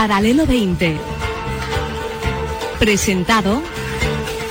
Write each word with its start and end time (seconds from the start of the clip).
Paralelo 0.00 0.46
20. 0.46 0.96
Presentado 2.78 3.60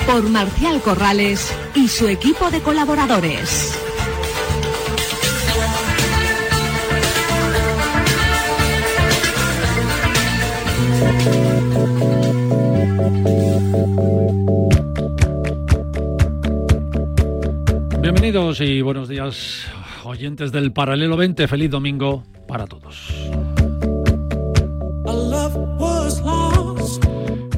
por 0.06 0.30
Marcial 0.30 0.80
Corrales 0.80 1.52
y 1.74 1.88
su 1.88 2.08
equipo 2.08 2.52
de 2.52 2.62
colaboradores. 2.62 3.76
Bienvenidos 18.00 18.62
y 18.62 18.84
buenos 18.84 19.10
días, 19.10 19.66
oyentes 20.04 20.52
del 20.52 20.72
Paralelo 20.72 21.18
20. 21.18 21.48
Feliz 21.48 21.72
domingo 21.72 22.24
para 22.48 22.68
todos. 22.68 23.12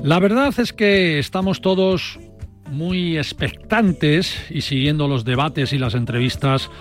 La 0.03 0.19
verdad 0.19 0.51
es 0.59 0.73
que 0.73 1.19
estamos 1.19 1.61
todos 1.61 2.19
muy 2.71 3.19
expectantes 3.19 4.35
y 4.49 4.61
siguiendo 4.61 5.07
los 5.07 5.25
debates 5.25 5.73
y 5.73 5.77
las 5.77 5.93
entrevistas 5.93 6.71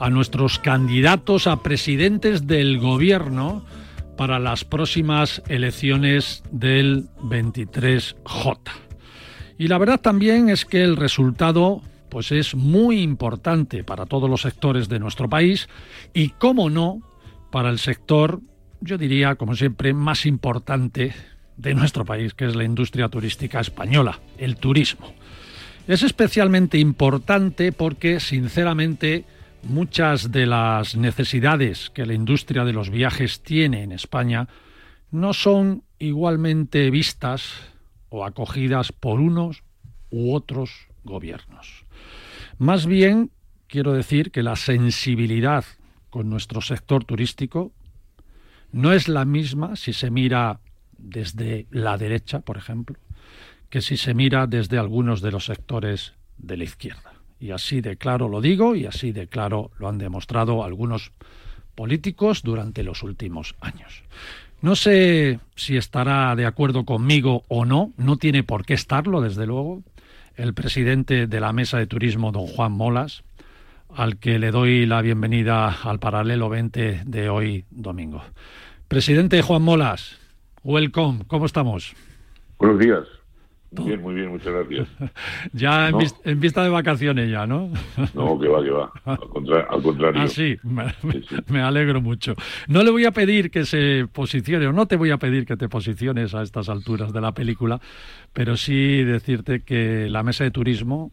a 0.00 0.10
nuestros 0.10 0.58
candidatos 0.58 1.46
a 1.46 1.62
presidentes 1.62 2.48
del 2.48 2.80
gobierno 2.80 3.64
para 4.16 4.40
las 4.40 4.64
próximas 4.64 5.40
elecciones 5.46 6.42
del 6.50 7.08
23J. 7.18 8.58
Y 9.56 9.68
la 9.68 9.78
verdad 9.78 10.00
también 10.00 10.48
es 10.48 10.64
que 10.64 10.82
el 10.82 10.96
resultado 10.96 11.80
pues 12.10 12.32
es 12.32 12.56
muy 12.56 13.02
importante 13.02 13.84
para 13.84 14.06
todos 14.06 14.28
los 14.28 14.42
sectores 14.42 14.88
de 14.88 14.98
nuestro 14.98 15.28
país 15.28 15.68
y 16.12 16.30
cómo 16.30 16.70
no 16.70 17.02
para 17.52 17.70
el 17.70 17.78
sector 17.78 18.40
yo 18.80 18.98
diría 18.98 19.36
como 19.36 19.54
siempre 19.54 19.94
más 19.94 20.26
importante 20.26 21.14
de 21.56 21.74
nuestro 21.74 22.04
país, 22.04 22.34
que 22.34 22.46
es 22.46 22.56
la 22.56 22.64
industria 22.64 23.08
turística 23.08 23.60
española, 23.60 24.20
el 24.38 24.56
turismo. 24.56 25.12
Es 25.86 26.02
especialmente 26.02 26.78
importante 26.78 27.72
porque, 27.72 28.18
sinceramente, 28.20 29.24
muchas 29.62 30.32
de 30.32 30.46
las 30.46 30.96
necesidades 30.96 31.90
que 31.90 32.06
la 32.06 32.14
industria 32.14 32.64
de 32.64 32.72
los 32.72 32.90
viajes 32.90 33.42
tiene 33.42 33.82
en 33.82 33.92
España 33.92 34.48
no 35.10 35.32
son 35.32 35.84
igualmente 35.98 36.90
vistas 36.90 37.52
o 38.08 38.24
acogidas 38.24 38.92
por 38.92 39.20
unos 39.20 39.62
u 40.10 40.34
otros 40.34 40.88
gobiernos. 41.02 41.84
Más 42.58 42.86
bien, 42.86 43.30
quiero 43.66 43.92
decir 43.92 44.30
que 44.30 44.42
la 44.42 44.56
sensibilidad 44.56 45.64
con 46.10 46.30
nuestro 46.30 46.60
sector 46.60 47.04
turístico 47.04 47.72
no 48.72 48.92
es 48.92 49.08
la 49.08 49.24
misma 49.24 49.76
si 49.76 49.92
se 49.92 50.10
mira 50.10 50.60
desde 51.04 51.66
la 51.70 51.96
derecha, 51.96 52.40
por 52.40 52.56
ejemplo, 52.56 52.96
que 53.70 53.80
si 53.80 53.96
se 53.96 54.14
mira 54.14 54.46
desde 54.46 54.78
algunos 54.78 55.20
de 55.20 55.30
los 55.30 55.46
sectores 55.46 56.14
de 56.38 56.56
la 56.56 56.64
izquierda. 56.64 57.14
Y 57.40 57.50
así 57.50 57.80
de 57.80 57.96
claro 57.96 58.28
lo 58.28 58.40
digo 58.40 58.74
y 58.74 58.86
así 58.86 59.12
de 59.12 59.28
claro 59.28 59.70
lo 59.78 59.88
han 59.88 59.98
demostrado 59.98 60.64
algunos 60.64 61.12
políticos 61.74 62.42
durante 62.42 62.82
los 62.82 63.02
últimos 63.02 63.54
años. 63.60 64.02
No 64.62 64.76
sé 64.76 65.40
si 65.56 65.76
estará 65.76 66.34
de 66.36 66.46
acuerdo 66.46 66.84
conmigo 66.84 67.44
o 67.48 67.64
no, 67.64 67.92
no 67.96 68.16
tiene 68.16 68.42
por 68.42 68.64
qué 68.64 68.74
estarlo, 68.74 69.20
desde 69.20 69.46
luego, 69.46 69.82
el 70.36 70.54
presidente 70.54 71.26
de 71.26 71.40
la 71.40 71.52
Mesa 71.52 71.78
de 71.78 71.86
Turismo, 71.86 72.32
don 72.32 72.46
Juan 72.46 72.72
Molas, 72.72 73.24
al 73.94 74.16
que 74.16 74.38
le 74.38 74.50
doy 74.50 74.86
la 74.86 75.02
bienvenida 75.02 75.68
al 75.68 75.98
paralelo 75.98 76.48
20 76.48 77.02
de 77.04 77.28
hoy 77.28 77.64
domingo. 77.70 78.22
Presidente 78.88 79.42
Juan 79.42 79.62
Molas, 79.62 80.18
Welcome, 80.64 81.24
¿cómo 81.26 81.44
estamos? 81.44 81.94
Buenos 82.58 82.78
días. 82.78 83.04
Muy 83.72 83.88
bien, 83.88 84.00
muy 84.00 84.14
bien, 84.14 84.28
muchas 84.30 84.50
gracias. 84.50 84.88
ya 85.52 85.90
en, 85.90 86.40
vista 86.40 86.62
de 86.62 86.70
vacaciones 86.70 87.30
ya, 87.30 87.46
¿no? 87.46 87.70
no, 88.14 88.38
que 88.40 88.48
va, 88.48 88.64
que 88.64 88.70
va. 88.70 88.90
Al, 89.04 89.18
contrario. 89.82 90.22
Ah, 90.22 90.26
sí. 90.26 90.56
Me, 91.48 91.60
alegro 91.60 92.00
mucho. 92.00 92.34
No 92.66 92.82
le 92.82 92.90
voy 92.90 93.04
a 93.04 93.10
pedir 93.10 93.50
que 93.50 93.66
se 93.66 94.06
posicione, 94.10 94.66
o 94.66 94.72
no 94.72 94.86
te 94.86 94.96
voy 94.96 95.10
a 95.10 95.18
pedir 95.18 95.44
que 95.44 95.58
te 95.58 95.68
posiciones 95.68 96.34
a 96.34 96.40
estas 96.40 96.70
alturas 96.70 97.12
de 97.12 97.20
la 97.20 97.32
película, 97.32 97.78
pero 98.32 98.56
sí 98.56 99.04
decirte 99.04 99.64
que 99.64 100.08
la 100.08 100.22
mesa 100.22 100.44
de 100.44 100.50
turismo 100.50 101.12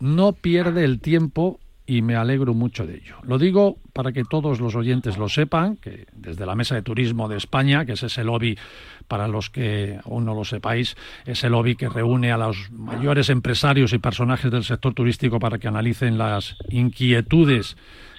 no 0.00 0.32
pierde 0.32 0.84
el 0.84 1.00
tiempo 1.00 1.60
y 1.86 2.02
me 2.02 2.16
alegro 2.16 2.54
mucho 2.54 2.86
de 2.86 2.96
ello. 2.96 3.16
Lo 3.24 3.38
digo 3.38 3.76
para 3.92 4.12
que 4.12 4.24
todos 4.24 4.60
los 4.60 4.74
oyentes 4.74 5.18
lo 5.18 5.28
sepan, 5.28 5.76
que 5.76 6.06
desde 6.14 6.46
la 6.46 6.54
Mesa 6.54 6.74
de 6.74 6.82
Turismo 6.82 7.28
de 7.28 7.36
España, 7.36 7.84
que 7.84 7.92
es 7.92 8.02
ese 8.02 8.24
lobby, 8.24 8.58
para 9.06 9.28
los 9.28 9.50
que 9.50 10.00
aún 10.04 10.24
no 10.24 10.34
lo 10.34 10.44
sepáis, 10.44 10.96
ese 11.26 11.50
lobby 11.50 11.76
que 11.76 11.88
reúne 11.88 12.32
a 12.32 12.38
los 12.38 12.70
mayores 12.70 13.28
empresarios 13.28 13.92
y 13.92 13.98
personajes 13.98 14.50
del 14.50 14.64
sector 14.64 14.94
turístico 14.94 15.38
para 15.38 15.58
que 15.58 15.68
analicen 15.68 16.16
las 16.16 16.56
inquietudes 16.70 17.76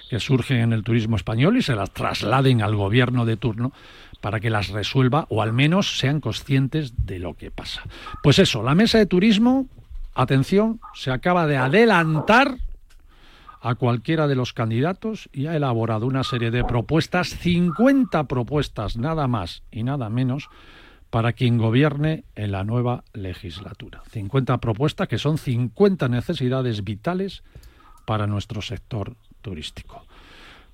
que 0.08 0.20
surgen 0.20 0.58
en 0.58 0.72
el 0.72 0.84
turismo 0.84 1.16
español 1.16 1.56
y 1.56 1.62
se 1.62 1.74
las 1.74 1.90
trasladen 1.90 2.62
al 2.62 2.76
gobierno 2.76 3.24
de 3.24 3.36
turno 3.36 3.72
para 4.20 4.38
que 4.38 4.50
las 4.50 4.68
resuelva 4.68 5.26
o 5.28 5.42
al 5.42 5.52
menos 5.52 5.98
sean 5.98 6.20
conscientes 6.20 7.06
de 7.06 7.18
lo 7.18 7.34
que 7.34 7.50
pasa. 7.50 7.82
Pues 8.22 8.38
eso, 8.38 8.62
la 8.62 8.76
mesa 8.76 8.98
de 8.98 9.06
turismo, 9.06 9.66
atención, 10.14 10.80
se 10.94 11.10
acaba 11.10 11.48
de 11.48 11.56
adelantar 11.56 12.58
a 13.60 13.74
cualquiera 13.74 14.26
de 14.26 14.34
los 14.34 14.52
candidatos 14.52 15.28
y 15.32 15.46
ha 15.46 15.56
elaborado 15.56 16.06
una 16.06 16.24
serie 16.24 16.50
de 16.50 16.64
propuestas, 16.64 17.28
50 17.28 18.24
propuestas 18.24 18.96
nada 18.96 19.26
más 19.28 19.62
y 19.70 19.82
nada 19.82 20.08
menos, 20.08 20.48
para 21.10 21.32
quien 21.32 21.58
gobierne 21.58 22.24
en 22.34 22.52
la 22.52 22.64
nueva 22.64 23.04
legislatura. 23.12 24.02
50 24.10 24.58
propuestas 24.58 25.08
que 25.08 25.18
son 25.18 25.38
50 25.38 26.08
necesidades 26.08 26.84
vitales 26.84 27.42
para 28.04 28.26
nuestro 28.26 28.60
sector 28.62 29.16
turístico. 29.40 30.04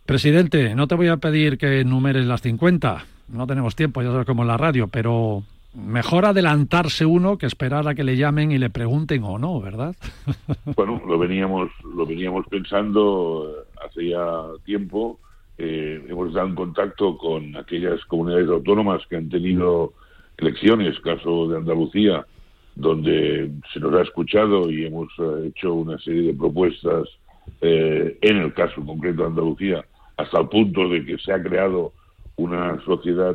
Presidente, 0.07 0.75
no 0.75 0.89
te 0.89 0.95
voy 0.95 1.09
a 1.09 1.19
pedir 1.19 1.59
que 1.59 1.81
enumeres 1.81 2.27
las 2.27 2.43
50, 2.43 3.05
no 3.29 3.47
tenemos 3.47 3.77
tiempo, 3.77 4.03
ya 4.03 4.11
sabes 4.11 4.27
como 4.27 4.43
en 4.43 4.49
la 4.49 4.57
radio, 4.57 4.89
pero 4.89 5.45
mejor 5.75 6.27
adelantarse 6.27 7.07
uno 7.07 7.39
que 7.39 7.47
esperar 7.47 7.89
a 7.89 7.95
que 7.95 8.05
le 8.05 8.17
llamen 8.17 8.53
y 8.53 8.59
le 8.59 8.71
pregunten 8.71 9.23
o 9.25 9.39
no, 9.39 9.61
¿verdad? 9.61 9.95
Bueno, 10.77 11.01
lo 11.07 11.19
veníamos, 11.19 11.71
lo 11.95 12.07
veníamos 12.07 12.47
pensando 12.49 13.51
eh, 13.51 13.79
hace 13.87 14.09
ya 14.11 14.43
tiempo. 14.65 15.19
Eh, 15.59 16.05
hemos 16.09 16.29
estado 16.29 16.49
en 16.49 16.55
contacto 16.55 17.17
con 17.17 17.57
aquellas 17.57 18.05
comunidades 18.07 18.49
autónomas 18.49 19.03
que 19.09 19.17
han 19.17 19.29
tenido 19.29 19.93
elecciones, 20.39 20.99
caso 21.01 21.49
de 21.49 21.59
Andalucía, 21.59 22.27
donde 22.75 23.51
se 23.73 23.81
nos 23.81 23.95
ha 23.95 24.03
escuchado 24.03 24.71
y 24.71 24.87
hemos 24.87 25.09
eh, 25.19 25.49
hecho 25.49 25.75
una 25.75 25.99
serie 25.99 26.29
de 26.29 26.35
propuestas 26.35 27.09
en 27.61 28.37
el 28.37 28.55
caso 28.55 28.85
concreto 28.87 29.23
de 29.23 29.29
Andalucía, 29.29 29.85
hasta 30.17 30.41
el 30.41 30.49
punto 30.49 30.89
de 30.89 31.05
que 31.05 31.19
se 31.19 31.33
ha 31.33 31.43
creado 31.43 31.93
una 32.37 32.81
sociedad 32.85 33.35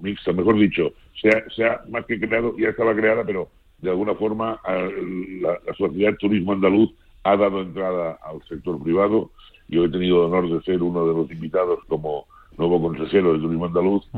mixta, 0.00 0.32
mejor 0.32 0.58
dicho, 0.58 0.92
se 1.20 1.64
ha, 1.64 1.80
más 1.88 2.06
que 2.06 2.18
creado, 2.18 2.56
ya 2.56 2.68
estaba 2.68 2.94
creada, 2.94 3.24
pero 3.24 3.48
de 3.78 3.90
alguna 3.90 4.14
forma 4.14 4.60
la, 5.42 5.58
Sociedad 5.76 6.14
Turismo 6.18 6.52
Andaluz 6.52 6.90
ha 7.24 7.36
dado 7.36 7.62
entrada 7.62 8.18
al 8.22 8.42
sector 8.48 8.82
privado. 8.82 9.30
Yo 9.68 9.84
he 9.84 9.88
tenido 9.88 10.26
el 10.26 10.32
honor 10.32 10.50
de 10.50 10.62
ser 10.64 10.82
uno 10.82 11.06
de 11.06 11.14
los 11.14 11.30
invitados 11.30 11.80
como 11.88 12.26
nuevo 12.56 12.80
consejero 12.82 13.32
de 13.32 13.38
Turismo 13.38 13.66
Andaluz 13.66 14.08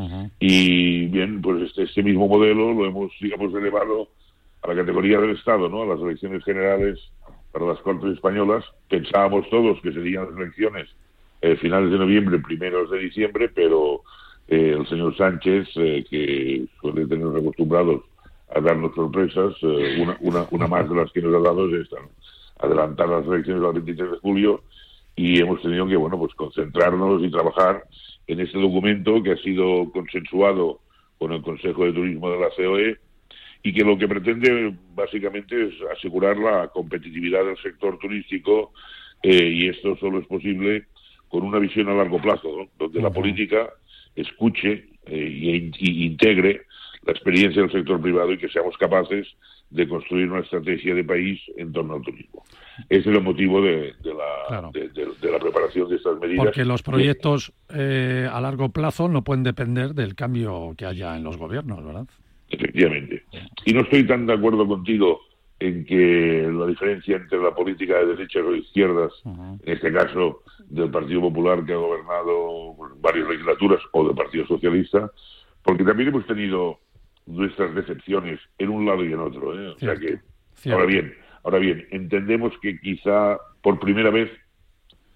y 0.41 1.07
bien, 1.07 1.41
pues 1.43 1.63
este, 1.63 1.85
este 1.85 2.03
mismo 2.03 2.27
modelo 2.29 2.73
lo 2.73 2.87
hemos, 2.87 3.13
digamos, 3.21 3.55
elevado 3.55 4.09
a 4.63 4.69
la 4.69 4.77
categoría 4.77 5.21
del 5.21 5.37
Estado, 5.37 5.69
¿no? 5.69 5.83
A 5.83 5.87
las 5.87 6.01
elecciones 6.01 6.45
generales 6.45 6.99
para 7.53 7.67
las 7.67 7.79
Cortes 7.81 8.15
Españolas. 8.15 8.65
Pensábamos 8.89 9.49
todos 9.51 9.81
que 9.83 9.93
serían 9.93 10.27
las 10.27 10.37
elecciones 10.37 10.89
eh, 11.43 11.57
finales 11.57 11.91
de 11.91 11.99
noviembre, 11.99 12.39
primeros 12.39 12.91
de 12.91 12.99
diciembre, 12.99 13.51
pero 13.55 14.03
eh, 14.53 14.77
el 14.79 14.87
señor 14.87 15.17
Sánchez, 15.17 15.67
eh, 15.77 16.05
que 16.11 16.67
suele 16.79 17.07
tener 17.07 17.27
acostumbrados 17.27 18.03
a 18.55 18.61
darnos 18.61 18.95
sorpresas. 18.95 19.55
Eh, 19.63 19.99
una, 19.99 20.19
una, 20.21 20.47
una 20.51 20.67
más 20.67 20.87
de 20.91 20.95
las 20.95 21.11
que 21.11 21.23
nos 21.23 21.35
ha 21.35 21.39
dado 21.39 21.69
es 21.69 21.85
esta, 21.85 21.97
adelantar 22.59 23.09
las 23.09 23.27
elecciones 23.27 23.65
al 23.65 23.73
23 23.73 24.11
de 24.11 24.19
julio 24.19 24.63
y 25.17 25.41
hemos 25.41 25.63
tenido 25.63 25.87
que 25.87 25.97
bueno 25.97 26.19
pues 26.19 26.35
concentrarnos 26.35 27.23
y 27.23 27.31
trabajar 27.31 27.85
en 28.27 28.41
este 28.41 28.61
documento 28.61 29.23
que 29.23 29.33
ha 29.33 29.37
sido 29.39 29.91
consensuado 29.91 30.81
con 31.19 31.33
el 31.33 31.41
Consejo 31.41 31.87
de 31.87 31.95
Turismo 31.95 32.31
de 32.31 32.41
la 32.41 32.51
COE 32.51 32.99
y 33.63 33.73
que 33.73 33.85
lo 33.85 33.97
que 33.97 34.09
pretende 34.09 34.75
básicamente 34.95 35.69
es 35.69 35.75
asegurar 35.97 36.37
la 36.37 36.69
competitividad 36.69 37.43
del 37.45 37.57
sector 37.57 37.99
turístico 37.99 38.73
eh, 39.23 39.49
y 39.49 39.69
esto 39.69 39.97
solo 39.97 40.19
es 40.19 40.27
posible 40.27 40.85
con 41.29 41.43
una 41.43 41.59
visión 41.59 41.89
a 41.89 41.95
largo 41.95 42.21
plazo, 42.21 42.69
donde 42.79 43.01
la 43.01 43.11
política 43.11 43.71
escuche 44.17 44.87
eh, 45.07 45.73
y, 45.79 46.07
integre 46.07 46.63
la 47.05 47.13
experiencia 47.13 47.63
del 47.63 47.73
sector 47.73 48.01
privado 48.01 48.33
y 48.33 48.39
que 48.39 48.49
seamos 48.49 48.77
capaces 48.77 49.27
de 49.71 49.89
construir 49.89 50.31
una 50.31 50.41
estrategia 50.41 50.95
de 50.95 51.03
país 51.03 51.41
en 51.57 51.73
torno 51.73 51.95
al 51.95 52.03
turismo. 52.03 52.45
Ese 52.89 53.11
es 53.11 53.17
el 53.17 53.23
motivo 53.23 53.61
de, 53.61 53.95
la, 54.05 54.71
de, 54.71 55.31
la, 55.31 55.39
preparación 55.39 55.89
de 55.89 55.97
estas 55.97 56.19
medidas. 56.21 56.45
Porque 56.45 56.65
los 56.65 56.83
proyectos 56.83 57.53
eh, 57.71 58.29
a 58.31 58.41
largo 58.41 58.69
plazo 58.69 59.09
no 59.09 59.25
pueden 59.25 59.43
depender 59.43 59.95
del 59.95 60.15
cambio 60.15 60.75
que 60.77 60.87
haya 60.87 61.17
en 61.17 61.25
los 61.25 61.39
gobiernos, 61.39 61.85
¿verdad? 61.85 62.07
Efectivamente. 62.51 63.25
Y 63.65 63.73
no 63.73 63.81
estoy 63.81 64.07
tan 64.07 64.27
de 64.27 64.35
acuerdo 64.35 64.67
contigo 64.67 65.21
en 65.63 65.85
que 65.85 66.51
la 66.53 66.67
diferencia 66.67 67.17
entre 67.17 67.41
la 67.41 67.55
política 67.55 67.99
de 67.99 68.07
derechas 68.07 68.43
o 68.45 68.51
de 68.51 68.59
izquierdas, 68.59 69.13
en 69.25 69.61
este 69.65 69.93
caso 69.93 70.43
del 70.67 70.91
Partido 70.91 71.21
Popular 71.21 71.65
que 71.65 71.73
ha 71.73 71.77
gobernado 71.77 72.75
varias 73.01 73.29
legislaturas 73.29 73.81
o 73.93 74.05
del 74.05 74.17
Partido 74.17 74.45
Socialista, 74.47 75.13
porque 75.63 75.85
también 75.85 76.09
hemos 76.09 76.27
tenido 76.27 76.81
nuestras 77.27 77.73
decepciones 77.77 78.41
en 78.59 78.71
un 78.71 78.87
lado 78.87 79.05
y 79.05 79.13
en 79.13 79.21
otro. 79.21 79.55
¿eh? 79.57 79.69
O 79.69 79.79
sea 79.79 79.95
que, 79.95 80.19
ahora 80.69 80.87
bien, 80.87 81.15
ahora 81.45 81.59
bien, 81.59 81.87
entendemos 81.93 82.53
que 82.61 82.81
quizá 82.81 83.39
por 83.63 83.79
primera 83.79 84.11
vez 84.11 84.33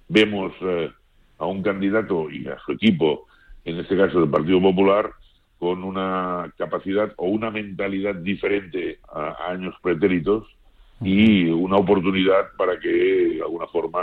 vemos 0.08 0.52
eh, 0.60 0.92
a 1.38 1.46
un 1.46 1.60
candidato 1.64 2.30
y 2.30 2.46
a 2.46 2.56
su 2.64 2.70
equipo, 2.70 3.26
en 3.64 3.80
este 3.80 3.96
caso 3.96 4.20
del 4.20 4.30
Partido 4.30 4.60
Popular, 4.62 5.10
con 5.58 5.84
una 5.84 6.52
capacidad 6.58 7.12
o 7.16 7.28
una 7.28 7.50
mentalidad 7.50 8.14
diferente 8.14 8.98
a, 9.12 9.50
años 9.50 9.74
pretéritos 9.82 10.46
y 11.00 11.46
una 11.46 11.76
oportunidad 11.76 12.48
para 12.56 12.78
que 12.78 12.88
de 12.88 13.42
alguna 13.42 13.66
forma, 13.66 14.00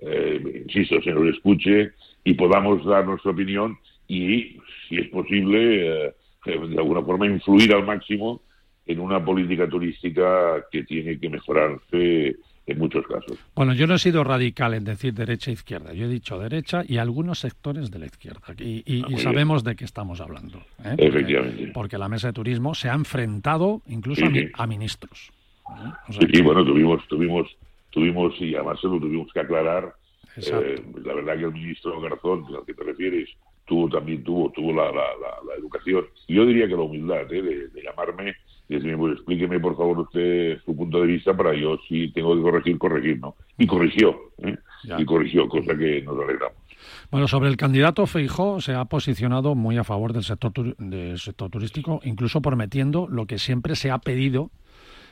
eh, 0.00 0.62
insisto, 0.66 1.00
se 1.02 1.12
nos 1.12 1.34
escuche 1.34 1.92
y 2.24 2.34
podamos 2.34 2.84
dar 2.84 3.06
nuestra 3.06 3.30
opinión 3.30 3.78
y, 4.08 4.58
si 4.88 4.96
es 4.98 5.08
posible, 5.08 6.06
eh, 6.06 6.14
de 6.44 6.78
alguna 6.78 7.02
forma 7.02 7.26
influir 7.26 7.74
al 7.74 7.84
máximo 7.84 8.40
en 8.86 9.00
una 9.00 9.24
política 9.24 9.68
turística 9.68 10.64
que 10.70 10.84
tiene 10.84 11.18
que 11.18 11.28
mejorarse 11.28 12.36
en 12.70 12.78
muchos 12.78 13.06
casos. 13.06 13.38
Bueno, 13.54 13.74
yo 13.74 13.86
no 13.86 13.94
he 13.94 13.98
sido 13.98 14.22
radical 14.24 14.74
en 14.74 14.84
decir 14.84 15.12
derecha 15.12 15.50
e 15.50 15.54
izquierda. 15.54 15.92
Yo 15.92 16.06
he 16.06 16.08
dicho 16.08 16.38
derecha 16.38 16.82
y 16.86 16.98
algunos 16.98 17.40
sectores 17.40 17.90
de 17.90 17.98
la 17.98 18.06
izquierda. 18.06 18.54
Y, 18.58 19.02
ah, 19.02 19.18
sabemos 19.18 19.64
de 19.64 19.74
qué 19.74 19.84
estamos 19.84 20.20
hablando. 20.20 20.58
¿eh? 20.84 20.94
Efectivamente. 20.96 21.70
Porque, 21.74 21.98
la 21.98 22.08
mesa 22.08 22.28
de 22.28 22.32
turismo 22.32 22.74
se 22.74 22.88
ha 22.88 22.94
enfrentado 22.94 23.82
incluso 23.86 24.24
a, 24.54 24.66
ministros. 24.66 25.32
¿eh? 25.68 26.26
sí, 26.32 26.40
bueno, 26.42 26.64
tuvimos, 26.64 27.06
tuvimos, 27.08 27.48
tuvimos, 27.90 28.40
y 28.40 28.54
además 28.54 28.80
se 28.80 28.86
lo 28.86 28.98
tuvimos 29.00 29.32
que 29.32 29.40
aclarar. 29.40 29.94
Eh, 30.36 30.82
la 31.04 31.14
verdad 31.14 31.36
que 31.36 31.44
el 31.44 31.52
ministro 31.52 32.00
Garzón, 32.00 32.44
al 32.56 32.64
que 32.64 32.72
te 32.72 32.84
refieres, 32.84 33.28
tuvo 33.66 33.88
también 33.88 34.22
tuvo 34.22 34.50
tuvo 34.52 34.72
la, 34.72 34.92
la, 34.92 35.54
educación. 35.58 36.06
Yo 36.28 36.46
diría 36.46 36.68
que 36.68 36.74
la 36.74 36.82
humildad 36.82 37.26
de, 37.26 37.68
de 37.68 37.82
llamarme 37.82 38.34
y 38.70 38.74
decirme, 38.74 38.96
pues 38.96 39.12
explíqueme 39.14 39.58
por 39.58 39.76
favor 39.76 39.98
usted 39.98 40.60
su 40.64 40.76
punto 40.76 41.00
de 41.00 41.08
vista 41.08 41.36
para 41.36 41.52
yo 41.54 41.76
si 41.88 42.12
tengo 42.12 42.36
que 42.36 42.42
corregir, 42.42 42.78
corregir, 42.78 43.20
¿no? 43.20 43.34
Y 43.58 43.66
corrigió, 43.66 44.16
¿eh? 44.38 44.56
y 44.96 45.04
corrigió, 45.04 45.48
cosa 45.48 45.76
que 45.76 46.00
nos 46.02 46.16
alegramos. 46.22 46.56
Bueno, 47.10 47.26
sobre 47.26 47.48
el 47.48 47.56
candidato 47.56 48.06
Feijó 48.06 48.60
se 48.60 48.74
ha 48.74 48.84
posicionado 48.84 49.56
muy 49.56 49.76
a 49.76 49.82
favor 49.82 50.12
del 50.12 50.22
sector, 50.22 50.52
del 50.76 51.18
sector 51.18 51.50
turístico, 51.50 52.00
incluso 52.04 52.40
prometiendo 52.40 53.08
lo 53.10 53.26
que 53.26 53.38
siempre 53.38 53.74
se 53.74 53.90
ha 53.90 53.98
pedido 53.98 54.52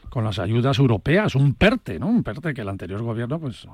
con 0.09 0.23
las 0.23 0.39
ayudas 0.39 0.79
europeas, 0.79 1.35
un 1.35 1.55
PERTE, 1.55 1.99
¿no? 1.99 2.07
Un 2.07 2.23
PERTE 2.23 2.55
que 2.55 2.61
el 2.61 2.69
anterior 2.69 3.03
gobierno, 3.03 3.41
pues, 3.41 3.67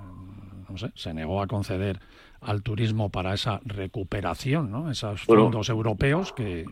no 0.71 0.79
sé, 0.79 0.93
se 0.95 1.13
negó 1.13 1.43
a 1.43 1.47
conceder 1.47 2.01
al 2.44 2.62
turismo 2.62 3.11
para 3.11 3.35
esa 3.35 3.61
recuperación, 3.64 4.70
¿no? 4.70 4.91
Esos 4.91 5.23
fondos 5.23 5.69
europeos 5.69 6.32
que, 6.32 6.64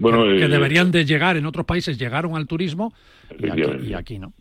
Bueno, 0.00 0.24
que, 0.24 0.44
eh, 0.44 0.48
deberían 0.48 0.90
de 0.90 1.04
llegar 1.04 1.36
en 1.36 1.46
otros 1.46 1.66
países, 1.66 1.98
llegaron 1.98 2.36
al 2.36 2.46
turismo 2.46 2.92
y 3.38 3.92
aquí, 3.92 4.18
no. 4.18 4.32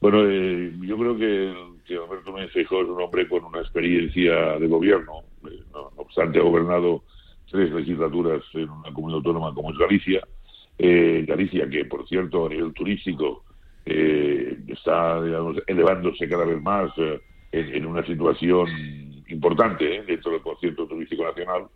Bueno, 0.00 0.22
eh, 0.26 0.72
yo 0.80 0.96
creo 0.96 1.16
que, 1.16 1.54
que 1.86 1.96
Alberto 1.96 2.30
Núñez 2.30 2.54
es 2.54 2.70
un 2.70 3.00
hombre 3.00 3.28
con 3.28 3.44
una 3.44 3.60
experiencia 3.60 4.58
de 4.58 4.66
gobierno. 4.66 5.24
Eh, 5.46 5.62
no, 5.72 5.90
obstante, 5.96 6.38
ha 6.38 6.42
gobernado 6.42 7.04
tres 7.50 7.70
legislaturas 7.70 8.42
en 8.54 8.70
una 8.70 8.92
comunidad 8.92 9.18
autónoma 9.18 9.54
como 9.54 9.70
es 9.70 9.78
Galicia. 9.78 10.20
Galicia, 10.78 11.68
que 11.68 11.84
por 11.84 12.08
cierto, 12.08 12.46
a 12.46 12.48
nivel 12.48 12.72
turístico, 12.72 13.44
está 13.84 15.22
digamos, 15.22 15.58
elevándose 15.66 16.26
cada 16.26 16.46
vez 16.46 16.62
más 16.62 16.90
en, 17.52 17.86
una 17.86 18.04
situación 18.06 18.68
importante 19.30 19.96
¿eh? 19.96 20.02
dentro 20.06 20.32
del 20.32 20.42
concierto 20.42 20.86
turístico 20.86 21.24
nacional 21.24 21.66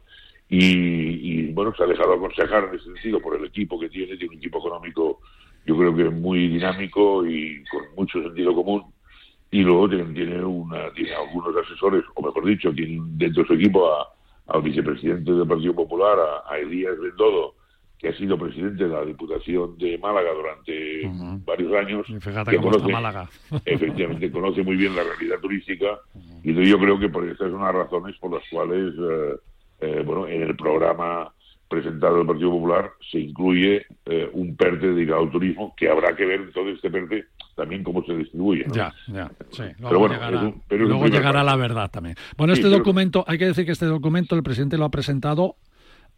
y, 0.49 1.51
bueno, 1.53 1.75
se 1.75 1.83
ha 1.83 1.87
dejado 1.87 2.13
aconsejar 2.13 2.65
en 2.65 2.75
ese 2.75 2.85
sentido 2.85 3.21
por 3.21 3.35
el 3.37 3.47
equipo 3.47 3.81
que 3.81 3.89
tiene, 3.89 4.17
tiene 4.17 4.35
un 4.35 4.39
equipo 4.39 4.59
económico 4.59 5.21
yo 5.67 5.77
creo 5.77 5.97
que 5.97 6.11
muy 6.11 6.49
dinámico 6.49 7.27
y 7.27 7.65
con 7.65 7.83
mucho 7.97 8.23
sentido 8.23 8.55
común 8.55 8.85
y 9.51 9.61
luego 9.63 9.89
tiene, 9.89 10.45
una, 10.45 10.91
tiene 10.93 11.15
algunos 11.15 11.55
asesores, 11.57 12.03
o 12.15 12.23
mejor 12.23 12.45
dicho, 12.45 12.73
tiene 12.73 13.01
dentro 13.13 13.43
de 13.43 13.47
su 13.47 13.55
equipo 13.55 13.89
a, 13.89 14.09
al 14.49 14.63
vicepresidente 14.63 15.33
del 15.33 15.47
Partido 15.47 15.75
Popular, 15.75 16.19
a, 16.49 16.59
Elías 16.59 16.99
Bendodo, 16.99 17.55
que 18.05 18.11
ha 18.11 18.19
sido 18.19 18.39
presidente 18.39 18.85
de 18.85 18.91
la 18.91 19.03
Diputación 19.03 19.79
de 19.79 19.97
Málaga 19.97 20.29
durante 20.35 21.11
varios 21.47 21.73
años. 21.73 22.07
que 22.51 22.59
conoce, 22.59 22.93
Málaga. 22.93 23.31
efectivamente, 23.65 24.31
conoce 24.31 24.63
muy 24.63 24.77
bien 24.77 24.95
la 24.95 25.05
realidad 25.05 25.41
turística 25.41 25.87
y 26.43 26.53
yo 26.53 26.79
creo 26.79 26.99
que 26.99 27.09
por 27.09 27.27
estas 27.27 27.51
son 27.51 27.63
las 27.63 27.75
razones 27.75 28.15
por 28.19 28.33
las 28.33 28.43
cuales, 28.51 28.93
eh, 28.95 29.37
eh, 29.81 30.03
bueno, 30.05 30.29
en 30.29 30.43
el 30.43 30.55
programa 30.55 31.33
presentado 31.67 32.19
del 32.19 32.27
Partido 32.27 32.51
Popular 32.51 32.91
se 33.11 33.21
incluye 33.21 33.87
eh, 34.05 34.29
un 34.35 34.55
PERTE 34.55 34.89
dedicado 34.89 35.23
al 35.23 35.31
turismo, 35.31 35.75
que 35.75 35.89
habrá 35.89 36.15
que 36.15 36.27
ver 36.27 36.53
todo 36.53 36.69
este 36.69 36.91
PERTE 36.91 37.25
también 37.57 37.83
cómo 37.83 38.05
se 38.05 38.15
distribuye. 38.15 38.67
Ya, 38.71 38.93
ya, 39.07 39.31
sí. 39.51 39.65
Luego 39.79 40.09
pero 40.69 41.07
llegará, 41.07 41.43
la 41.43 41.57
verdad 41.57 41.91
también. 41.91 42.17
Bueno, 42.37 42.53
este 42.53 42.69
documento, 42.69 43.25
hay 43.27 43.39
que 43.39 43.47
decir 43.47 43.65
que 43.65 43.73
este 43.73 43.87
documento 43.87 44.35
el 44.35 44.43
presidente 44.43 44.77
lo 44.77 44.85
ha 44.85 44.91
presentado 44.91 45.57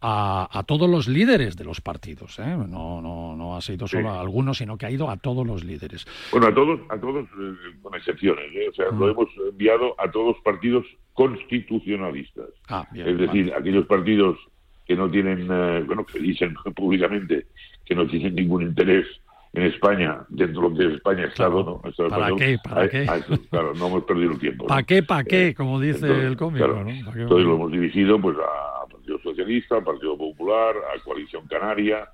a, 0.01 0.63
todos 0.67 0.89
los 0.89 1.07
líderes 1.07 1.55
de 1.55 1.63
los 1.63 1.81
partidos. 1.81 2.39
¿eh? 2.39 2.55
No, 2.67 3.01
no, 3.01 3.35
no 3.35 3.55
ha 3.55 3.61
sido 3.61 3.87
solo 3.87 4.09
a 4.09 4.19
algunos, 4.19 4.57
sino 4.57 4.77
que 4.77 4.85
ha 4.85 4.91
ido 4.91 5.09
a 5.09 5.17
todos 5.17 5.45
los 5.45 5.63
líderes. 5.63 6.05
Bueno, 6.31 6.47
a 6.47 6.53
todos, 6.53 6.79
a 6.89 6.99
todos 6.99 7.25
eh, 7.25 7.77
con 7.81 7.95
excepciones. 7.95 8.45
¿eh? 8.53 8.69
O 8.69 8.73
sea, 8.73 8.85
lo 8.87 9.07
mm. 9.07 9.09
hemos 9.09 9.29
enviado 9.49 9.95
a 9.99 10.11
todos 10.11 10.37
partidos 10.43 10.85
constitucionalistas. 11.13 12.49
Ah, 12.69 12.87
es 12.93 13.17
decir, 13.17 13.53
aquellos 13.53 13.85
partidos 13.87 14.37
que 14.85 14.95
no 14.95 15.09
tienen, 15.09 15.47
bueno, 15.47 16.05
que 16.05 16.19
dicen 16.19 16.53
públicamente 16.75 17.47
que 17.85 17.95
no 17.95 18.05
tienen 18.05 18.35
ningún 18.35 18.61
interés 18.63 19.07
en 19.53 19.63
España, 19.63 20.19
dentro 20.29 20.69
de 20.69 20.95
España 20.95 21.25
Estado, 21.25 21.63
¿no? 21.63 22.09
¿Para 22.09 22.35
qué? 22.35 22.57
¿Para 22.63 22.87
qué? 22.87 23.05
claro, 23.49 23.73
no 23.73 23.87
hemos 23.87 24.03
perdido 24.03 24.33
el 24.33 24.39
tiempo. 24.39 24.67
¿Para 24.67 24.83
qué? 24.83 25.01
¿Para 25.01 25.23
qué? 25.23 25.55
Como 25.55 25.79
dice 25.79 26.05
el 26.05 26.37
cómico, 26.37 26.65
Entonces 26.65 27.27
lo 27.27 27.55
hemos 27.55 27.71
dirigido 27.71 28.19
pues 28.19 28.37
a 28.37 28.76
Socialista, 29.29 29.77
al 29.77 29.83
Partido 29.83 30.17
Popular, 30.17 30.75
a 30.77 31.03
Coalición 31.03 31.47
Canaria, 31.47 32.09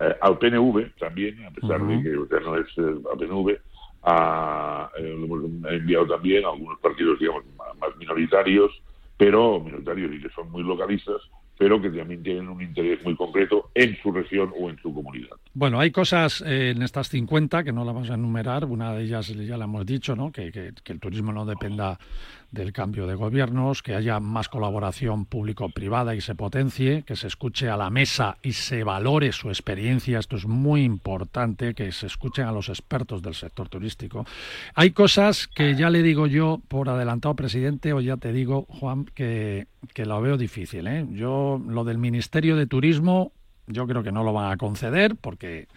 eh, 0.00 0.14
al 0.20 0.38
PNV 0.38 0.96
también, 0.98 1.44
a 1.44 1.50
pesar 1.50 1.84
de 1.86 2.02
que 2.02 2.16
usted 2.16 2.40
no 2.40 2.56
es 2.56 2.66
el 2.78 3.00
PNV, 3.18 3.58
a, 4.02 4.90
eh, 4.96 5.02
lo 5.02 5.24
hemos 5.24 5.72
enviado 5.72 6.06
también 6.06 6.44
a 6.44 6.48
algunos 6.50 6.78
partidos, 6.80 7.18
digamos, 7.18 7.44
más 7.56 7.96
minoritarios, 7.98 8.72
pero 9.16 9.60
minoritarios 9.60 10.14
y 10.14 10.22
que 10.22 10.30
son 10.30 10.50
muy 10.50 10.62
localistas, 10.62 11.20
pero 11.60 11.78
que 11.78 11.90
también 11.90 12.22
tienen 12.22 12.48
un 12.48 12.62
interés 12.62 13.04
muy 13.04 13.14
concreto 13.14 13.68
en 13.74 13.94
su 13.98 14.10
región 14.10 14.50
o 14.58 14.70
en 14.70 14.78
su 14.78 14.94
comunidad. 14.94 15.36
Bueno, 15.52 15.78
hay 15.78 15.90
cosas 15.90 16.42
eh, 16.46 16.70
en 16.70 16.80
estas 16.80 17.10
50 17.10 17.64
que 17.64 17.70
no 17.70 17.84
las 17.84 17.94
vamos 17.94 18.08
a 18.08 18.14
enumerar, 18.14 18.64
una 18.64 18.94
de 18.94 19.02
ellas 19.04 19.28
ya 19.28 19.58
la 19.58 19.66
hemos 19.66 19.84
dicho, 19.84 20.16
¿no? 20.16 20.32
que, 20.32 20.50
el 20.86 21.00
turismo 21.00 21.34
no 21.34 21.44
dependa 21.44 21.98
del 22.50 22.72
cambio 22.72 23.06
de 23.06 23.14
gobiernos, 23.14 23.82
que 23.82 23.94
haya 23.94 24.20
más 24.20 24.48
colaboración 24.48 25.26
público-privada 25.26 26.14
y 26.14 26.22
se 26.22 26.34
potencie, 26.34 27.04
que 27.06 27.14
se 27.14 27.26
escuche 27.26 27.68
a 27.68 27.76
la 27.76 27.90
mesa 27.90 28.38
y 28.42 28.54
se 28.54 28.82
valore 28.82 29.30
su 29.32 29.50
experiencia, 29.50 30.18
esto 30.18 30.36
es 30.36 30.46
muy 30.46 30.82
importante, 30.82 31.74
que 31.74 31.92
se 31.92 32.06
escuchen 32.06 32.46
a 32.46 32.52
los 32.52 32.68
expertos 32.70 33.22
del 33.22 33.34
sector 33.34 33.68
turístico. 33.68 34.24
Hay 34.74 34.90
cosas 34.92 35.46
que 35.46 35.76
ya 35.76 35.90
le 35.90 36.02
digo 36.02 36.26
yo 36.26 36.60
por 36.68 36.88
adelantado, 36.88 37.36
presidente, 37.36 37.92
o 37.92 38.00
ya 38.00 38.16
te 38.16 38.32
digo, 38.32 38.66
Juan, 38.68 39.04
que, 39.14 39.66
que 39.94 40.04
lo 40.04 40.20
veo 40.20 40.36
difícil. 40.36 40.86
¿eh? 40.86 41.06
Yo 41.10 41.49
lo 41.58 41.84
del 41.84 41.98
Ministerio 41.98 42.56
de 42.56 42.66
Turismo 42.66 43.32
yo 43.72 43.86
creo 43.86 44.02
que 44.02 44.12
no 44.12 44.24
lo 44.24 44.32
van 44.32 44.52
a 44.52 44.56
conceder 44.56 45.16
porque, 45.16 45.68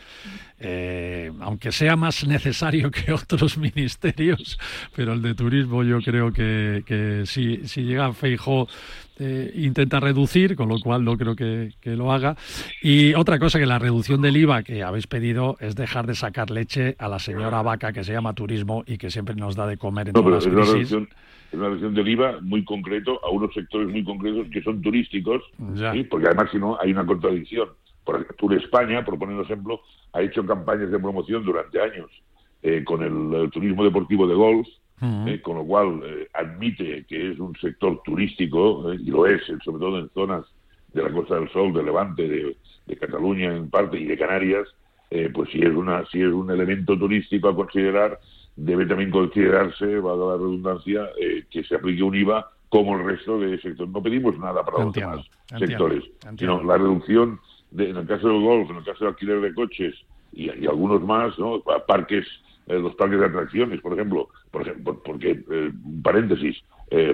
eh, 0.60 1.32
aunque 1.42 1.72
sea 1.72 1.96
más 1.96 2.26
necesario 2.26 2.92
que 2.92 3.14
otros 3.14 3.58
ministerios, 3.60 4.60
pero 4.96 5.14
el 5.14 5.22
de 5.22 5.36
turismo 5.36 5.84
yo 5.84 6.02
creo 6.02 6.32
que, 6.32 7.24
si, 7.26 7.68
si 7.68 7.84
llega 7.84 8.14
Feijó 8.14 8.68
eh, 9.20 9.52
intenta 9.56 10.00
reducir, 10.00 10.56
con 10.56 10.70
lo 10.70 10.80
cual 10.80 11.04
no 11.04 11.18
creo 11.18 11.36
que, 11.36 11.72
lo 11.84 12.12
haga. 12.12 12.36
Y 12.82 13.14
otra 13.14 13.40
cosa 13.40 13.60
que 13.60 13.66
la 13.66 13.80
reducción 13.80 14.22
del 14.22 14.38
IVA 14.38 14.64
que 14.64 14.84
habéis 14.84 15.08
pedido 15.08 15.58
es 15.60 15.76
dejar 15.76 16.08
de 16.08 16.16
sacar 16.16 16.50
leche 16.50 16.96
a 16.98 17.08
la 17.08 17.20
señora 17.20 17.62
vaca 17.62 17.94
que 17.94 18.04
se 18.04 18.14
llama 18.14 18.34
turismo 18.34 18.84
y 18.88 18.98
que 18.98 19.12
siempre 19.12 19.36
nos 19.36 19.56
da 19.56 19.68
de 19.68 19.78
comer 19.78 20.08
en 20.10 20.14
todas 20.14 20.46
las 20.46 20.74
crisis 20.74 20.94
es 21.54 21.60
una 21.60 21.68
reducción 21.68 21.94
del 21.94 22.08
IVA 22.08 22.40
muy 22.42 22.66
concreto 22.66 23.20
a 23.24 23.30
unos 23.30 23.54
sectores 23.54 23.88
muy 23.88 24.04
concretos 24.04 24.48
que 24.52 24.62
son 24.64 24.82
turísticos, 24.82 25.44
porque 26.10 26.26
además 26.26 26.50
si 26.52 26.58
no 26.58 26.80
hay 26.82 26.92
una 26.92 27.06
contradicción. 27.06 27.70
Por 28.04 28.16
ejemplo, 28.16 28.36
Tour 28.38 28.56
España, 28.56 29.06
por 29.06 29.18
poner 29.20 29.36
un 29.36 29.44
ejemplo, 29.44 29.82
ha 30.14 30.22
hecho 30.22 30.46
campañas 30.46 30.92
de 30.92 31.00
promoción 31.00 31.46
durante 31.46 31.80
años 31.80 32.10
eh, 32.64 32.84
con 32.84 33.04
el, 33.04 33.50
turismo 33.52 33.84
deportivo 33.84 34.28
de 34.28 34.34
golf, 34.34 34.68
eh, 35.28 35.42
con 35.42 35.58
lo 35.58 35.66
cual 35.66 36.02
eh, 36.04 36.28
admite 36.34 37.06
que 37.06 37.32
es 37.32 37.40
un 37.40 37.56
sector 37.58 38.02
turístico, 38.04 38.94
y 38.94 39.10
lo 39.10 39.26
es, 39.26 39.42
sobre 39.64 39.80
todo 39.80 40.00
en 40.00 40.10
zonas 40.10 40.46
de 40.94 41.04
la 41.04 41.12
Costa 41.12 41.36
del 41.36 41.50
Sol, 41.50 41.74
de 41.74 41.84
Levante, 41.84 42.28
de, 42.28 42.58
de 42.86 42.98
Cataluña 42.98 43.56
en 43.56 43.70
parte 43.70 44.00
y 44.00 44.06
de 44.06 44.18
Canarias, 44.18 44.68
pues 45.32 45.48
si 45.52 45.60
es, 45.60 45.70
una, 45.70 46.04
si 46.08 46.22
es 46.22 46.32
un 46.32 46.50
elemento 46.50 46.98
turístico 46.98 47.48
a 47.48 47.56
considerar, 47.56 48.20
debe 48.56 48.86
también 48.86 49.12
considerarse, 49.12 50.00
va 50.00 50.14
a 50.14 50.16
la 50.16 50.38
redundancia, 50.38 51.10
eh, 51.20 51.44
que 51.50 51.64
se 51.64 51.76
aplique 51.76 52.04
un 52.04 52.16
IVA 52.16 52.50
como 52.70 52.98
el 52.98 53.06
resto 53.06 53.40
de 53.40 53.60
sectores. 53.60 53.92
No 53.92 54.02
pedimos 54.02 54.38
nada 54.38 54.64
para 54.64 54.86
los 54.86 54.94
demás 54.94 55.26
sectores, 55.60 56.04
sino 56.38 56.64
la 56.64 56.78
reducción, 56.78 57.40
de, 57.72 57.90
en 57.90 57.98
el 57.98 58.08
caso 58.08 58.30
del 58.30 58.42
golf, 58.42 58.70
en 58.70 58.78
el 58.78 58.84
caso 58.84 59.00
del 59.06 59.10
alquiler 59.10 59.42
de 59.42 59.54
coches 59.54 59.96
y, 60.32 60.50
algunos 60.68 61.02
más, 61.04 61.38
¿no? 61.38 61.62
parques, 61.88 62.26
eh, 62.68 62.80
los 62.80 62.96
parques 62.96 63.20
de 63.20 63.26
atracciones, 63.26 63.82
por 63.82 63.94
ejemplo, 63.94 64.30
por 64.52 64.62
ejemplo 64.62 65.02
porque, 65.04 65.44
eh, 65.50 65.72
paréntesis, 66.04 66.64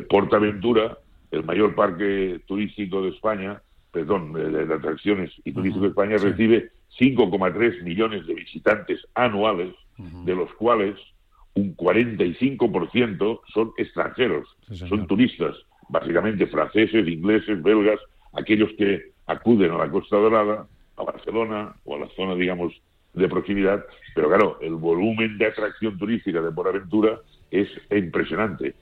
Portaventura, 0.10 0.98
el 1.32 1.46
mayor 1.46 1.74
parque 1.74 2.41
turístico 2.48 3.01
de 3.01 3.10
España, 3.10 3.62
perdón, 3.94 4.34
de, 4.34 4.74
atracciones 4.74 5.32
y 5.46 5.53
turístico 5.53 5.86
de 5.86 5.91
España, 5.91 6.18
recibe 6.18 6.72
5,3 7.00 7.84
millones 7.84 8.27
de 8.27 8.34
visitantes 8.34 9.00
anuales, 9.15 9.74
de 9.98 10.36
los 10.36 10.53
cuales 10.56 10.98
un 11.53 11.75
45% 11.75 13.41
son 13.53 13.72
extranjeros, 13.77 14.48
son 14.89 15.08
turistas, 15.08 15.56
básicamente 15.89 16.48
franceses, 16.48 17.08
ingleses, 17.08 17.62
belgas, 17.62 18.00
aquellos 18.34 18.72
que 18.77 19.12
acuden 19.27 19.72
a 19.72 19.77
la 19.77 19.89
Costa 19.89 20.18
Dorada, 20.18 20.68
a 20.96 21.03
Barcelona 21.03 21.75
o 21.84 21.96
a 21.96 22.00
la 22.00 22.10
zona, 22.10 22.36
digamos, 22.36 22.74
de 23.13 23.28
proximidad, 23.28 23.86
pero 24.16 24.30
claro, 24.30 24.58
el 24.62 24.75
volumen 24.75 25.38
de 25.38 25.48
atracción 25.48 25.98
turística 25.98 26.42
de 26.42 26.48
Aventura 26.48 27.20
es 27.51 27.68
impresionante. 27.89 28.75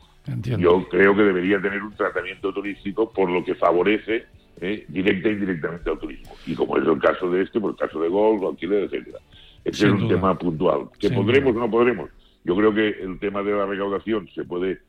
Yo 0.43 0.87
creo 0.89 1.15
que 1.15 1.23
debería 1.23 1.61
tener 1.61 1.81
un 1.81 1.95
tratamiento 1.95 2.53
turístico 2.53 3.09
por 3.11 3.29
lo 3.29 3.45
que 3.45 3.55
favorece 3.55 4.25
eh, 4.59 4.85
directa 4.89 5.29
e 5.29 5.33
indirectamente 5.33 5.89
al 5.89 5.99
turismo. 5.99 6.35
Y 6.45 6.55
como 6.55 6.77
es 6.77 6.85
el 6.85 6.99
caso 6.99 7.29
de 7.29 7.43
este, 7.43 7.59
por 7.59 7.71
el 7.71 7.77
caso 7.77 8.01
de 8.01 8.09
Golf, 8.09 8.43
alquiler, 8.43 8.83
etcétera. 8.83 9.19
Este 9.63 9.85
es 9.85 9.91
un 9.91 10.07
tema 10.07 10.37
puntual. 10.37 10.89
¿Que 10.99 11.09
podremos 11.09 11.55
o 11.55 11.59
no 11.59 11.69
podremos? 11.69 12.09
Yo 12.43 12.55
creo 12.55 12.73
que 12.73 12.87
el 13.01 13.19
tema 13.19 13.43
de 13.43 13.51
la 13.51 13.65
recaudación 13.65 14.27
se 14.33 14.43
puede, 14.45 14.79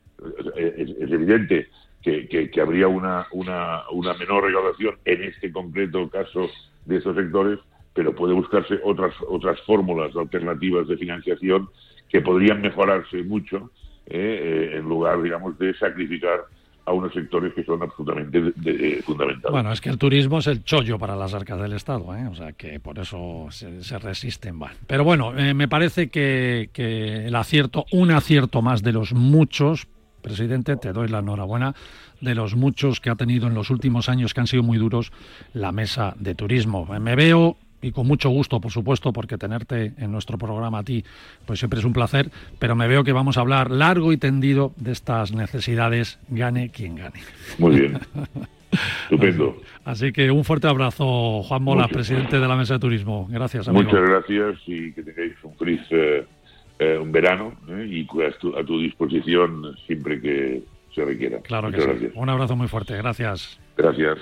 es, 0.57 1.11
evidente 1.11 1.69
que, 2.03 2.51
habría 2.61 2.89
una, 2.89 3.27
una, 3.33 3.83
una 3.91 4.15
menor 4.15 4.45
recaudación 4.45 4.97
en 5.05 5.25
este 5.25 5.53
concreto 5.53 6.09
caso 6.09 6.49
de 6.85 6.97
estos 6.97 7.17
sectores, 7.17 7.59
pero 7.99 8.15
puede 8.15 8.33
buscarse 8.33 8.79
otras, 8.85 9.13
otras 9.29 9.61
fórmulas 9.63 10.15
alternativas 10.15 10.87
de 10.87 10.97
financiación 10.97 11.69
que 12.09 12.21
podrían 12.21 12.61
mejorarse 12.61 13.25
mucho 13.25 13.73
eh, 14.07 14.71
eh, 14.71 14.77
en 14.79 14.89
lugar, 14.89 15.21
digamos, 15.21 15.59
de 15.59 15.75
sacrificar 15.75 16.43
a 16.85 16.93
unos 16.93 17.13
sectores 17.13 17.53
que 17.55 17.65
son 17.65 17.83
absolutamente 17.83 19.03
fundamentales. 19.03 19.51
Bueno, 19.51 19.73
es 19.73 19.81
que 19.81 19.89
el 19.89 19.99
turismo 19.99 20.39
es 20.39 20.47
el 20.47 20.63
chollo 20.63 20.97
para 20.97 21.17
las 21.17 21.35
arcas 21.35 21.61
del 21.61 21.73
Estado, 21.73 22.15
¿eh? 22.15 22.29
o 22.29 22.37
sea 22.37 22.53
que 22.53 22.79
por 22.79 23.01
eso 23.01 23.49
se, 23.51 23.99
resisten. 23.99 24.61
Pero 24.87 25.03
bueno, 25.03 25.37
eh, 25.37 25.53
me 25.53 25.67
parece 25.67 26.09
que, 26.09 26.71
el 26.77 27.35
acierto, 27.35 27.85
un 27.91 28.13
acierto 28.13 28.63
más 28.63 28.85
de 28.85 28.93
los 28.93 29.13
muchos, 29.13 29.89
presidente, 30.23 30.77
te 30.77 30.93
doy 30.93 31.09
la 31.09 31.19
enhorabuena, 31.19 31.75
de 32.21 32.37
los 32.37 32.55
muchos 32.55 33.01
que 33.01 33.11
ha 33.11 33.17
tenido 33.17 33.49
en 33.49 33.55
los 33.55 33.71
últimos 33.71 34.09
años 34.09 34.35
que 34.35 34.41
han 34.41 34.47
sido 34.47 34.63
muy 34.63 34.79
duros 34.79 35.11
la 35.53 35.73
mesa 35.73 36.15
de 36.17 36.37
turismo. 36.37 36.87
Me 37.01 37.17
veo 37.17 37.57
y 37.83 37.93
con 37.93 38.07
mucho 38.07 38.31
gusto, 38.31 38.61
por 38.61 38.73
supuesto, 38.73 39.13
porque 39.13 39.39
tenerte 39.39 39.93
en 39.99 40.13
nuestro 40.13 40.39
programa 40.39 40.79
a 40.79 40.83
ti, 40.83 41.05
pues 41.47 41.59
siempre 41.59 41.79
es 41.79 41.85
un 41.85 41.93
placer, 41.93 42.31
pero 42.59 42.75
me 42.75 42.89
veo 42.89 43.05
que 43.05 43.13
vamos 43.13 43.39
a 43.39 43.41
hablar 43.41 43.71
largo 43.71 44.13
y 44.13 44.17
tendido 44.17 44.73
de 44.77 44.93
estas 44.93 45.33
necesidades, 45.33 46.19
gane 46.29 46.71
quien 46.71 46.97
gane. 46.97 47.21
Muy 47.59 47.81
bien. 47.81 47.99
Estupendo. 49.05 49.57
Así 49.85 50.13
que 50.13 50.31
un 50.31 50.45
fuerte 50.45 50.69
abrazo, 50.69 51.43
Juan 51.43 51.63
Mola, 51.63 51.89
presidente 51.89 52.39
de 52.39 52.47
la 52.47 52.57
Mesa 52.57 52.75
de 52.75 52.81
Turismo. 52.81 53.27
Gracias, 53.31 53.69
amigo. 53.69 53.85
Muchas 53.85 54.09
gracias 54.09 54.59
y 54.67 54.93
que 54.93 55.03
tengáis 55.03 55.33
un 55.43 55.57
feliz 55.57 55.81
eh, 55.91 56.27
eh, 56.79 56.97
un 56.97 57.11
verano 57.11 57.55
¿eh? 57.69 57.87
y 57.89 58.07
a 58.23 58.65
tu, 58.65 58.81
disposición 58.81 59.77
siempre 59.87 60.21
que 60.21 60.63
se 60.95 61.05
requiera. 61.05 61.41
Claro 61.41 61.71
que 61.71 61.81
sí. 61.81 62.11
Un 62.15 62.29
abrazo 62.29 62.55
muy 62.55 62.69
fuerte. 62.69 62.97
Gracias. 62.97 63.59
Gracias. 63.77 64.19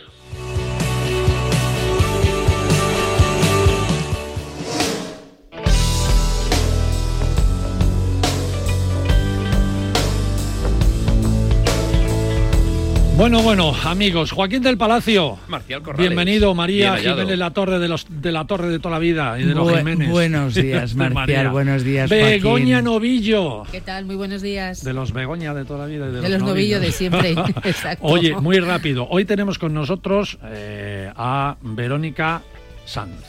Bueno, 13.17 13.43
bueno, 13.43 13.75
amigos, 13.85 14.31
Joaquín 14.31 14.63
del 14.63 14.77
Palacio. 14.77 15.39
Marcial 15.49 15.81
Corrales. 15.83 16.07
Bienvenido, 16.07 16.55
María 16.55 16.99
Jiménez 16.99 17.39
La 17.39 17.51
Torre 17.51 17.79
de 17.79 17.89
los 17.89 18.07
de 18.11 18.31
la 18.31 18.47
Torre 18.47 18.69
de 18.69 18.79
toda 18.79 18.97
la 18.97 18.99
vida 18.99 19.41
y 19.41 19.45
de 19.45 19.55
los 19.55 19.75
Jiménez. 19.75 20.11
Buenos 20.11 20.55
días, 20.55 20.95
Marcial, 20.95 21.49
buenos 21.49 21.83
días, 21.83 22.11
Begoña 22.11 22.83
Novillo. 22.83 23.63
¿Qué 23.73 23.81
tal? 23.81 24.05
Muy 24.05 24.17
buenos 24.17 24.43
días. 24.43 24.85
De 24.85 24.93
los 24.93 25.13
Begoña 25.13 25.55
de 25.55 25.65
toda 25.65 25.81
la 25.81 25.87
vida 25.87 26.07
y 26.11 26.13
de, 26.13 26.29
los, 26.29 26.43
Novillo 26.43 26.79
de 26.79 26.93
siempre. 26.93 27.31
Exacto. 27.65 28.07
Oye, 28.07 28.37
muy 28.37 28.61
rápido. 28.61 29.09
Hoy 29.09 29.25
tenemos 29.25 29.59
con 29.59 29.73
nosotros 29.73 30.37
eh, 30.45 31.11
a 31.17 31.57
Verónica 31.63 32.43
Sanz. 32.85 33.25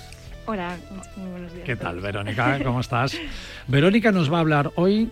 Hola, 0.48 0.76
muy 1.16 1.32
buenos 1.32 1.54
días. 1.54 1.66
¿Qué 1.66 1.78
tal, 1.78 2.02
Verónica? 2.02 2.60
¿Cómo 2.62 2.82
estás? 2.82 3.18
Verónica 3.68 4.12
nos 4.12 4.32
va 4.32 4.38
a 4.38 4.42
hablar 4.42 4.72
hoy 4.76 5.10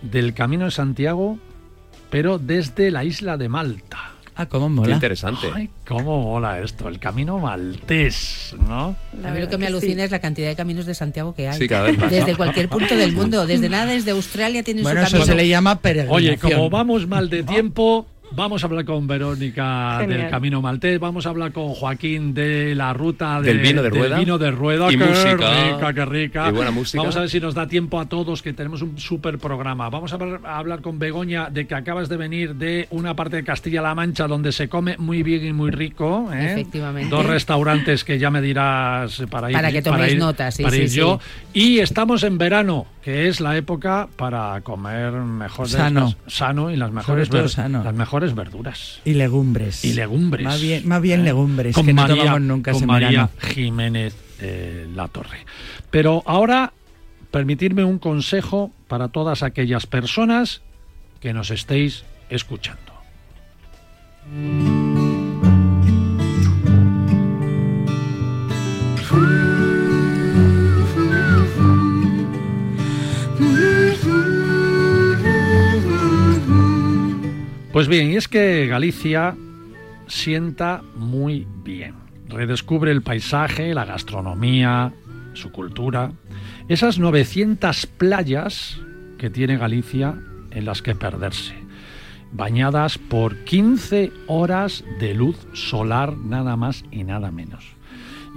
del 0.00 0.32
Camino 0.32 0.64
de 0.64 0.70
Santiago, 0.70 1.38
pero 2.08 2.38
desde 2.38 2.90
la 2.90 3.04
isla 3.04 3.36
de 3.36 3.50
Malta. 3.50 4.13
Ah, 4.36 4.46
cómo 4.46 4.68
mola. 4.68 4.88
Qué 4.88 4.92
interesante. 4.94 5.46
Ay, 5.54 5.70
cómo 5.86 6.20
mola 6.22 6.58
esto, 6.60 6.88
el 6.88 6.98
camino 6.98 7.38
maltés, 7.38 8.54
¿no? 8.68 8.96
a 9.24 9.30
mí 9.30 9.40
lo 9.40 9.48
que 9.48 9.58
me 9.58 9.66
alucina 9.66 10.02
es 10.04 10.10
la 10.10 10.18
cantidad 10.18 10.48
de 10.48 10.56
caminos 10.56 10.86
de 10.86 10.94
Santiago 10.94 11.34
que 11.34 11.48
hay. 11.48 11.58
Sí, 11.58 11.68
cada 11.68 11.84
vez 11.84 11.98
más. 11.98 12.10
Desde 12.10 12.36
cualquier 12.36 12.68
punto 12.68 12.96
del 12.96 13.12
mundo, 13.16 13.46
desde 13.46 13.68
nada, 13.68 13.86
desde 13.86 14.10
Australia 14.10 14.62
tienen 14.64 14.82
bueno, 14.82 15.00
su 15.00 15.06
camino. 15.06 15.24
Eso 15.24 15.32
se 15.32 15.36
le 15.36 15.46
llama 15.46 15.80
peregrinación. 15.80 16.16
Oye, 16.16 16.38
como 16.38 16.68
vamos 16.68 17.06
mal 17.06 17.30
de 17.30 17.44
tiempo, 17.44 18.06
Vamos 18.30 18.64
a 18.64 18.66
hablar 18.66 18.84
con 18.84 19.06
Verónica 19.06 20.04
del 20.06 20.28
Camino 20.28 20.60
Maltés, 20.60 20.98
vamos 20.98 21.26
a 21.26 21.28
hablar 21.28 21.52
con 21.52 21.68
Joaquín 21.68 22.34
de 22.34 22.74
la 22.74 22.92
ruta 22.92 23.40
del 23.40 23.60
vino 23.60 23.82
de 23.82 23.90
rueda. 23.90 24.18
vino 24.18 24.38
de 24.38 24.50
rueda. 24.50 24.92
Y 24.92 24.98
qué 24.98 25.04
música. 25.04 25.34
rica, 25.34 25.92
qué 25.94 26.04
rica. 26.04 26.48
Y 26.48 26.52
buena 26.52 26.70
música. 26.70 26.98
Vamos 26.98 27.16
a 27.16 27.20
ver 27.20 27.28
si 27.28 27.38
nos 27.38 27.54
da 27.54 27.68
tiempo 27.68 28.00
a 28.00 28.06
todos, 28.06 28.42
que 28.42 28.52
tenemos 28.52 28.82
un 28.82 28.98
súper 28.98 29.38
programa. 29.38 29.88
Vamos 29.88 30.12
a, 30.12 30.18
hablar 30.56 30.80
con 30.80 30.98
Begoña 30.98 31.48
de 31.50 31.66
que 31.66 31.74
acabas 31.74 32.08
de 32.08 32.16
venir 32.16 32.56
de 32.56 32.88
una 32.90 33.14
parte 33.14 33.36
de 33.36 33.44
Castilla-La 33.44 33.94
Mancha 33.94 34.26
donde 34.26 34.52
se 34.52 34.68
come 34.68 34.96
muy 34.98 35.22
bien 35.22 35.44
y 35.44 35.52
muy 35.52 35.70
rico. 35.70 36.30
¿eh? 36.32 36.52
Efectivamente. 36.52 37.14
Dos 37.14 37.26
restaurantes 37.26 38.04
que 38.04 38.18
ya 38.18 38.30
me 38.30 38.40
dirás 38.40 39.22
para 39.30 39.50
ir. 39.50 39.56
Para 39.56 39.70
que 39.70 39.82
toméis 39.82 40.16
notas, 40.16 40.56
sí, 40.56 40.62
para 40.62 40.76
ir 40.76 40.88
yo. 40.88 41.20
Y 41.52 41.78
estamos 41.78 42.24
en 42.24 42.38
verano, 42.38 42.86
que 43.02 43.28
es 43.28 43.40
la 43.40 43.56
época 43.56 44.08
para 44.16 44.60
comer 44.62 45.12
mejor 45.12 45.68
sano, 45.68 46.14
sano 46.26 46.70
y 46.70 46.76
las 46.76 46.90
mejores, 46.90 47.30
las 47.30 47.94
mejores 47.94 48.13
verduras. 48.34 49.00
Y 49.04 49.14
legumbres. 49.14 49.84
Y 49.84 49.92
legumbres. 49.94 50.44
Más 50.44 50.60
bien, 50.60 50.86
más 50.86 51.02
bien 51.02 51.24
legumbres, 51.24 51.74
con 51.74 51.86
que 51.86 51.92
María, 51.92 52.14
no 52.14 52.22
tomamos 52.22 52.40
nunca 52.42 52.72
con 52.72 52.86
María 52.86 53.30
Jiménez 53.38 54.16
eh, 54.40 54.86
La 54.94 55.08
Torre. 55.08 55.44
Pero 55.90 56.22
ahora, 56.26 56.72
permitirme 57.30 57.84
un 57.84 57.98
consejo 57.98 58.70
para 58.88 59.08
todas 59.08 59.42
aquellas 59.42 59.86
personas 59.86 60.62
que 61.20 61.32
nos 61.32 61.50
estéis 61.50 62.04
escuchando. 62.30 62.94
Pues 77.74 77.88
bien, 77.88 78.12
y 78.12 78.14
es 78.14 78.28
que 78.28 78.68
Galicia 78.68 79.34
sienta 80.06 80.82
muy 80.94 81.44
bien. 81.64 81.96
redescubre 82.28 82.92
el 82.92 83.02
paisaje, 83.02 83.74
la 83.74 83.84
gastronomía, 83.84 84.92
su 85.32 85.50
cultura, 85.50 86.12
esas 86.68 87.00
900 87.00 87.86
playas 87.86 88.80
que 89.18 89.28
tiene 89.28 89.56
Galicia 89.56 90.14
en 90.52 90.64
las 90.66 90.82
que 90.82 90.94
perderse, 90.94 91.56
bañadas 92.30 92.96
por 92.96 93.38
15 93.38 94.12
horas 94.28 94.84
de 95.00 95.14
luz 95.14 95.36
solar 95.52 96.16
nada 96.16 96.56
más 96.56 96.84
y 96.92 97.02
nada 97.02 97.32
menos. 97.32 97.64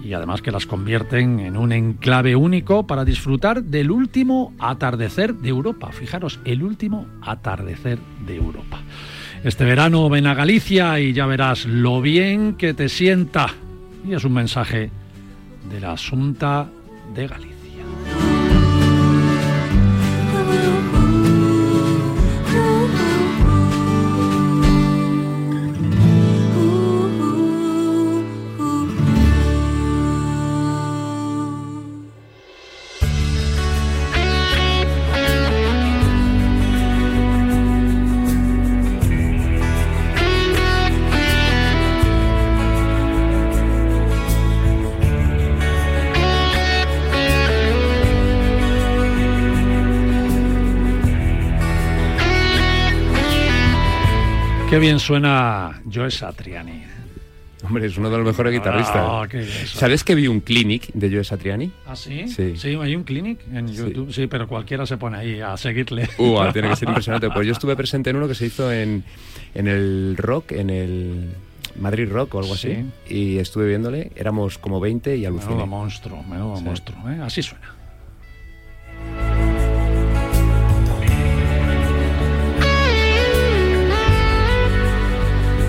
Y 0.04 0.14
además 0.14 0.42
que 0.42 0.52
las 0.52 0.66
convierten 0.66 1.42
en 1.42 1.58
un 1.58 1.74
enclave 1.74 2.36
único 2.36 2.88
para 2.88 3.06
disfrutar 3.06 3.64
del 3.64 3.92
último 3.92 4.56
atardecer 4.58 5.36
de 5.36 5.50
Europa. 5.50 5.92
Fijaros, 5.92 6.40
el 6.44 6.64
último 6.64 7.06
atardecer 7.22 8.00
de 8.26 8.36
Europa. 8.36 8.82
Este 9.44 9.66
verano 9.66 10.10
ven 10.10 10.28
a 10.28 10.34
Galicia 10.34 11.00
y 11.00 11.14
ya 11.14 11.26
verás 11.26 11.66
lo 11.66 12.02
bien 12.02 12.56
que 12.56 12.74
te 12.74 12.90
sienta. 12.90 13.54
Y 14.08 14.14
es 14.14 14.24
un 14.24 14.34
mensaje 14.34 14.90
de 15.70 15.80
la 15.80 15.94
Asunta 15.94 16.68
de 17.14 17.28
Galicia. 17.28 17.57
Qué 54.78 54.82
bien 54.82 55.00
suena 55.00 55.82
Joe 55.92 56.12
Satriani. 56.12 56.84
Hombre, 57.64 57.88
es 57.88 57.98
uno 57.98 58.12
de 58.12 58.18
los 58.18 58.28
mejores 58.28 58.54
guitarristas. 58.54 58.96
Ah, 58.96 59.28
¿Sabes 59.66 60.04
que 60.04 60.14
vi 60.14 60.28
un 60.28 60.40
clinic 60.40 60.94
de 60.94 61.10
Joe 61.10 61.24
Satriani? 61.24 61.72
¿Ah, 61.88 61.96
sí? 61.96 62.28
sí? 62.28 62.78
hay 62.80 62.96
un 62.96 63.04
clinic 63.04 63.40
en 63.52 63.70
YouTube. 63.70 64.14
Sí. 64.14 64.28
pero 64.28 64.48
cualquiera 64.48 64.86
se 64.86 64.98
pone 64.98 65.18
ahí 65.18 65.42
a 65.42 65.58
seguirle. 65.58 66.08
Uh, 66.20 66.44
tiene 66.54 66.70
que 66.70 66.76
ser 66.76 66.90
impresionante. 66.90 67.32
Pues 67.32 67.48
yo 67.48 67.54
estuve 67.54 67.76
presente 67.76 68.12
en 68.12 68.18
uno 68.18 68.28
que 68.28 68.36
se 68.36 68.46
hizo 68.46 68.72
en, 68.72 69.04
en 69.56 69.68
el 69.68 70.16
rock, 70.16 70.52
en 70.52 70.70
el 70.70 71.30
Madrid 71.80 72.08
Rock 72.12 72.36
o 72.36 72.40
algo 72.42 72.54
así. 72.54 72.86
Y 73.10 73.40
estuve 73.40 73.68
viéndole, 73.68 74.12
éramos 74.16 74.60
como 74.60 74.80
20 74.80 75.18
y 75.18 75.26
aluciné. 75.26 75.54
Menudo 75.54 75.66
monstruo, 75.66 76.22
menudo 76.22 76.62
monstruo. 76.62 77.10
¿eh? 77.10 77.20
Así 77.24 77.42
suena. 77.42 77.77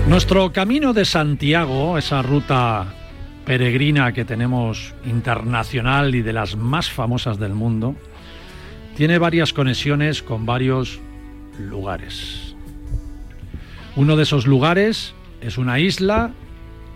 Nuestro 0.09 0.51
camino 0.51 0.93
de 0.93 1.05
Santiago, 1.05 1.95
esa 1.99 2.23
ruta 2.23 2.95
peregrina 3.45 4.11
que 4.11 4.25
tenemos 4.25 4.95
internacional 5.05 6.15
y 6.15 6.23
de 6.23 6.33
las 6.33 6.55
más 6.55 6.89
famosas 6.89 7.37
del 7.37 7.53
mundo, 7.53 7.95
tiene 8.97 9.19
varias 9.19 9.53
conexiones 9.53 10.23
con 10.23 10.47
varios 10.47 10.99
lugares. 11.59 12.55
Uno 13.95 14.15
de 14.15 14.23
esos 14.23 14.47
lugares 14.47 15.13
es 15.41 15.59
una 15.59 15.77
isla 15.77 16.31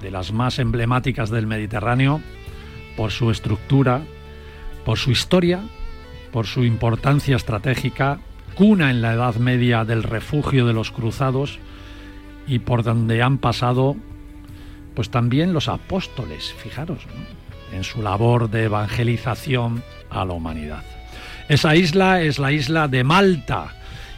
de 0.01 0.09
las 0.09 0.33
más 0.33 0.57
emblemáticas 0.57 1.29
del 1.29 1.45
Mediterráneo 1.45 2.19
por 2.97 3.11
su 3.11 3.29
estructura, 3.29 4.01
por 4.85 4.97
su 4.97 5.11
historia, 5.11 5.61
por 6.31 6.47
su 6.47 6.63
importancia 6.63 7.35
estratégica, 7.35 8.19
cuna 8.55 8.89
en 8.89 9.03
la 9.03 9.13
Edad 9.13 9.35
Media 9.35 9.85
del 9.85 10.01
refugio 10.01 10.65
de 10.65 10.73
los 10.73 10.89
cruzados, 10.89 11.59
y 12.47 12.59
por 12.59 12.83
donde 12.83 13.21
han 13.21 13.37
pasado 13.37 13.95
pues 14.95 15.09
también 15.09 15.53
los 15.53 15.69
apóstoles, 15.69 16.53
fijaros, 16.53 16.99
en 17.71 17.83
su 17.83 18.01
labor 18.01 18.49
de 18.49 18.65
evangelización 18.65 19.83
a 20.09 20.23
la 20.25 20.33
humanidad. 20.33 20.83
Esa 21.49 21.75
isla 21.75 22.21
es 22.21 22.39
la 22.39 22.51
isla 22.51 22.87
de 22.87 23.03
Malta 23.03 23.73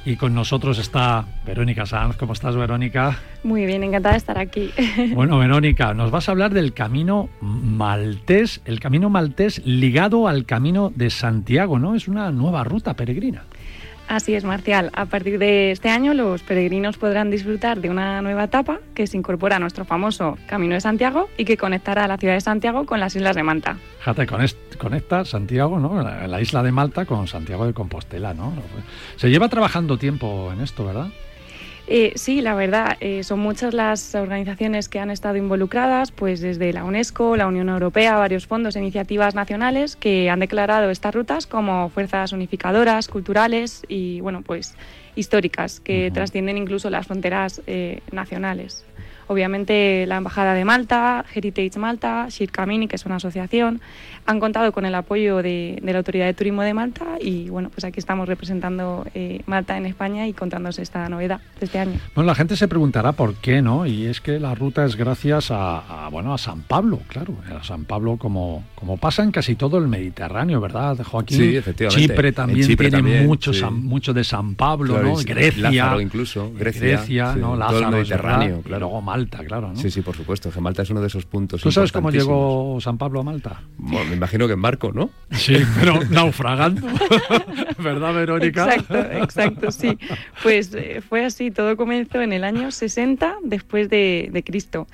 y 0.05 0.17
con 0.17 0.35
nosotros 0.35 0.77
está 0.77 1.25
Verónica 1.45 1.85
Sanz. 1.85 2.15
¿Cómo 2.17 2.33
estás, 2.33 2.55
Verónica? 2.55 3.17
Muy 3.43 3.65
bien, 3.65 3.83
encantada 3.83 4.13
de 4.13 4.19
estar 4.19 4.37
aquí. 4.37 4.71
Bueno, 5.15 5.39
Verónica, 5.39 5.93
nos 5.93 6.11
vas 6.11 6.29
a 6.29 6.31
hablar 6.31 6.53
del 6.53 6.73
camino 6.73 7.29
maltés, 7.41 8.61
el 8.65 8.79
camino 8.79 9.09
maltés 9.09 9.65
ligado 9.65 10.27
al 10.27 10.45
camino 10.45 10.91
de 10.95 11.09
Santiago, 11.09 11.79
¿no? 11.79 11.95
Es 11.95 12.07
una 12.07 12.31
nueva 12.31 12.63
ruta 12.63 12.93
peregrina. 12.93 13.43
Así 14.07 14.35
es, 14.35 14.43
Marcial. 14.43 14.91
A 14.93 15.05
partir 15.05 15.39
de 15.39 15.71
este 15.71 15.89
año 15.89 16.13
los 16.13 16.43
peregrinos 16.43 16.97
podrán 16.97 17.31
disfrutar 17.31 17.81
de 17.81 17.89
una 17.89 18.21
nueva 18.21 18.45
etapa 18.45 18.79
que 18.93 19.07
se 19.07 19.17
incorpora 19.17 19.55
a 19.55 19.59
nuestro 19.59 19.83
famoso 19.83 20.37
Camino 20.47 20.75
de 20.75 20.81
Santiago 20.81 21.27
y 21.37 21.45
que 21.45 21.57
conectará 21.57 22.07
la 22.07 22.17
ciudad 22.17 22.35
de 22.35 22.41
Santiago 22.41 22.85
con 22.85 22.99
las 22.99 23.15
islas 23.15 23.35
de 23.35 23.43
Malta. 23.43 23.77
Fíjate, 23.99 24.27
conecta 24.77 25.25
Santiago, 25.25 25.79
¿no? 25.79 26.01
La, 26.01 26.41
isla 26.41 26.61
de 26.61 26.71
Malta 26.71 27.05
con 27.05 27.27
Santiago 27.27 27.65
de 27.65 27.73
Compostela, 27.73 28.33
¿no? 28.33 28.53
Se 29.15 29.29
lleva 29.29 29.49
trabajando 29.49 29.97
tiempo 29.97 30.51
en 30.53 30.61
esto, 30.61 30.85
¿verdad? 30.85 31.07
Eh, 31.87 32.13
sí, 32.15 32.41
la 32.41 32.55
verdad, 32.55 32.97
eh, 32.99 33.23
son 33.23 33.39
muchas 33.39 33.75
las 33.75 34.15
organizaciones 34.15 34.89
que 34.89 34.99
han 34.99 35.11
estado 35.11 35.35
involucradas, 35.35 36.11
pues 36.11 36.41
desde 36.41 36.73
la 36.73 36.83
UNESCO, 36.83 37.35
la 37.35 37.45
Unión 37.45 37.69
Europea, 37.69 38.17
varios 38.17 38.47
fondos 38.47 38.75
e 38.75 38.79
iniciativas 38.79 39.35
nacionales 39.35 39.95
que 39.95 40.31
han 40.31 40.39
declarado 40.39 40.89
estas 40.89 41.13
rutas 41.13 41.45
como 41.45 41.89
fuerzas 41.89 42.31
unificadoras, 42.31 43.07
culturales 43.07 43.83
y, 43.87 44.19
bueno, 44.21 44.41
pues 44.41 44.75
históricas, 45.15 45.79
que 45.79 46.09
trascienden 46.11 46.57
incluso 46.57 46.89
las 46.89 47.05
fronteras 47.05 47.61
eh, 47.67 48.01
nacionales. 48.11 48.83
Obviamente 49.27 50.05
la 50.07 50.17
Embajada 50.17 50.53
de 50.53 50.65
Malta, 50.65 51.25
Heritage 51.33 51.79
Malta, 51.79 52.27
Shirkamini, 52.29 52.87
que 52.87 52.95
es 52.95 53.05
una 53.05 53.15
asociación, 53.15 53.81
han 54.25 54.39
contado 54.39 54.71
con 54.71 54.85
el 54.85 54.95
apoyo 54.95 55.41
de, 55.41 55.79
la 55.83 55.97
Autoridad 55.97 56.25
de 56.25 56.33
Turismo 56.33 56.63
de 56.63 56.73
Malta 56.73 57.17
y 57.21 57.49
bueno, 57.49 57.69
pues 57.69 57.85
aquí 57.85 57.99
estamos 57.99 58.27
representando 58.27 59.05
eh, 59.13 59.41
Malta 59.45 59.77
en 59.77 59.85
España 59.85 60.27
y 60.27 60.33
contándose 60.33 60.81
esta 60.81 61.07
novedad 61.09 61.39
de 61.59 61.65
este 61.65 61.79
año. 61.79 61.99
Bueno, 62.15 62.27
la 62.27 62.35
gente 62.35 62.55
se 62.55 62.67
preguntará 62.67 63.11
por 63.11 63.35
qué, 63.35 63.61
¿no? 63.61 63.85
Y 63.85 64.07
es 64.07 64.21
que 64.21 64.39
la 64.39 64.55
ruta 64.55 64.85
es 64.85 64.95
gracias 64.95 65.51
a, 65.51 66.09
bueno, 66.11 66.33
a 66.33 66.37
San 66.37 66.61
Pablo, 66.63 67.01
claro, 67.07 67.35
a 67.57 67.63
San 67.63 67.85
Pablo 67.85 68.17
como, 68.17 68.63
como 68.75 68.97
pasa 68.97 69.23
en 69.23 69.31
casi 69.31 69.55
todo 69.55 69.77
el 69.77 69.87
Mediterráneo, 69.87 70.59
¿verdad, 70.59 70.97
Joaquín? 71.03 71.37
Sí, 71.37 71.55
efectivamente. 71.55 72.07
Chipre 72.07 72.31
también 72.31 72.75
tiene 72.75 73.23
mucho, 73.23 73.51
mucho 73.71 74.13
de 74.13 74.23
San 74.23 74.55
Pablo, 74.55 75.01
¿no? 75.01 75.15
Grecia. 75.17 75.69
Lázaro 75.69 76.01
incluso, 76.01 76.51
Grecia, 76.57 77.35
¿no? 77.35 77.55
Lázaro, 77.55 77.91
Mediterráneo, 77.91 78.61
claro. 78.61 78.79
luego 78.79 79.01
Malta, 79.15 79.45
claro, 79.45 79.69
¿no? 79.69 79.77
Sí, 79.77 79.89
sí, 79.89 80.01
por 80.01 80.13
supuesto. 80.13 80.51
Que 80.51 80.59
Malta 80.59 80.81
es 80.81 80.89
uno 80.89 80.99
de 80.99 81.07
esos 81.07 81.25
puntos. 81.25 81.61
¿Tú 81.61 81.71
sabes 81.71 81.93
cómo 81.93 82.11
llegó 82.11 82.77
San 82.81 82.97
Pablo 82.97 83.21
a 83.21 83.23
Malta? 83.23 83.61
Bueno, 83.77 84.09
me 84.09 84.17
imagino 84.17 84.45
que 84.45 84.53
en 84.53 84.61
barco, 84.61 84.91
¿no? 84.91 85.09
Sí, 85.31 85.55
pero 85.79 86.03
naufragando. 86.09 86.85
¿Verdad, 87.79 88.13
Verónica? 88.13 88.65
Exacto, 88.65 88.97
exacto, 88.97 89.71
sí. 89.71 89.97
Pues 90.43 90.73
eh, 90.73 91.01
fue 91.07 91.23
así. 91.23 91.49
Todo 91.49 91.77
comenzó 91.77 92.21
en 92.21 92.33
el 92.33 92.43
año 92.43 92.71
60 92.71 93.37
después 93.43 93.89
de, 93.89 94.29
de 94.33 94.43
Cristo. 94.43 94.85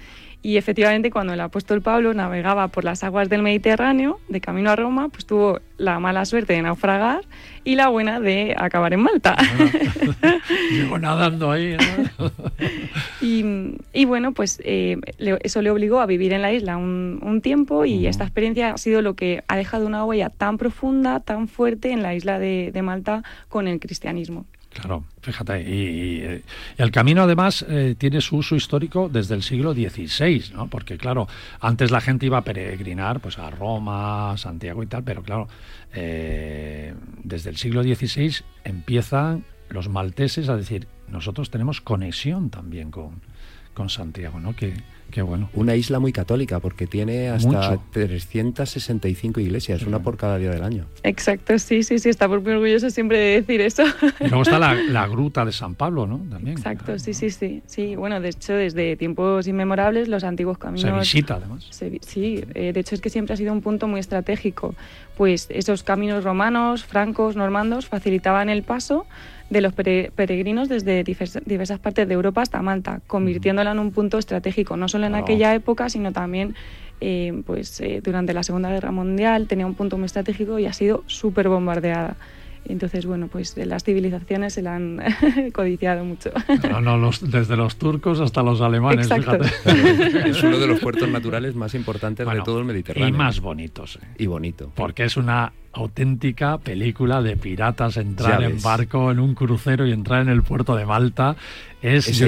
Y 0.43 0.58
efectivamente, 0.58 1.12
cuando 1.12 1.34
el 1.34 1.39
apóstol 1.39 1.84
Pablo 1.84 2.15
navegaba 2.15 2.67
por 2.69 2.84
las 2.84 3.04
aguas 3.04 3.30
del 3.30 3.43
Mediterráneo, 3.43 4.19
de 4.27 4.41
camino 4.41 4.71
a 4.71 4.75
Roma, 4.75 5.10
pues 5.10 5.27
tuvo 5.27 5.60
la 5.77 5.99
mala 5.99 6.25
suerte 6.25 6.54
de 6.54 6.63
naufragar 6.63 7.21
y 7.63 7.75
la 7.75 7.89
buena 7.89 8.19
de 8.19 8.56
acabar 8.58 8.91
en 8.93 9.01
Malta. 9.01 9.38
llegó 10.71 10.97
nadando 10.97 11.51
ahí. 11.51 11.77
y, 13.21 14.06
bueno, 14.06 14.32
pues 14.32 14.60
eh, 14.63 14.97
eso 15.43 15.62
le 15.62 15.69
obligó 15.69 15.99
a 15.99 16.08
vivir 16.08 16.34
en 16.34 16.41
la 16.41 16.51
isla 16.51 16.77
un, 16.77 17.39
tiempo 17.43 17.86
y 17.86 18.06
esta 18.06 18.23
experiencia 18.23 18.73
ha 18.73 18.77
sido 18.77 19.01
lo 19.01 19.15
que 19.15 19.43
ha 19.47 19.56
dejado 19.56 19.88
una 19.88 20.06
huella 20.06 20.30
tan 20.30 20.58
profunda, 20.58 21.19
tan 21.19 21.47
fuerte 21.47 21.91
en 21.91 22.04
la 22.04 22.13
isla 22.13 22.38
de 22.39 22.82
Malta 22.84 23.23
con 23.47 23.67
el 23.67 23.80
cristianismo. 23.80 24.45
Claro, 24.73 25.03
fíjate, 25.21 25.62
y, 25.69 26.41
el 26.77 26.91
camino 26.91 27.23
además 27.23 27.65
eh, 27.67 27.95
tiene 27.97 28.21
su 28.21 28.38
uso 28.38 28.55
histórico 28.55 29.10
desde 29.10 29.36
el 29.36 29.43
siglo 29.43 29.73
XVI, 29.73 30.53
¿no? 30.53 30.67
Porque 30.67 30.97
claro, 30.97 31.27
antes 31.60 31.91
la 31.91 31.99
gente 31.99 32.25
iba 32.25 32.38
a 32.38 32.43
peregrinar 32.43 33.19
pues 33.19 33.38
a 33.38 33.49
Roma, 33.49 34.38
Santiago 34.38 34.81
y 34.81 34.88
tal, 34.88 35.03
pero 35.03 35.23
claro, 35.23 35.49
eh, 35.93 36.95
desde 37.21 37.49
el 37.49 37.57
siglo 37.57 37.84
XVI 37.84 38.34
empiezan 38.63 39.43
los 39.69 39.89
malteses 39.89 40.47
a 40.47 40.55
decir, 40.55 40.88
nosotros 41.10 41.49
tenemos 41.49 41.81
conexión 41.81 42.49
también 42.49 42.91
con, 42.91 43.21
con 43.73 43.89
Santiago, 43.89 44.39
¿no? 44.39 44.55
Que, 44.55 44.73
Qué 45.12 45.21
bueno. 45.21 45.50
Una 45.54 45.76
isla 45.76 46.00
muy 46.00 46.13
católica 46.13 46.60
porque 46.60 46.88
tiene 46.88 47.30
hasta 47.30 47.78
365 47.91 49.41
iglesias, 49.41 49.84
una 49.84 50.00
por 50.00 50.17
cada 50.17 50.38
día 50.38 50.52
del 50.52 50.63
año. 50.63 50.86
Exacto, 51.04 51.60
sí, 51.60 51.84
sí, 51.84 52.00
sí, 52.00 52.10
está 52.10 52.28
por 52.28 52.41
muy 52.41 52.54
orgulloso 52.54 52.89
siempre 52.89 53.19
de 53.19 53.41
decir 53.41 53.60
eso. 53.60 53.84
Y 54.19 54.28
luego 54.28 54.43
está 54.43 54.58
la, 54.58 55.08
gruta 55.12 55.43
de 55.43 55.52
San 55.52 55.76
Pablo, 55.76 56.08
¿no? 56.08 56.19
También. 56.30 56.58
Exacto, 56.58 56.97
sí, 56.97 57.13
sí, 57.13 57.30
sí. 57.30 57.62
Sí, 57.65 57.95
bueno, 57.95 58.21
de 58.21 58.30
hecho, 58.30 58.54
desde 58.54 58.95
tiempos 58.95 59.47
inmemorables, 59.47 60.08
los 60.08 60.24
antiguos 60.24 60.58
caminos... 60.58 60.89
Se 60.89 61.17
visita, 61.17 61.36
además. 61.36 61.67
sí, 61.69 62.43
eh, 62.54 62.71
de 62.71 62.80
hecho 62.80 62.95
es 62.95 63.02
que 63.02 63.10
siempre 63.10 63.34
ha 63.34 63.38
sido 63.38 63.52
un 63.52 63.62
punto 63.62 63.88
muy 63.88 64.00
estratégico. 64.00 64.76
Pues 65.17 65.47
esos 65.50 65.84
caminos 65.84 66.24
romanos, 66.24 66.86
francos, 66.86 67.36
normandos, 67.36 67.88
facilitaban 67.88 68.50
el 68.50 68.63
paso 68.63 69.06
de 69.52 69.60
los 69.60 69.74
peregrinos 69.74 70.70
desde 70.70 71.04
diversas 71.04 71.80
partes 71.80 72.08
de 72.08 72.14
Europa 72.14 72.42
hasta 72.42 72.62
Malta, 72.62 73.02
convirtiéndola 73.06 73.72
en 73.72 73.80
un 73.80 73.92
punto 73.92 74.18
estratégico, 74.18 74.78
no 74.78 74.88
solo 74.88 75.08
en 75.08 75.16
aquella 75.16 75.54
época, 75.54 75.90
sino 75.90 76.14
también 76.14 76.56
eh, 77.02 77.44
pues, 77.46 77.82
eh, 77.82 78.00
durante 78.02 78.34
la 78.34 78.44
Segunda 78.44 78.70
Guerra 78.70 78.92
Mundial, 78.92 79.48
tenía 79.48 79.66
un 79.68 79.76
punto 79.76 79.98
muy 79.98 80.06
estratégico 80.06 80.58
y 80.58 80.68
ha 80.68 80.74
sido 80.74 81.04
súper 81.06 81.50
bombardeada. 81.50 82.16
Entonces, 82.64 83.06
bueno, 83.06 83.28
pues 83.28 83.58
las 83.58 83.84
civilizaciones 83.84 84.54
se 84.54 84.62
la 84.62 84.76
han 84.76 85.02
codiciado 85.54 86.06
mucho. 86.06 86.32
No, 86.82 87.12
desde 87.24 87.58
los 87.58 87.76
turcos 87.76 88.22
hasta 88.22 88.44
los 88.44 88.62
alemanes, 88.62 89.12
Exacto. 89.12 89.44
es 90.26 90.42
uno 90.44 90.60
de 90.60 90.68
los 90.68 90.80
puertos 90.80 91.10
naturales 91.10 91.56
más 91.56 91.76
importantes 91.76 92.26
de 92.26 92.42
todo 92.42 92.60
el 92.60 92.66
Mediterráneo. 92.66 93.10
Y 93.10 93.12
más 93.12 93.42
bonitos. 93.42 93.98
Eh. 94.02 94.08
Y 94.20 94.28
bonito. 94.28 94.72
Porque 94.76 95.04
es 95.04 95.18
una 95.18 95.52
auténtica 95.73 96.57
película 96.57 97.21
de 97.21 97.38
piratas, 97.38 97.97
entrar 97.97 98.43
en 98.43 98.62
barco, 98.62 99.12
en 99.12 99.19
un 99.19 99.36
crucero 99.36 99.88
y 99.88 99.91
entrar 99.91 100.21
en 100.21 100.29
el 100.29 100.43
puerto 100.43 100.75
de 100.75 100.86
Malta. 100.86 101.36
Es, 101.81 102.19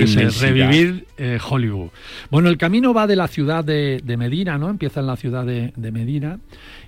revivir 0.41 1.05
eh, 1.15 1.37
Hollywood. 1.47 1.89
Bueno, 2.31 2.49
el 2.49 2.57
camino 2.57 2.91
va 2.91 3.05
de 3.05 3.15
la 3.15 3.27
ciudad 3.27 3.63
de, 3.63 4.01
Medina, 4.17 4.57
¿no? 4.57 4.67
Empieza 4.67 4.99
en 4.99 5.05
la 5.05 5.15
ciudad 5.15 5.45
de, 5.45 5.73
de 5.75 5.91
Medina 5.91 6.39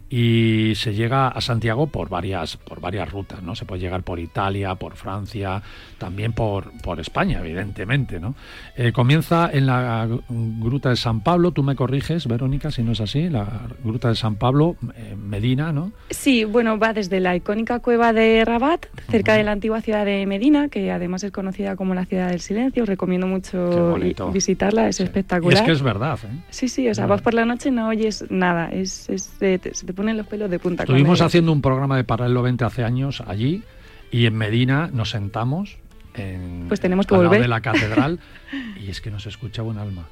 y 0.09 0.73
se 0.75 0.93
llega 0.93 1.27
a 1.27 1.41
Santiago 1.41 1.87
por 1.87 2.09
varias, 2.09 2.57
por 2.57 2.79
varias 2.79 3.11
rutas, 3.11 3.41
¿no? 3.41 3.55
Se 3.55 3.65
puede 3.65 3.81
llegar 3.81 4.03
por 4.03 4.19
Italia, 4.19 4.75
por 4.75 4.95
Francia, 4.95 5.61
también 5.97 6.33
por, 6.33 6.71
por 6.83 6.99
España, 6.99 7.39
evidentemente, 7.39 8.19
¿no? 8.19 8.35
Eh, 8.75 8.91
comienza 8.91 9.49
en 9.51 9.65
la 9.65 10.07
Gruta 10.29 10.89
de 10.89 10.95
San 10.95 11.21
Pablo, 11.21 11.51
tú 11.51 11.63
me 11.63 11.75
corriges, 11.75 12.27
Verónica, 12.27 12.69
si 12.69 12.83
no 12.83 12.91
es 12.91 13.01
así, 13.01 13.29
la 13.29 13.63
Gruta 13.83 14.09
de 14.09 14.15
San 14.15 14.35
Pablo, 14.35 14.75
eh, 14.95 15.15
Medina, 15.17 15.71
¿no? 15.71 15.91
Sí, 16.11 16.44
bueno, 16.45 16.77
va 16.77 16.93
desde 16.93 17.19
la 17.19 17.35
icónica 17.35 17.79
cueva 17.79 18.13
de 18.13 18.43
Rabat, 18.45 18.85
cerca 19.09 19.33
de 19.33 19.43
la 19.43 19.51
antigua 19.51 19.81
ciudad 19.81 20.05
de 20.05 20.25
Medina, 20.25 20.69
que 20.69 20.91
además 20.91 21.23
es 21.23 21.31
conocida 21.31 21.75
como 21.75 21.93
la 21.93 22.05
ciudad 22.05 22.29
del 22.29 22.41
silencio, 22.41 22.85
recomiendo 22.85 23.27
mucho 23.27 23.97
visitarla, 24.31 24.87
es 24.87 24.99
espectacular. 24.99 25.57
Y 25.57 25.59
es 25.59 25.65
que 25.65 25.71
es 25.71 25.81
verdad, 25.81 26.19
¿eh? 26.23 26.43
Sí, 26.49 26.67
sí, 26.67 26.87
o 26.89 26.95
sea, 26.95 27.05
vas 27.05 27.21
por 27.21 27.33
la 27.33 27.45
noche 27.45 27.69
y 27.69 27.71
no 27.71 27.87
oyes 27.87 28.25
nada, 28.29 28.69
es, 28.71 29.09
es 29.09 29.33
se 29.37 29.57
te 29.59 29.93
ponen 29.93 30.17
los 30.17 30.27
pelos 30.27 30.49
de 30.49 30.59
punta. 30.59 30.83
Estuvimos 30.83 31.21
haciendo 31.21 31.51
un 31.51 31.61
programa 31.61 31.97
de 31.97 32.03
Paralelo 32.03 32.41
20 32.41 32.65
hace 32.65 32.83
años 32.83 33.23
allí 33.25 33.63
y 34.11 34.25
en 34.25 34.35
Medina 34.35 34.89
nos 34.93 35.09
sentamos 35.09 35.77
en 36.13 36.65
pues 36.67 36.79
tenemos 36.79 37.05
que 37.05 37.15
volver. 37.15 37.41
de 37.41 37.47
la 37.47 37.61
catedral 37.61 38.19
y 38.81 38.89
es 38.89 39.01
que 39.01 39.11
nos 39.11 39.25
escuchaba 39.25 39.69
un 39.69 39.77
alma. 39.77 40.07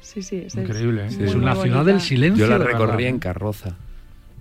Sí, 0.00 0.22
sí, 0.22 0.42
es 0.46 0.54
increíble. 0.54 1.06
¿eh? 1.06 1.08
Es 1.20 1.34
una 1.34 1.56
ciudad 1.56 1.84
del 1.84 2.00
silencio. 2.00 2.46
Yo 2.46 2.50
la 2.50 2.64
recorrí 2.64 3.06
en 3.06 3.18
carroza. 3.18 3.76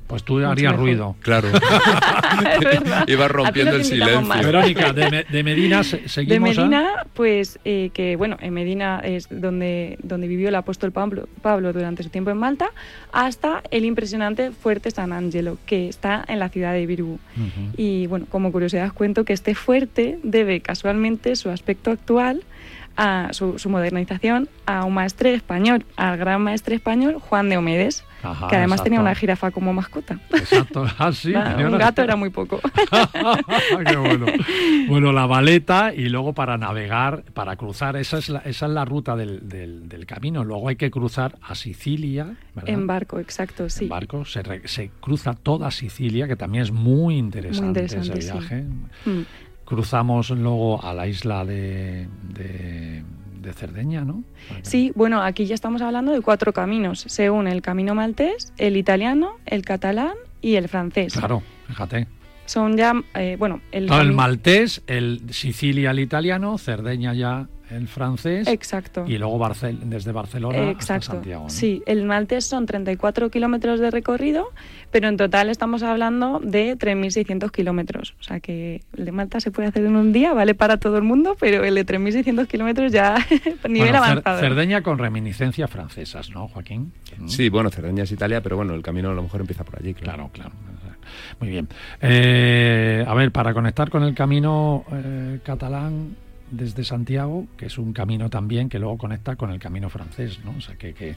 Pues 0.08 0.24
tú 0.24 0.38
harías 0.46 0.76
ruido. 0.76 1.16
Claro. 1.22 1.50
Iba 3.08 3.28
rompiendo 3.28 3.76
el 3.76 3.86
silencio. 3.86 4.28
Verónica, 4.28 4.94
de, 4.94 5.44
Medina 5.44 5.84
seguimos. 5.84 6.28
De 6.28 6.40
Medina, 6.40 7.06
pues 7.14 7.60
eh, 7.66 7.90
que 7.94 8.16
bueno, 8.16 8.38
en 8.40 8.54
Medina 8.54 9.02
es 9.04 9.28
donde, 9.30 9.98
donde 10.04 10.28
vivió 10.28 10.50
el 10.50 10.56
apóstol 10.56 10.92
Pablo, 10.92 11.28
Pablo 11.42 11.74
durante 11.74 12.04
su 12.04 12.10
tiempo 12.10 12.30
en 12.30 12.38
Malta, 12.38 12.70
hasta 13.12 13.64
el 13.72 13.86
impresionante 13.86 14.52
fuerte 14.52 14.92
San 14.92 15.12
Angelo, 15.12 15.58
que 15.66 15.90
está 15.90 16.24
en 16.28 16.40
la 16.40 16.50
ciudad 16.50 16.74
de 16.74 16.86
Virú. 16.86 17.20
Y 17.76 18.08
bueno, 18.08 18.28
como 18.30 18.52
curiosidad 18.52 18.88
os 18.88 18.94
cuento 18.94 19.26
que 19.26 19.34
este 19.34 19.56
fuerte 19.56 20.20
debe 20.24 20.62
casualmente 20.62 21.36
su 21.36 21.50
aspecto 21.50 21.92
actual 21.92 22.44
a 22.98 23.30
su, 23.32 23.58
modernización 23.70 24.50
a 24.66 24.86
un 24.86 24.94
maestre 24.94 25.34
español, 25.34 25.86
al 25.96 26.18
gran 26.18 26.42
maestre 26.42 26.76
español 26.76 27.16
Juan 27.20 27.50
de 27.50 27.58
Omedes, 27.58 28.04
que 28.50 28.56
además 28.56 28.84
tenía 28.84 29.00
una 29.00 29.16
jirafa 29.16 29.52
como 29.52 29.74
mascota. 29.74 30.20
Exacto, 30.34 30.86
ah, 30.98 31.12
sí, 31.12 31.34
un 31.34 31.78
gato 31.78 32.02
era 32.02 32.16
muy 32.16 32.30
poco. 32.30 32.60
Qué 33.86 33.96
bueno. 33.96 34.26
bueno, 34.88 35.12
la 35.12 35.26
baleta 35.26 35.94
y 35.94 36.10
luego 36.10 36.34
para 36.34 36.58
navegar, 36.58 37.24
para 37.34 37.56
cruzar, 37.56 37.96
esa 37.98 38.18
es 38.18 38.30
la, 38.30 38.40
esa 38.40 38.66
es 38.66 38.72
la 38.72 38.86
ruta 38.86 39.16
del, 39.16 39.48
del, 39.48 40.06
camino. 40.06 40.44
Luego 40.44 40.70
hay 40.70 40.76
que 40.76 40.92
cruzar 40.92 41.38
a 41.42 41.56
Sicilia. 41.56 42.36
En 42.66 42.86
barco, 42.86 43.20
exacto, 43.20 43.70
sí. 43.70 43.86
En 43.86 43.90
barco 43.90 44.24
se, 44.26 44.44
se, 44.68 44.92
cruza 45.00 45.34
toda 45.34 45.72
Sicilia, 45.72 46.28
que 46.28 46.36
también 46.36 46.64
es 46.64 46.72
muy 46.72 47.18
interesante, 47.18 47.86
ese 47.86 48.14
viaje. 48.14 48.66
Mm 49.06 49.22
cruzamos 49.66 50.30
luego 50.30 50.82
a 50.84 50.94
la 50.94 51.08
isla 51.08 51.44
de, 51.44 52.08
de, 52.22 53.04
Cerdeña, 53.54 54.02
¿no? 54.02 54.24
Sí, 54.62 54.92
bueno, 54.96 55.22
aquí 55.22 55.46
ya 55.46 55.56
estamos 55.56 55.82
hablando 55.82 56.12
de 56.12 56.22
cuatro 56.22 56.54
caminos, 56.54 57.06
según 57.08 57.48
el 57.48 57.62
camino 57.62 57.96
maltés, 57.96 58.54
el 58.58 58.78
italiano, 58.78 59.38
el 59.46 59.64
catalán 59.64 60.16
y 60.42 60.56
el 60.56 60.68
francés. 60.68 61.14
Claro, 61.14 61.42
fíjate. 61.68 62.08
Son 62.46 62.78
ya, 62.78 62.94
eh, 63.16 63.36
bueno, 63.40 63.62
el, 63.72 63.92
el 63.92 64.14
maltés, 64.14 64.84
el 64.86 65.22
Sicilia, 65.32 65.92
el 65.92 66.00
italiano, 66.00 66.58
Cerdeña 66.58 67.14
ya 67.14 67.48
el 67.70 67.88
francés. 67.88 68.48
Exacto. 68.48 69.06
Y 69.08 69.18
luego 69.18 69.40
desde 69.84 70.12
Barcelona 70.12 70.76
hasta 70.78 71.02
Santiago. 71.02 71.50
Sí, 71.50 71.84
el 71.86 72.06
maltés 72.06 72.46
son 72.46 72.66
34 72.66 73.30
kilómetros 73.30 73.80
de 73.80 73.92
recorrido, 73.92 74.48
pero 74.92 75.08
en 75.08 75.18
total 75.18 75.50
estamos 75.50 75.84
hablando 75.84 76.40
de 76.44 76.78
3.600 76.78 77.52
kilómetros. 77.52 78.16
O 78.20 78.24
sea 78.24 78.40
que 78.40 78.82
el 78.98 79.06
de 79.06 79.12
Malta 79.12 79.40
se 79.40 79.52
puede 79.52 79.68
hacer 79.68 79.86
en 79.86 79.96
un 79.96 80.14
día, 80.14 80.34
vale 80.34 80.56
para 80.56 80.78
todo 80.78 80.98
el 80.98 81.04
mundo, 81.04 81.36
pero 81.40 81.64
el 81.64 81.76
de 81.76 81.86
3.600 81.86 82.48
kilómetros 82.48 82.92
ya 82.92 83.16
nivel 83.70 83.96
avanzado. 83.96 84.40
Cerdeña 84.40 84.82
con 84.82 84.98
reminiscencias 84.98 85.70
francesas, 85.70 86.30
¿no, 86.32 86.48
Joaquín? 86.48 86.94
Sí, 87.28 87.50
bueno, 87.50 87.70
Cerdeña 87.70 88.04
es 88.04 88.12
Italia, 88.12 88.42
pero 88.42 88.58
bueno, 88.58 88.74
el 88.74 88.82
camino 88.82 89.10
a 89.10 89.14
lo 89.14 89.24
mejor 89.24 89.42
empieza 89.42 89.64
por 89.64 89.80
allí. 89.80 89.94
Claro, 89.94 90.30
claro. 90.32 90.52
Muy 91.40 91.50
bien. 91.50 91.68
Eh, 92.02 93.06
a 93.08 93.14
ver, 93.14 93.32
para 93.32 93.54
conectar 93.54 93.90
con 93.90 94.04
el 94.04 94.14
camino 94.14 94.84
eh, 94.92 95.40
catalán, 95.44 96.16
desde 96.56 96.84
Santiago, 96.84 97.48
que 97.58 97.68
es 97.68 97.78
un 97.78 97.94
camino 97.94 98.30
también 98.30 98.70
que 98.70 98.80
luego 98.80 98.98
conecta 98.98 99.36
con 99.36 99.52
el 99.52 99.60
camino 99.60 99.90
francés, 99.90 100.40
¿no? 100.44 100.56
O 100.58 100.62
sea, 100.62 100.76
que, 100.76 100.94
que, 100.94 101.16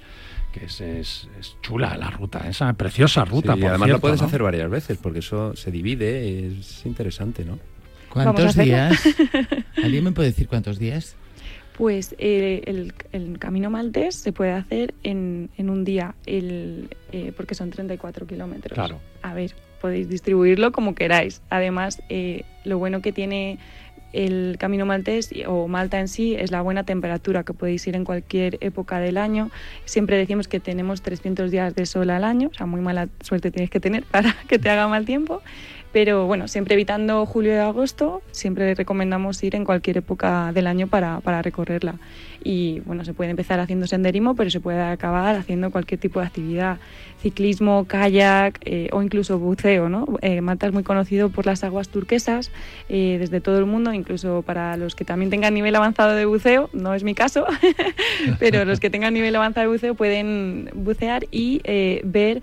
es, 0.60 0.80
es, 0.80 1.28
chula 1.62 1.96
la 1.96 2.10
ruta, 2.10 2.48
esa 2.48 2.72
preciosa 2.72 3.24
ruta. 3.24 3.56
y 3.56 3.64
además 3.64 3.88
lo 3.88 4.00
puedes 4.00 4.22
hacer 4.22 4.42
varias 4.42 4.70
veces, 4.70 4.98
porque 4.98 5.20
eso 5.20 5.54
se 5.56 5.70
divide, 5.70 6.46
es 6.46 6.84
interesante, 6.86 7.44
¿no? 7.44 7.58
¿Cuántos 8.08 8.56
días? 8.56 9.00
¿Alguien 9.82 10.04
me 10.04 10.12
puede 10.12 10.30
decir 10.30 10.48
cuántos 10.48 10.78
días? 10.78 11.16
Pues 11.76 12.16
eh, 12.18 12.62
el, 12.66 12.92
el, 13.12 13.38
camino 13.38 13.70
maltés 13.70 14.16
se 14.16 14.32
puede 14.32 14.50
hacer 14.50 14.94
en, 15.04 15.48
en 15.56 15.70
un 15.70 15.84
día, 15.84 16.16
el, 16.26 16.88
eh, 17.12 17.32
porque 17.36 17.54
son 17.54 17.70
34 17.70 18.26
kilómetros. 18.26 18.74
Claro. 18.74 19.00
A 19.22 19.32
ver, 19.32 19.54
podéis 19.80 20.08
distribuirlo 20.08 20.72
como 20.72 20.96
queráis. 20.96 21.40
Además, 21.50 22.02
eh, 22.08 22.42
lo 22.64 22.78
bueno 22.78 23.00
que 23.00 23.12
tiene 23.12 23.58
el 24.12 24.56
camino 24.58 24.86
maltés 24.86 25.30
o 25.46 25.68
Malta 25.68 26.00
en 26.00 26.08
sí 26.08 26.34
es 26.34 26.50
la 26.50 26.62
buena 26.62 26.84
temperatura 26.84 27.44
que 27.44 27.52
podéis 27.52 27.86
ir 27.86 27.96
en 27.96 28.04
cualquier 28.04 28.58
época 28.60 29.00
del 29.00 29.16
año. 29.18 29.50
Siempre 29.84 30.16
decimos 30.16 30.48
que 30.48 30.60
tenemos 30.60 31.02
300 31.02 31.50
días 31.50 31.74
de 31.74 31.86
sol 31.86 32.10
al 32.10 32.24
año, 32.24 32.48
o 32.48 32.54
sea, 32.54 32.66
muy 32.66 32.80
mala 32.80 33.08
suerte 33.20 33.50
tienes 33.50 33.70
que 33.70 33.80
tener 33.80 34.04
para 34.10 34.34
que 34.48 34.58
te 34.58 34.70
haga 34.70 34.88
mal 34.88 35.04
tiempo. 35.04 35.42
Pero 35.92 36.26
bueno, 36.26 36.48
siempre 36.48 36.74
evitando 36.74 37.24
julio 37.24 37.54
y 37.54 37.56
agosto, 37.56 38.22
siempre 38.30 38.74
recomendamos 38.74 39.42
ir 39.42 39.54
en 39.54 39.64
cualquier 39.64 39.98
época 39.98 40.52
del 40.52 40.66
año 40.66 40.86
para, 40.86 41.20
para 41.20 41.40
recorrerla. 41.42 41.96
Y 42.44 42.80
bueno, 42.80 43.04
se 43.04 43.14
puede 43.14 43.30
empezar 43.30 43.58
haciendo 43.60 43.86
senderismo, 43.86 44.34
pero 44.34 44.50
se 44.50 44.60
puede 44.60 44.80
acabar 44.80 45.34
haciendo 45.34 45.70
cualquier 45.70 45.98
tipo 45.98 46.20
de 46.20 46.26
actividad, 46.26 46.78
ciclismo, 47.20 47.86
kayak 47.86 48.60
eh, 48.64 48.88
o 48.92 49.02
incluso 49.02 49.38
buceo. 49.38 49.88
¿no? 49.88 50.06
Eh, 50.22 50.40
Malta 50.40 50.66
es 50.66 50.72
muy 50.72 50.82
conocido 50.82 51.30
por 51.30 51.46
las 51.46 51.64
aguas 51.64 51.88
turquesas 51.88 52.50
eh, 52.88 53.16
desde 53.18 53.40
todo 53.40 53.58
el 53.58 53.66
mundo, 53.66 53.92
incluso 53.92 54.42
para 54.42 54.76
los 54.76 54.94
que 54.94 55.04
también 55.04 55.30
tengan 55.30 55.54
nivel 55.54 55.74
avanzado 55.74 56.14
de 56.14 56.26
buceo, 56.26 56.70
no 56.72 56.94
es 56.94 57.02
mi 57.02 57.14
caso, 57.14 57.46
pero 58.38 58.64
los 58.64 58.78
que 58.78 58.90
tengan 58.90 59.14
nivel 59.14 59.34
avanzado 59.34 59.66
de 59.66 59.72
buceo 59.72 59.94
pueden 59.94 60.70
bucear 60.74 61.26
y 61.30 61.60
ver 62.04 62.42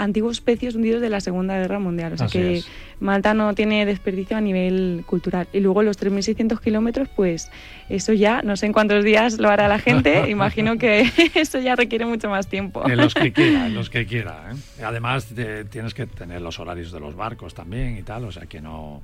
antiguos 0.00 0.40
pecios 0.40 0.74
hundidos 0.74 1.02
de 1.02 1.10
la 1.10 1.20
Segunda 1.20 1.58
Guerra 1.58 1.78
Mundial. 1.78 2.14
O 2.14 2.16
sea 2.16 2.26
que 2.26 2.62
Malta 3.00 3.34
no 3.34 3.54
tiene 3.54 3.84
desperdicio 3.84 4.36
a 4.36 4.40
nivel 4.40 5.04
cultural. 5.06 5.46
Y 5.52 5.60
luego 5.60 5.82
los 5.82 6.00
3.600 6.00 6.58
kilómetros, 6.60 7.08
pues 7.14 7.50
eso 7.88 8.14
ya, 8.14 8.40
no 8.42 8.56
sé 8.56 8.66
en 8.66 8.72
cuántos 8.72 9.04
días 9.04 9.38
lo 9.38 9.50
hará 9.50 9.68
la 9.68 9.78
gente, 9.78 10.28
imagino 10.30 10.78
que 10.78 11.10
eso 11.34 11.58
ya 11.58 11.76
requiere 11.76 12.06
mucho 12.06 12.30
más 12.30 12.48
tiempo. 12.48 12.88
En 12.88 12.96
los 12.96 13.14
que 13.14 13.32
quiera, 13.34 13.66
en 13.66 13.74
los 13.74 13.90
que 13.90 14.06
quiera. 14.06 14.52
¿eh? 14.52 14.82
Además, 14.82 15.28
tienes 15.70 15.92
que 15.92 16.06
tener 16.06 16.40
los 16.40 16.58
horarios 16.58 16.92
de 16.92 17.00
los 17.00 17.14
barcos 17.14 17.54
también 17.54 17.98
y 17.98 18.02
tal, 18.02 18.24
o 18.24 18.32
sea 18.32 18.46
que 18.46 18.60
no... 18.60 19.02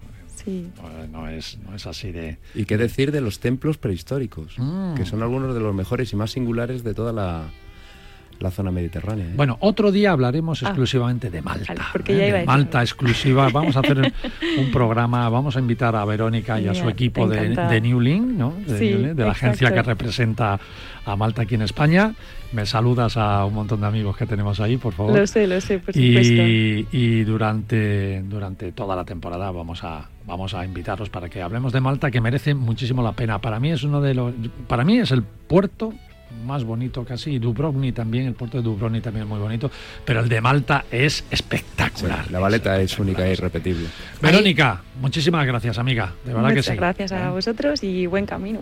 No, 1.11 1.29
es, 1.29 1.59
no 1.67 1.75
es 1.75 1.87
así 1.89 2.13
de... 2.13 2.39
¿Y 2.55 2.67
qué 2.67 2.77
decir 2.77 3.11
de 3.11 3.21
los 3.21 3.41
templos 3.41 3.79
prehistóricos? 3.79 4.55
Mm. 4.59 4.95
Que 4.95 5.05
son 5.05 5.23
algunos 5.23 5.53
de 5.55 5.61
los 5.61 5.75
mejores 5.75 6.13
y 6.13 6.17
más 6.17 6.31
singulares 6.31 6.85
de 6.85 6.95
toda 6.95 7.13
la, 7.13 7.51
la 8.41 8.51
zona 8.51 8.71
mediterránea. 8.71 9.27
¿eh? 9.27 9.33
Bueno, 9.35 9.57
otro 9.61 9.93
día 9.93 10.13
hablaremos 10.13 10.63
ah. 10.63 10.69
exclusivamente 10.69 11.31
de 11.31 11.43
Malta. 11.43 11.75
¿eh? 12.07 12.45
Malta 12.47 12.83
exclusiva. 12.83 13.49
Vamos 13.51 13.77
a 13.77 13.81
hacer 13.81 14.13
un 14.59 14.71
programa, 14.71 15.29
vamos 15.29 15.57
a 15.57 15.61
invitar 15.61 15.97
a 15.97 16.05
Verónica 16.05 16.61
y 16.61 16.69
a 16.69 16.75
su 16.75 16.89
equipo 16.89 17.29
de, 17.29 17.49
de, 17.49 17.81
New 17.81 18.01
Link, 18.01 18.27
¿no? 18.27 18.55
de, 18.67 19.15
la 19.15 19.31
agencia 19.31 19.73
que 19.73 19.83
representa 19.83 20.59
a 21.05 21.17
Malta 21.17 21.43
aquí 21.43 21.55
en 21.55 21.63
España. 21.63 22.15
Me 22.53 22.65
saludas 22.65 23.17
a 23.17 23.45
un 23.45 23.55
montón 23.55 23.81
de 23.81 23.87
amigos 23.87 24.17
que 24.17 24.27
tenemos 24.27 24.61
ahí, 24.61 24.77
por 24.77 24.93
favor. 24.93 25.17
Lo 25.17 25.27
sé, 25.27 25.47
lo 25.47 25.61
sé, 25.61 25.79
por 25.79 25.97
y, 25.97 26.87
Y 26.93 27.25
durante, 27.25 28.23
durante 28.23 28.73
toda 28.73 28.95
la 28.95 29.05
temporada 29.05 29.51
vamos 29.51 29.83
a, 29.83 30.09
vamos 30.27 30.55
a 30.55 30.65
invitarlos 30.65 31.11
para 31.11 31.29
que 31.29 31.43
hablemos 31.43 31.73
de 31.73 31.81
Malta, 31.81 32.11
que 32.11 32.21
merece 32.21 32.55
muchísimo 32.55 33.03
la 33.03 33.13
pena. 33.13 33.41
Para 33.41 33.59
mí 33.59 33.73
es 33.73 33.83
uno 33.83 34.01
de 34.01 34.15
los, 34.15 34.33
para 34.69 34.85
mí 34.85 34.99
es 34.99 35.11
el 35.11 35.23
puerto 35.23 35.93
más 36.45 36.65
bonito 36.65 37.05
casi, 37.05 37.33
y 37.33 37.39
Dubrovnik 37.39 37.95
también, 37.95 38.27
el 38.27 38.35
puerto 38.35 38.59
de 38.59 38.63
Dubrovnik 38.63 39.03
también 39.03 39.25
es 39.25 39.29
muy 39.29 39.39
bonito, 39.39 39.71
pero 40.05 40.21
el 40.21 40.29
de 40.29 40.41
Malta 40.41 40.85
es 40.91 41.25
espectacular. 41.31 42.31
la 42.31 42.39
valeta 42.39 42.81
es, 42.81 42.99
única 42.99 43.27
e 43.27 43.33
irrepetible. 43.33 43.89
Verónica, 44.21 44.83
muchísimas 45.01 45.47
gracias, 45.47 45.79
amiga, 45.79 46.13
de 46.25 46.35
verdad 46.35 46.55
que 46.55 46.63
sí. 46.63 46.75
gracias 46.75 47.13
a 47.13 47.31
vosotros 47.31 47.83
y 47.83 48.07
buen 48.07 48.27
camino. 48.27 48.61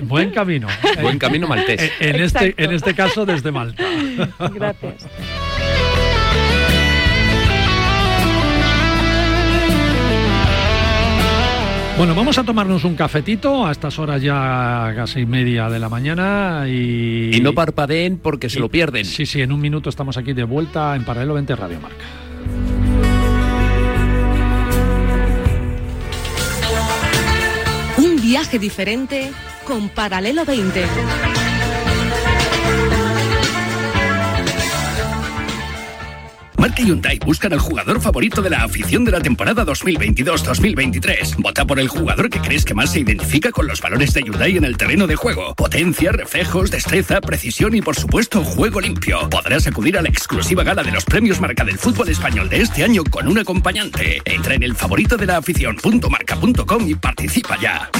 buen 0.00 0.30
camino. 0.30 0.68
buen 1.02 1.18
camino 1.18 1.46
maltés. 1.46 1.92
En, 2.00 2.16
este, 2.16 2.54
en 2.56 2.72
este 2.72 2.94
caso 2.94 3.26
desde 3.26 3.50
Malta. 3.52 3.84
Gracias. 4.54 5.06
Bueno, 11.96 12.12
vamos 12.16 12.36
a 12.38 12.42
tomarnos 12.42 12.82
un 12.82 12.96
cafetito 12.96 13.64
a 13.64 13.70
estas 13.70 14.00
horas 14.00 14.20
ya 14.20 14.92
casi 14.96 15.24
media 15.26 15.68
de 15.68 15.78
la 15.78 15.88
mañana 15.88 16.64
y... 16.66 17.36
Y 17.36 17.40
no 17.40 17.52
parpadeen 17.52 18.18
porque 18.18 18.50
se 18.50 18.58
lo 18.58 18.68
pierden. 18.68 19.04
Sí, 19.04 19.26
sí, 19.26 19.40
en 19.40 19.52
un 19.52 19.60
minuto 19.60 19.90
estamos 19.90 20.16
aquí 20.16 20.32
de 20.32 20.42
vuelta 20.42 20.96
en 20.96 21.04
Paralelo 21.04 21.34
20 21.34 21.54
Radio 21.54 21.78
Marca. 21.80 22.04
Un 27.98 28.20
viaje 28.20 28.58
diferente 28.58 29.30
con 29.64 29.88
Paralelo 29.88 30.44
20. 30.44 31.33
Marca 36.64 36.82
Hyundai 36.82 37.18
buscan 37.18 37.52
al 37.52 37.58
jugador 37.58 38.00
favorito 38.00 38.40
de 38.40 38.48
la 38.48 38.64
afición 38.64 39.04
de 39.04 39.10
la 39.10 39.20
temporada 39.20 39.66
2022-2023. 39.66 41.36
Vota 41.36 41.66
por 41.66 41.78
el 41.78 41.88
jugador 41.88 42.30
que 42.30 42.40
crees 42.40 42.64
que 42.64 42.72
más 42.72 42.90
se 42.90 43.00
identifica 43.00 43.52
con 43.52 43.66
los 43.66 43.82
valores 43.82 44.14
de 44.14 44.22
Hyundai 44.22 44.56
en 44.56 44.64
el 44.64 44.78
terreno 44.78 45.06
de 45.06 45.14
juego. 45.14 45.54
Potencia, 45.56 46.10
reflejos, 46.12 46.70
destreza, 46.70 47.20
precisión 47.20 47.74
y 47.74 47.82
por 47.82 47.96
supuesto 47.96 48.42
juego 48.42 48.80
limpio. 48.80 49.28
Podrás 49.28 49.66
acudir 49.66 49.98
a 49.98 50.00
la 50.00 50.08
exclusiva 50.08 50.64
gala 50.64 50.82
de 50.82 50.92
los 50.92 51.04
premios 51.04 51.38
Marca 51.38 51.64
del 51.64 51.76
fútbol 51.76 52.08
español 52.08 52.48
de 52.48 52.62
este 52.62 52.82
año 52.82 53.04
con 53.04 53.28
un 53.28 53.36
acompañante. 53.36 54.22
Entra 54.24 54.54
en 54.54 54.62
el 54.62 54.74
favorito 54.74 55.18
de 55.18 55.26
la 55.26 55.36
afición.marca.com 55.36 56.88
y 56.88 56.94
participa 56.94 57.60
ya. 57.60 57.90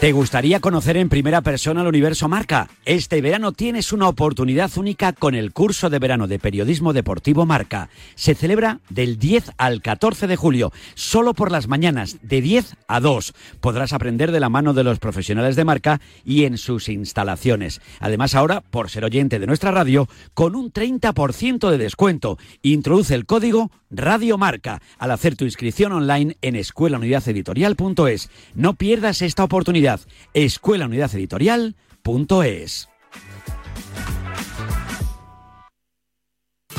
¿Te 0.00 0.12
gustaría 0.12 0.60
conocer 0.60 0.96
en 0.96 1.08
primera 1.08 1.40
persona 1.40 1.80
el 1.80 1.88
universo 1.88 2.28
Marca? 2.28 2.70
Este 2.84 3.20
verano 3.20 3.50
tienes 3.50 3.92
una 3.92 4.06
oportunidad 4.06 4.70
única 4.78 5.12
con 5.12 5.34
el 5.34 5.52
curso 5.52 5.90
de 5.90 5.98
verano 5.98 6.28
de 6.28 6.38
periodismo 6.38 6.92
deportivo 6.92 7.46
Marca. 7.46 7.88
Se 8.14 8.36
celebra 8.36 8.78
del 8.90 9.18
10 9.18 9.50
al 9.58 9.82
14 9.82 10.28
de 10.28 10.36
julio, 10.36 10.72
solo 10.94 11.34
por 11.34 11.50
las 11.50 11.66
mañanas, 11.66 12.18
de 12.22 12.40
10 12.40 12.76
a 12.86 13.00
2. 13.00 13.34
Podrás 13.58 13.92
aprender 13.92 14.30
de 14.30 14.38
la 14.38 14.48
mano 14.48 14.72
de 14.72 14.84
los 14.84 15.00
profesionales 15.00 15.56
de 15.56 15.64
Marca 15.64 16.00
y 16.24 16.44
en 16.44 16.58
sus 16.58 16.88
instalaciones. 16.88 17.80
Además 17.98 18.36
ahora, 18.36 18.60
por 18.60 18.90
ser 18.90 19.04
oyente 19.04 19.40
de 19.40 19.48
nuestra 19.48 19.72
radio, 19.72 20.08
con 20.32 20.54
un 20.54 20.72
30% 20.72 21.70
de 21.70 21.78
descuento. 21.78 22.38
Introduce 22.62 23.16
el 23.16 23.26
código 23.26 23.72
Radio 23.90 24.38
Marca 24.38 24.80
al 24.98 25.10
hacer 25.10 25.34
tu 25.34 25.44
inscripción 25.44 25.90
online 25.90 26.36
en 26.40 26.54
escuelaunidadeditorial.es. 26.54 28.30
No 28.54 28.74
pierdas 28.74 29.22
esta 29.22 29.42
oportunidad 29.42 29.87
escuelaunidadeditorial.es. 30.34 32.88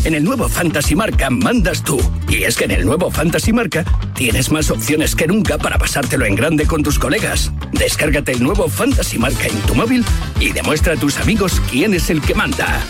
En 0.05 0.15
el 0.15 0.23
nuevo 0.23 0.47
Fantasy 0.47 0.95
Marca 0.95 1.29
mandas 1.29 1.83
tú. 1.83 1.99
Y 2.29 2.43
es 2.43 2.55
que 2.55 2.63
en 2.63 2.71
el 2.71 2.85
nuevo 2.85 3.11
Fantasy 3.11 3.51
Marca 3.51 3.83
tienes 4.15 4.49
más 4.49 4.71
opciones 4.71 5.13
que 5.13 5.27
nunca 5.27 5.57
para 5.57 5.77
pasártelo 5.77 6.25
en 6.25 6.35
grande 6.35 6.65
con 6.65 6.83
tus 6.83 6.97
colegas. 6.97 7.51
Descárgate 7.73 8.31
el 8.31 8.41
nuevo 8.41 8.69
Fantasy 8.69 9.17
Marca 9.17 9.47
en 9.47 9.59
tu 9.63 9.75
móvil 9.75 10.05
y 10.39 10.53
demuestra 10.53 10.93
a 10.93 10.97
tus 10.97 11.19
amigos 11.19 11.61
quién 11.69 11.93
es 11.93 12.09
el 12.09 12.21
que 12.21 12.33
manda. 12.33 12.81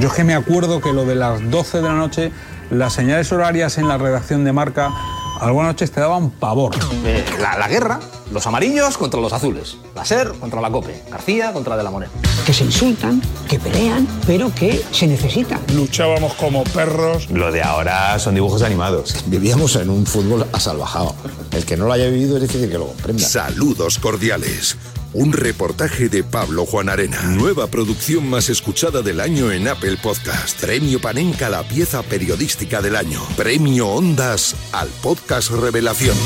Yo 0.00 0.08
es 0.08 0.14
que 0.14 0.24
me 0.24 0.34
acuerdo 0.34 0.80
que 0.80 0.92
lo 0.92 1.04
de 1.04 1.14
las 1.14 1.48
12 1.50 1.78
de 1.78 1.82
la 1.84 1.94
noche, 1.94 2.32
las 2.70 2.92
señales 2.92 3.30
horarias 3.32 3.78
en 3.78 3.86
la 3.86 3.98
redacción 3.98 4.44
de 4.44 4.52
Marca 4.52 4.92
algunas 5.40 5.68
noches 5.68 5.90
te 5.90 6.00
daban 6.00 6.30
pavor. 6.30 6.74
Eh, 7.04 7.24
la, 7.40 7.66
guerra, 7.68 7.98
los 8.30 8.46
amarillos 8.46 8.98
contra 8.98 9.20
los 9.20 9.32
azules, 9.32 9.78
la 9.94 10.04
SER 10.04 10.32
contra 10.38 10.60
la 10.60 10.70
COPE, 10.70 11.04
García 11.10 11.52
contra 11.52 11.76
De 11.76 11.82
la 11.82 11.90
Moneda. 11.90 12.10
Que 12.44 12.52
se 12.52 12.64
insultan, 12.64 13.22
que 13.48 13.58
pelean, 13.58 14.06
pero 14.26 14.52
que 14.54 14.84
se 14.90 15.06
necesitan. 15.06 15.60
Luchábamos 15.74 16.34
como 16.34 16.64
perros. 16.64 17.30
Lo 17.30 17.50
de 17.50 17.62
ahora 17.62 18.18
son 18.18 18.34
dibujos 18.34 18.62
animados. 18.62 19.24
Vivíamos 19.26 19.76
en 19.76 19.90
un 19.90 20.06
fútbol 20.06 20.46
asalvajado. 20.52 21.14
El 21.52 21.64
que 21.64 21.76
no 21.76 21.86
lo 21.86 21.92
haya 21.92 22.08
vivido 22.08 22.36
es 22.36 22.42
difícil 22.42 22.70
que 22.70 22.78
lo 22.78 22.86
comprenda. 22.86 23.26
Saludos 23.26 23.98
cordiales. 23.98 24.76
Un 25.12 25.32
reportaje 25.32 26.08
de 26.08 26.22
Pablo 26.22 26.64
Juan 26.64 26.88
Arena. 26.88 27.20
Nueva 27.22 27.66
producción 27.66 28.30
más 28.30 28.48
escuchada 28.48 29.02
del 29.02 29.20
año 29.20 29.50
en 29.50 29.66
Apple 29.66 29.96
Podcast. 30.00 30.60
Premio 30.60 31.00
Panenka 31.00 31.48
la 31.50 31.64
pieza 31.64 32.04
periodística 32.04 32.80
del 32.80 32.94
año. 32.94 33.20
Premio 33.36 33.88
Ondas 33.88 34.54
al 34.70 34.88
podcast 35.02 35.50
Revelación. 35.50 36.16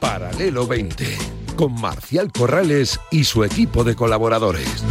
Paralelo 0.00 0.66
20. 0.66 1.18
Con 1.54 1.78
Marcial 1.78 2.32
Corrales 2.32 2.98
y 3.10 3.24
su 3.24 3.44
equipo 3.44 3.84
de 3.84 3.94
colaboradores. 3.94 4.82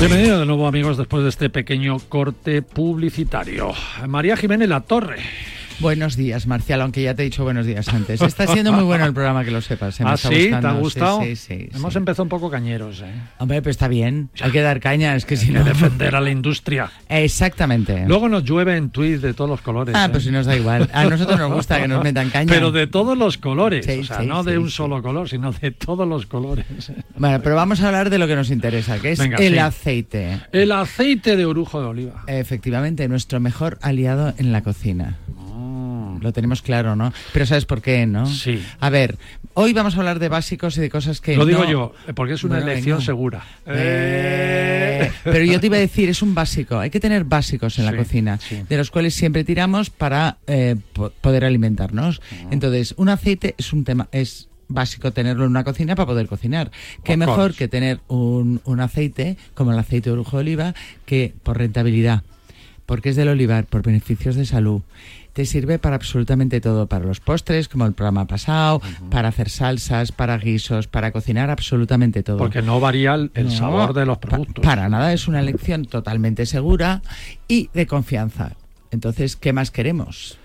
Bienvenidos 0.00 0.40
de 0.40 0.46
nuevo 0.46 0.66
amigos 0.66 0.96
después 0.96 1.24
de 1.24 1.28
este 1.28 1.50
pequeño 1.50 1.98
corte 2.08 2.62
publicitario. 2.62 3.74
María 4.08 4.34
Jiménez 4.34 4.66
La 4.66 4.80
Torre. 4.80 5.18
Buenos 5.80 6.14
días, 6.14 6.46
Marcial, 6.46 6.82
aunque 6.82 7.02
ya 7.02 7.14
te 7.14 7.22
he 7.22 7.24
dicho 7.24 7.42
buenos 7.42 7.64
días 7.64 7.88
antes. 7.88 8.20
Está 8.20 8.46
siendo 8.46 8.70
muy 8.70 8.84
bueno 8.84 9.06
el 9.06 9.14
programa, 9.14 9.44
que 9.44 9.50
lo 9.50 9.62
sepas. 9.62 9.98
¿Ah, 10.02 10.18
sí? 10.18 10.50
¿Te 10.50 10.54
ha 10.54 10.72
gustado? 10.72 11.22
Sí, 11.22 11.36
sí, 11.36 11.70
Hemos 11.74 11.96
empezado 11.96 12.24
un 12.24 12.28
poco 12.28 12.50
cañeros, 12.50 13.00
¿eh? 13.00 13.10
Hombre, 13.38 13.62
pues 13.62 13.74
está 13.74 13.88
bien. 13.88 14.28
Hay 14.42 14.50
que 14.50 14.60
dar 14.60 14.78
caña, 14.80 15.16
es 15.16 15.24
que 15.24 15.38
si 15.38 15.50
no... 15.50 15.64
defender 15.64 16.14
a 16.14 16.20
la 16.20 16.30
industria. 16.30 16.90
Exactamente. 17.08 18.04
Luego 18.06 18.28
nos 18.28 18.44
llueve 18.44 18.76
en 18.76 18.90
tweets 18.90 19.22
de 19.22 19.32
todos 19.32 19.48
los 19.48 19.62
colores. 19.62 19.94
Ah, 19.96 20.08
pues 20.10 20.24
si 20.24 20.30
nos 20.30 20.44
da 20.44 20.54
igual. 20.54 20.90
A 20.92 21.06
nosotros 21.06 21.38
nos 21.38 21.50
gusta 21.50 21.80
que 21.80 21.88
nos 21.88 22.04
metan 22.04 22.28
caña. 22.28 22.52
Pero 22.52 22.72
de 22.72 22.86
todos 22.86 23.16
los 23.16 23.38
colores. 23.38 23.88
o 23.88 24.04
sea, 24.04 24.20
no 24.20 24.42
de 24.44 24.58
un 24.58 24.70
solo 24.70 25.02
color, 25.02 25.30
sino 25.30 25.50
de 25.50 25.70
todos 25.70 26.06
los 26.06 26.26
colores. 26.26 26.66
Bueno, 27.16 27.40
pero 27.42 27.56
vamos 27.56 27.80
a 27.80 27.86
hablar 27.86 28.10
de 28.10 28.18
lo 28.18 28.26
que 28.26 28.36
nos 28.36 28.50
interesa, 28.50 28.98
que 28.98 29.12
es 29.12 29.20
el 29.20 29.58
aceite. 29.58 30.40
El 30.52 30.72
aceite 30.72 31.36
de 31.36 31.46
orujo 31.46 31.80
de 31.80 31.86
oliva. 31.86 32.24
Efectivamente, 32.26 33.08
nuestro 33.08 33.40
mejor 33.40 33.78
aliado 33.80 34.34
en 34.36 34.52
la 34.52 34.62
cocina 34.62 35.16
lo 36.20 36.32
tenemos 36.32 36.62
claro, 36.62 36.96
¿no? 36.96 37.12
Pero 37.32 37.46
¿sabes 37.46 37.64
por 37.64 37.82
qué, 37.82 38.06
no? 38.06 38.26
Sí. 38.26 38.62
A 38.80 38.90
ver, 38.90 39.16
hoy 39.54 39.72
vamos 39.72 39.94
a 39.94 39.98
hablar 39.98 40.18
de 40.18 40.28
básicos 40.28 40.76
y 40.78 40.80
de 40.80 40.90
cosas 40.90 41.20
que. 41.20 41.36
Lo 41.36 41.46
digo 41.46 41.64
yo, 41.64 41.92
porque 42.14 42.34
es 42.34 42.44
una 42.44 42.58
elección 42.58 43.02
segura. 43.02 43.44
Eh, 43.66 45.10
pero 45.24 45.44
yo 45.44 45.60
te 45.60 45.66
iba 45.66 45.76
a 45.76 45.80
decir, 45.80 46.08
es 46.08 46.22
un 46.22 46.34
básico. 46.34 46.78
Hay 46.78 46.90
que 46.90 47.00
tener 47.00 47.24
básicos 47.24 47.78
en 47.78 47.86
la 47.86 47.96
cocina, 47.96 48.38
de 48.68 48.76
los 48.76 48.90
cuales 48.90 49.14
siempre 49.14 49.44
tiramos 49.44 49.90
para 49.90 50.38
eh, 50.46 50.76
poder 51.20 51.44
alimentarnos. 51.44 52.20
Entonces, 52.50 52.94
un 52.96 53.08
aceite 53.08 53.54
es 53.58 53.72
un 53.72 53.84
tema, 53.84 54.08
es 54.12 54.48
básico 54.68 55.12
tenerlo 55.12 55.44
en 55.44 55.50
una 55.50 55.64
cocina 55.64 55.94
para 55.94 56.06
poder 56.06 56.26
cocinar. 56.26 56.70
Qué 57.04 57.16
mejor 57.16 57.54
que 57.54 57.68
tener 57.68 58.00
un, 58.08 58.60
un 58.64 58.80
aceite, 58.80 59.36
como 59.54 59.72
el 59.72 59.78
aceite 59.78 60.10
de 60.10 60.14
orujo 60.14 60.36
de 60.36 60.42
oliva, 60.42 60.74
que 61.06 61.34
por 61.42 61.58
rentabilidad, 61.58 62.22
porque 62.86 63.10
es 63.10 63.16
del 63.16 63.28
olivar, 63.28 63.66
por 63.66 63.82
beneficios 63.82 64.36
de 64.36 64.46
salud 64.46 64.82
te 65.32 65.46
sirve 65.46 65.78
para 65.78 65.96
absolutamente 65.96 66.60
todo, 66.60 66.86
para 66.86 67.04
los 67.04 67.20
postres, 67.20 67.68
como 67.68 67.86
el 67.86 67.92
programa 67.92 68.26
pasado, 68.26 68.80
para 69.10 69.28
hacer 69.28 69.48
salsas, 69.50 70.12
para 70.12 70.38
guisos, 70.38 70.86
para 70.86 71.12
cocinar 71.12 71.50
absolutamente 71.50 72.22
todo. 72.22 72.38
Porque 72.38 72.62
no 72.62 72.80
varía 72.80 73.14
el, 73.14 73.30
No, 73.34 73.50
sabor 73.50 73.94
de 73.94 74.06
los 74.06 74.18
productos. 74.18 74.64
Para 74.64 74.88
nada, 74.88 75.12
es 75.12 75.28
una 75.28 75.40
elección 75.40 75.84
totalmente 75.84 76.46
segura 76.46 77.02
y 77.48 77.70
de 77.72 77.86
confianza. 77.86 78.52
Entonces, 78.90 79.36
¿qué 79.36 79.52
más 79.52 79.70
queremos? 79.70 80.38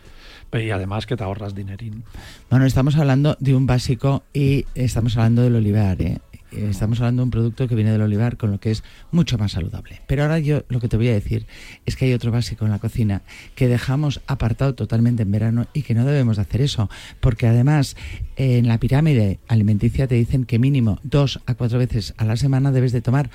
Y 0.53 0.69
además 0.69 1.05
que 1.05 1.17
te 1.17 1.23
ahorras 1.23 1.53
dinerín. 1.53 2.03
Bueno, 2.49 2.65
estamos 2.65 2.95
hablando 2.95 3.35
de 3.39 3.55
un 3.55 3.65
básico 3.65 4.23
y 4.33 4.65
estamos 4.73 5.17
hablando 5.17 5.41
del 5.41 5.55
olivar, 5.55 6.01
¿eh? 6.01 6.19
Estamos 6.57 6.99
hablando 6.99 7.21
de 7.21 7.25
un 7.25 7.31
producto 7.31 7.67
que 7.67 7.75
viene 7.75 7.91
del 7.91 8.01
olivar, 8.01 8.37
con 8.37 8.51
lo 8.51 8.59
que 8.59 8.71
es 8.71 8.83
mucho 9.11 9.37
más 9.37 9.53
saludable. 9.53 10.01
Pero 10.07 10.23
ahora 10.23 10.39
yo 10.39 10.63
lo 10.69 10.79
que 10.79 10.87
te 10.87 10.97
voy 10.97 11.09
a 11.09 11.13
decir 11.13 11.45
es 11.85 11.95
que 11.95 12.05
hay 12.05 12.13
otro 12.13 12.31
básico 12.31 12.65
en 12.65 12.71
la 12.71 12.79
cocina 12.79 13.21
que 13.55 13.67
dejamos 13.67 14.21
apartado 14.27 14.75
totalmente 14.75 15.23
en 15.23 15.31
verano 15.31 15.67
y 15.73 15.83
que 15.83 15.93
no 15.93 16.05
debemos 16.05 16.37
de 16.37 16.43
hacer 16.43 16.61
eso, 16.61 16.89
porque 17.19 17.47
además 17.47 17.95
eh, 18.37 18.57
en 18.57 18.67
la 18.67 18.79
pirámide 18.79 19.39
alimenticia 19.47 20.07
te 20.07 20.15
dicen 20.15 20.45
que 20.45 20.59
mínimo 20.59 20.99
dos 21.03 21.39
a 21.45 21.55
cuatro 21.55 21.79
veces 21.79 22.13
a 22.17 22.25
la 22.25 22.37
semana 22.37 22.71
debes 22.71 22.91
de 22.91 23.01
tomar 23.01 23.29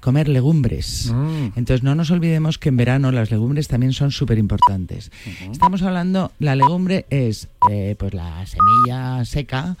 comer 0.00 0.28
legumbres. 0.28 1.12
Entonces 1.56 1.82
no 1.82 1.96
nos 1.96 2.12
olvidemos 2.12 2.58
que 2.58 2.68
en 2.68 2.76
verano 2.76 3.10
las 3.10 3.30
legumbres 3.30 3.66
también 3.66 3.92
son 3.92 4.12
súper 4.12 4.38
importantes. 4.38 5.10
Estamos 5.50 5.82
hablando, 5.82 6.30
la 6.38 6.54
legumbre 6.54 7.06
es 7.10 7.48
eh, 7.72 7.96
pues 7.98 8.14
la 8.14 8.44
semilla 8.46 9.24
seca 9.24 9.76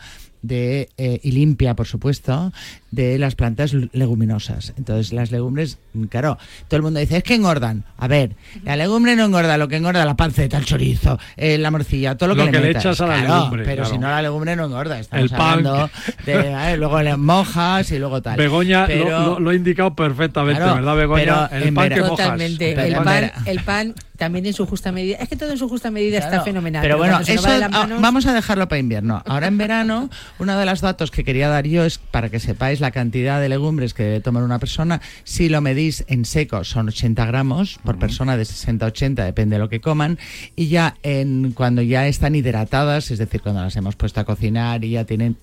de, 0.46 0.88
eh, 0.96 1.20
y 1.22 1.32
limpia, 1.32 1.74
por 1.74 1.86
supuesto, 1.86 2.52
de 2.90 3.18
las 3.18 3.34
plantas 3.34 3.72
leguminosas. 3.92 4.72
Entonces 4.78 5.12
las 5.12 5.30
legumbres, 5.30 5.78
claro, 6.08 6.38
todo 6.68 6.76
el 6.78 6.82
mundo 6.82 7.00
dice, 7.00 7.18
es 7.18 7.22
que 7.22 7.34
engordan. 7.34 7.84
A 7.98 8.08
ver, 8.08 8.36
la 8.64 8.76
legumbre 8.76 9.16
no 9.16 9.24
engorda, 9.24 9.58
lo 9.58 9.68
que 9.68 9.76
engorda 9.76 10.04
la 10.04 10.16
panceta, 10.16 10.58
el 10.58 10.64
chorizo, 10.64 11.18
eh, 11.36 11.58
la 11.58 11.70
morcilla, 11.70 12.16
todo 12.16 12.30
lo, 12.30 12.34
Lo 12.36 12.44
que, 12.46 12.50
que 12.52 12.58
le 12.60 12.66
metas. 12.68 12.84
echas 12.84 13.00
a 13.00 13.06
la 13.06 13.18
Claro, 13.20 13.34
legumbre, 13.34 13.64
Pero 13.64 13.76
claro. 13.82 13.90
si 13.94 13.98
no, 13.98 14.08
la 14.08 14.22
legumbre 14.22 14.56
no 14.56 14.64
engorda. 14.66 14.98
Estamos 15.00 15.24
El 15.24 15.30
pan. 15.36 15.40
hablando 15.66 15.90
de, 16.24 16.54
a 16.54 16.66
ver, 16.66 16.78
luego 16.78 17.02
le 17.02 17.16
mojas 17.16 17.90
y 17.90 17.98
luego 17.98 18.22
tal. 18.22 18.36
Begoña 18.36 18.86
Pero- 18.86 19.04
lo, 19.10 19.26
lo- 19.34 19.40
lo 19.40 19.50
ha 19.50 19.54
indicado 19.54 19.94
perfectamente, 19.94 20.60
Claro, 20.60 20.76
¿verdad, 20.76 20.96
Begoña? 20.96 21.48
pero 21.50 21.60
El 21.62 21.68
en 21.68 21.74
pan 21.74 21.88
que 21.88 22.00
mojas. 22.00 22.10
Totalmente. 22.10 22.72
El 22.86 22.94
pan, 22.96 23.32
el 23.46 23.60
pan 23.60 23.94
también 24.16 24.46
en 24.46 24.52
su 24.52 24.66
justa 24.66 24.92
medida. 24.92 25.16
Es 25.18 25.28
que 25.28 25.36
todo 25.36 25.50
en 25.50 25.58
su 25.58 25.68
justa 25.68 25.90
medida 25.90 26.18
está 26.18 26.42
fenomenal. 26.42 26.82
Pero 26.82 26.98
bueno, 26.98 27.22
se 27.24 27.34
nos 27.34 27.44
eso 27.46 27.60
va 27.60 27.68
manos- 27.68 28.00
vamos 28.00 28.26
a 28.26 28.34
dejarlo 28.34 28.68
para 28.68 28.78
invierno. 28.78 29.22
Ahora 29.26 29.46
en 29.46 29.58
verano, 29.58 30.10
uno 30.38 30.58
de 30.58 30.66
los 30.66 30.80
datos 30.80 31.10
que 31.10 31.24
quería 31.24 31.48
dar 31.48 31.66
yo 31.66 31.84
es 31.84 31.98
para 31.98 32.28
que 32.28 32.40
sepáis 32.40 32.80
la 32.80 32.90
cantidad 32.90 33.40
de 33.40 33.48
legumbres 33.48 33.94
que 33.94 34.02
debe 34.02 34.20
tomar 34.20 34.42
una 34.42 34.58
persona. 34.58 35.00
Si 35.24 35.48
lo 35.48 35.60
medís 35.60 36.04
en 36.08 36.24
seco, 36.24 36.64
son 36.64 36.88
80 36.88 37.24
gramos 37.26 37.78
por 37.84 37.98
persona, 37.98 38.36
de 38.36 38.44
60 38.44 38.84
a 38.84 38.88
80, 38.88 39.24
depende 39.24 39.56
de 39.56 39.60
lo 39.60 39.68
que 39.68 39.80
coman. 39.80 40.18
Y 40.56 40.68
ya 40.68 40.96
en 41.02 41.52
cuando 41.52 41.82
ya 41.82 42.06
están 42.06 42.34
hidratadas, 42.34 43.10
es 43.10 43.18
decir, 43.18 43.40
cuando 43.42 43.62
las 43.62 43.76
hemos 43.76 43.96
puesto 43.96 44.20
a 44.20 44.24
cocinar 44.24 44.84
y 44.84 44.90
ya 44.90 45.04
tienen 45.04 45.36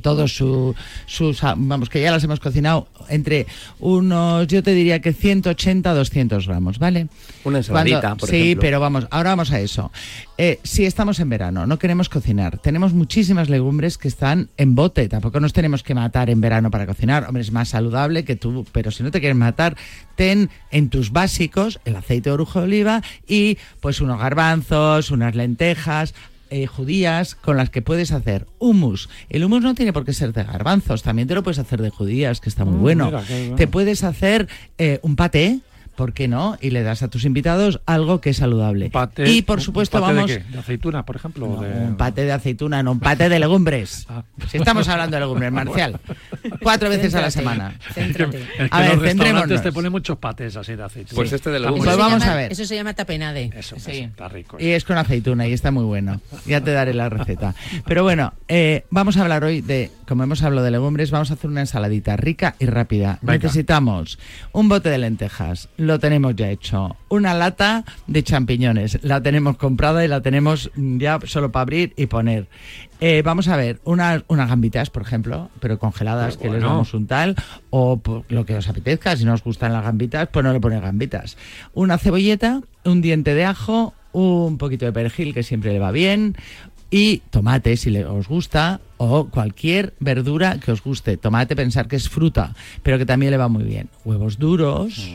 todos 0.00 0.34
su, 0.34 0.74
sus, 1.06 1.42
ah, 1.44 1.54
vamos, 1.56 1.88
que 1.88 2.00
ya 2.00 2.10
las 2.10 2.24
hemos 2.24 2.40
cocinado 2.40 2.88
entre 3.08 3.46
unos, 3.80 4.46
yo 4.46 4.62
te 4.62 4.72
diría 4.72 5.00
que 5.00 5.12
180 5.12 5.90
a 5.90 5.94
200 5.94 6.46
gramos, 6.46 6.78
¿vale? 6.78 7.08
Una 7.44 7.58
ensaladita, 7.58 8.16
por 8.16 8.28
sí, 8.28 8.36
ejemplo. 8.36 8.60
pero 8.60 8.80
vamos, 8.80 9.06
ahora 9.10 9.30
vamos 9.30 9.52
a 9.52 9.60
eso. 9.60 9.90
Eh, 10.38 10.58
si 10.62 10.84
estamos 10.84 11.20
en 11.20 11.28
verano, 11.28 11.66
no 11.66 11.78
queremos 11.78 12.08
cocinar, 12.08 12.58
tenemos 12.58 12.92
muchísimas 12.92 13.48
legumbres 13.48 13.98
que 13.98 14.08
están 14.08 14.48
en 14.56 14.74
bote, 14.74 15.08
tampoco 15.08 15.40
nos 15.40 15.52
tenemos 15.52 15.82
que 15.82 15.94
matar 15.94 16.30
en 16.30 16.40
verano 16.40 16.70
para 16.70 16.86
cocinar, 16.86 17.26
hombre, 17.26 17.42
es 17.42 17.52
más 17.52 17.68
saludable 17.68 18.24
que 18.24 18.36
tú, 18.36 18.66
pero 18.72 18.90
si 18.90 19.02
no 19.02 19.10
te 19.10 19.20
quieres 19.20 19.36
matar, 19.36 19.76
ten 20.16 20.50
en 20.70 20.88
tus 20.88 21.12
básicos 21.12 21.80
el 21.84 21.96
aceite 21.96 22.30
de 22.30 22.34
orujo 22.34 22.60
de 22.60 22.64
oliva 22.64 23.02
y 23.26 23.58
pues 23.80 24.00
unos 24.00 24.18
garbanzos, 24.18 25.10
unas 25.10 25.34
lentejas, 25.34 26.14
eh, 26.52 26.66
judías 26.66 27.34
con 27.34 27.56
las 27.56 27.70
que 27.70 27.82
puedes 27.82 28.12
hacer 28.12 28.46
hummus. 28.58 29.08
El 29.28 29.42
hummus 29.44 29.62
no 29.62 29.74
tiene 29.74 29.92
por 29.92 30.04
qué 30.04 30.12
ser 30.12 30.32
de 30.32 30.44
garbanzos, 30.44 31.02
también 31.02 31.26
te 31.26 31.34
lo 31.34 31.42
puedes 31.42 31.58
hacer 31.58 31.80
de 31.82 31.90
judías, 31.90 32.40
que 32.40 32.48
está 32.48 32.64
muy 32.64 32.76
Mm, 32.76 32.80
bueno. 32.80 33.06
mira, 33.06 33.24
qué 33.26 33.38
bueno. 33.40 33.56
Te 33.56 33.66
puedes 33.66 34.04
hacer 34.04 34.48
eh, 34.78 35.00
un 35.02 35.16
paté. 35.16 35.60
¿Por 35.96 36.12
qué 36.14 36.26
no? 36.28 36.56
Y 36.60 36.70
le 36.70 36.82
das 36.82 37.02
a 37.02 37.08
tus 37.08 37.24
invitados 37.24 37.80
algo 37.86 38.20
que 38.20 38.30
es 38.30 38.38
saludable. 38.38 38.90
Paté- 38.90 39.28
y 39.30 39.42
por 39.42 39.58
un 39.58 39.64
supuesto 39.64 40.00
paté 40.00 40.14
vamos 40.14 40.30
¿De, 40.30 40.38
qué? 40.38 40.44
¿De 40.50 40.58
aceituna, 40.58 41.04
por 41.04 41.16
ejemplo? 41.16 41.46
de... 41.60 41.68
un 41.70 41.96
paté 41.96 42.24
de 42.24 42.32
aceituna, 42.32 42.82
no 42.82 42.92
un 42.92 43.00
paté 43.00 43.28
de 43.28 43.38
legumbres. 43.38 44.06
Ah. 44.08 44.22
Si 44.50 44.56
estamos 44.56 44.88
hablando 44.88 45.16
de 45.16 45.20
legumbres, 45.20 45.52
Marcial. 45.52 46.00
Cuatro 46.62 46.88
veces 46.88 47.14
a 47.14 47.20
la 47.20 47.30
semana. 47.30 47.74
céntrate. 47.92 48.38
Es 48.42 48.48
que 48.48 48.68
A 48.70 48.80
ver, 48.80 48.94
los 48.94 49.02
restaurantes 49.02 49.62
te 49.62 49.72
ponen 49.72 49.92
muchos 49.92 50.18
patés 50.18 50.56
así 50.56 50.74
de 50.74 50.82
aceituna. 50.82 51.16
Pues 51.16 51.32
este 51.32 51.50
de 51.50 51.60
legumbres. 51.60 51.84
Pues 51.84 51.96
vamos 51.96 52.20
llama- 52.20 52.32
a 52.32 52.36
ver. 52.36 52.52
Eso 52.52 52.64
se 52.64 52.74
llama 52.74 52.94
tapenade. 52.94 53.50
Eso, 53.54 53.76
Sí. 53.78 53.90
eso, 53.98 54.04
está 54.06 54.28
rico. 54.28 54.56
Y 54.58 54.68
es 54.68 54.84
con 54.84 54.96
aceituna 54.98 55.46
y 55.46 55.52
está 55.52 55.70
muy 55.70 55.84
bueno. 55.84 56.20
Ya 56.46 56.60
te 56.62 56.72
daré 56.72 56.94
la 56.94 57.08
receta. 57.08 57.54
Pero 57.86 58.02
bueno, 58.02 58.32
eh, 58.48 58.84
vamos 58.90 59.16
a 59.16 59.22
hablar 59.22 59.44
hoy 59.44 59.60
de, 59.60 59.90
como 60.08 60.22
hemos 60.24 60.42
hablado 60.42 60.64
de 60.64 60.70
legumbres, 60.70 61.10
vamos 61.10 61.30
a 61.30 61.34
hacer 61.34 61.50
una 61.50 61.60
ensaladita 61.60 62.16
rica 62.16 62.54
y 62.58 62.66
rápida. 62.66 63.18
Venga. 63.22 63.42
Necesitamos 63.42 64.18
un 64.52 64.68
bote 64.68 64.88
de 64.88 64.98
lentejas, 64.98 65.68
lo 65.82 65.98
tenemos 65.98 66.36
ya 66.36 66.48
hecho. 66.48 66.96
Una 67.08 67.34
lata 67.34 67.84
de 68.06 68.22
champiñones, 68.22 69.00
la 69.02 69.20
tenemos 69.20 69.56
comprada 69.56 70.04
y 70.04 70.08
la 70.08 70.20
tenemos 70.20 70.70
ya 70.76 71.18
solo 71.24 71.50
para 71.50 71.62
abrir 71.62 71.92
y 71.96 72.06
poner. 72.06 72.46
Eh, 73.00 73.22
vamos 73.24 73.48
a 73.48 73.56
ver, 73.56 73.80
unas, 73.82 74.22
unas 74.28 74.48
gambitas, 74.48 74.90
por 74.90 75.02
ejemplo, 75.02 75.50
pero 75.58 75.80
congeladas, 75.80 76.36
que 76.36 76.48
les 76.48 76.62
damos 76.62 76.94
un 76.94 77.08
tal, 77.08 77.34
o 77.70 77.96
por 77.96 78.24
lo 78.28 78.46
que 78.46 78.54
os 78.54 78.68
apetezca. 78.68 79.16
Si 79.16 79.24
no 79.24 79.34
os 79.34 79.42
gustan 79.42 79.72
las 79.72 79.82
gambitas, 79.82 80.28
pues 80.28 80.44
no 80.44 80.52
le 80.52 80.60
ponéis 80.60 80.82
gambitas. 80.82 81.36
Una 81.74 81.98
cebolleta, 81.98 82.60
un 82.84 83.02
diente 83.02 83.34
de 83.34 83.44
ajo, 83.44 83.92
un 84.12 84.58
poquito 84.58 84.84
de 84.84 84.92
perejil, 84.92 85.34
que 85.34 85.42
siempre 85.42 85.72
le 85.72 85.80
va 85.80 85.90
bien, 85.90 86.36
y 86.92 87.22
tomate, 87.30 87.78
si 87.78 87.88
le, 87.88 88.04
os 88.04 88.28
gusta, 88.28 88.80
o 88.98 89.24
cualquier 89.28 89.94
verdura 89.98 90.60
que 90.60 90.70
os 90.70 90.82
guste. 90.84 91.16
Tomate, 91.16 91.56
pensar 91.56 91.88
que 91.88 91.96
es 91.96 92.10
fruta, 92.10 92.54
pero 92.82 92.98
que 92.98 93.06
también 93.06 93.30
le 93.30 93.38
va 93.38 93.48
muy 93.48 93.64
bien. 93.64 93.88
Huevos 94.04 94.38
duros, 94.38 95.10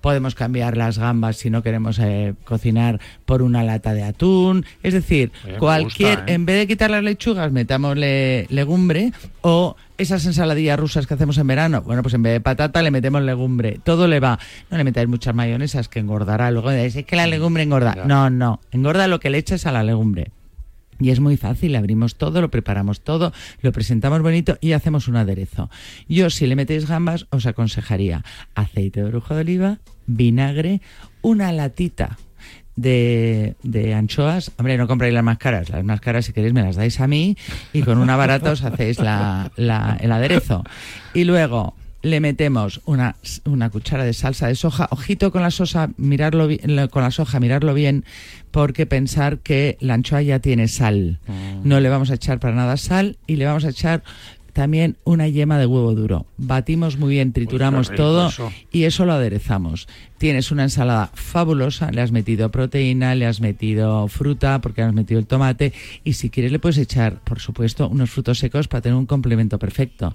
podemos 0.00 0.34
cambiar 0.34 0.76
las 0.76 0.98
gambas 0.98 1.36
si 1.36 1.48
no 1.48 1.62
queremos 1.62 2.00
eh, 2.00 2.34
cocinar 2.44 3.00
por 3.26 3.42
una 3.42 3.62
lata 3.62 3.94
de 3.94 4.02
atún. 4.02 4.66
Es 4.82 4.92
decir, 4.92 5.30
Eh, 5.46 5.54
cualquier, 5.60 6.16
gusta, 6.16 6.32
¿eh? 6.32 6.34
en 6.34 6.46
vez 6.46 6.58
de 6.58 6.66
quitar 6.66 6.90
las 6.90 7.04
lechugas, 7.04 7.52
metámosle 7.52 8.46
legumbre 8.50 9.12
o 9.40 9.76
esas 9.98 10.26
ensaladillas 10.26 10.80
rusas 10.80 11.06
que 11.06 11.14
hacemos 11.14 11.38
en 11.38 11.46
verano. 11.46 11.80
Bueno, 11.82 12.02
pues 12.02 12.14
en 12.14 12.24
vez 12.24 12.32
de 12.32 12.40
patata 12.40 12.82
le 12.82 12.90
metemos 12.90 13.22
legumbre. 13.22 13.78
Todo 13.84 14.08
le 14.08 14.18
va. 14.18 14.40
No 14.68 14.78
le 14.78 14.82
metáis 14.84 15.06
muchas 15.06 15.32
mayonesas 15.34 15.88
que 15.88 16.00
engordará. 16.00 16.50
Luego 16.50 16.70
decís, 16.70 16.96
es 16.96 17.06
que 17.06 17.14
la 17.14 17.28
legumbre 17.28 17.62
engorda. 17.62 17.94
Ya. 17.94 18.04
No, 18.04 18.30
no. 18.30 18.60
Engorda 18.72 19.06
lo 19.06 19.20
que 19.20 19.30
le 19.30 19.38
eches 19.38 19.64
a 19.66 19.70
la 19.72 19.84
legumbre. 19.84 20.32
Y 21.00 21.10
es 21.10 21.18
muy 21.20 21.36
fácil, 21.36 21.74
abrimos 21.76 22.16
todo, 22.16 22.40
lo 22.40 22.50
preparamos 22.50 23.00
todo, 23.00 23.32
lo 23.62 23.72
presentamos 23.72 24.20
bonito 24.22 24.58
y 24.60 24.72
hacemos 24.72 25.08
un 25.08 25.16
aderezo. 25.16 25.70
Yo, 26.08 26.30
si 26.30 26.46
le 26.46 26.56
metéis 26.56 26.86
gambas, 26.86 27.26
os 27.30 27.46
aconsejaría 27.46 28.22
aceite 28.54 29.00
de 29.00 29.06
orujo 29.06 29.34
de 29.34 29.40
oliva, 29.40 29.78
vinagre, 30.06 30.80
una 31.22 31.52
latita 31.52 32.18
de, 32.76 33.56
de 33.62 33.94
anchoas. 33.94 34.52
Hombre, 34.58 34.76
no 34.78 34.86
compráis 34.86 35.12
las 35.14 35.24
más 35.24 35.38
caras. 35.38 35.68
Las 35.70 35.84
más 35.84 36.00
caras, 36.00 36.24
si 36.26 36.32
queréis, 36.32 36.52
me 36.54 36.62
las 36.62 36.76
dais 36.76 37.00
a 37.00 37.06
mí 37.06 37.36
y 37.72 37.82
con 37.82 37.98
una 37.98 38.16
barata 38.16 38.52
os 38.52 38.62
hacéis 38.64 38.98
la- 39.00 39.50
la- 39.56 39.96
el 40.00 40.12
aderezo. 40.12 40.64
Y 41.14 41.24
luego 41.24 41.74
le 42.02 42.20
metemos 42.20 42.80
una, 42.84 43.16
una 43.44 43.70
cuchara 43.70 44.04
de 44.04 44.12
salsa 44.12 44.48
de 44.48 44.54
soja. 44.54 44.88
Ojito 44.90 45.30
con 45.32 45.42
la 45.42 45.50
soja, 45.50 45.90
mirarlo 45.96 46.48
con 46.90 47.02
la 47.02 47.10
soja, 47.10 47.40
mirarlo 47.40 47.74
bien, 47.74 48.04
porque 48.50 48.86
pensar 48.86 49.38
que 49.38 49.76
la 49.80 49.94
anchoa 49.94 50.22
ya 50.22 50.38
tiene 50.38 50.68
sal. 50.68 51.18
No 51.62 51.80
le 51.80 51.88
vamos 51.88 52.10
a 52.10 52.14
echar 52.14 52.40
para 52.40 52.54
nada 52.54 52.76
sal 52.76 53.18
y 53.26 53.36
le 53.36 53.46
vamos 53.46 53.64
a 53.64 53.70
echar 53.70 54.02
también 54.52 54.96
una 55.04 55.28
yema 55.28 55.58
de 55.58 55.66
huevo 55.66 55.94
duro. 55.94 56.26
Batimos 56.36 56.98
muy 56.98 57.14
bien, 57.14 57.32
trituramos 57.32 57.90
todo 57.94 58.28
eso. 58.28 58.52
y 58.72 58.84
eso 58.84 59.04
lo 59.04 59.12
aderezamos. 59.12 59.88
Tienes 60.18 60.50
una 60.50 60.64
ensalada 60.64 61.10
fabulosa, 61.14 61.90
le 61.90 62.00
has 62.00 62.12
metido 62.12 62.50
proteína, 62.50 63.14
le 63.14 63.26
has 63.26 63.40
metido 63.40 64.08
fruta, 64.08 64.60
porque 64.60 64.82
le 64.82 64.88
has 64.88 64.94
metido 64.94 65.20
el 65.20 65.26
tomate, 65.26 65.72
y 66.04 66.14
si 66.14 66.30
quieres 66.30 66.52
le 66.52 66.58
puedes 66.58 66.78
echar, 66.78 67.20
por 67.20 67.40
supuesto, 67.40 67.88
unos 67.88 68.10
frutos 68.10 68.38
secos 68.38 68.68
para 68.68 68.82
tener 68.82 68.96
un 68.96 69.06
complemento 69.06 69.58
perfecto. 69.58 70.14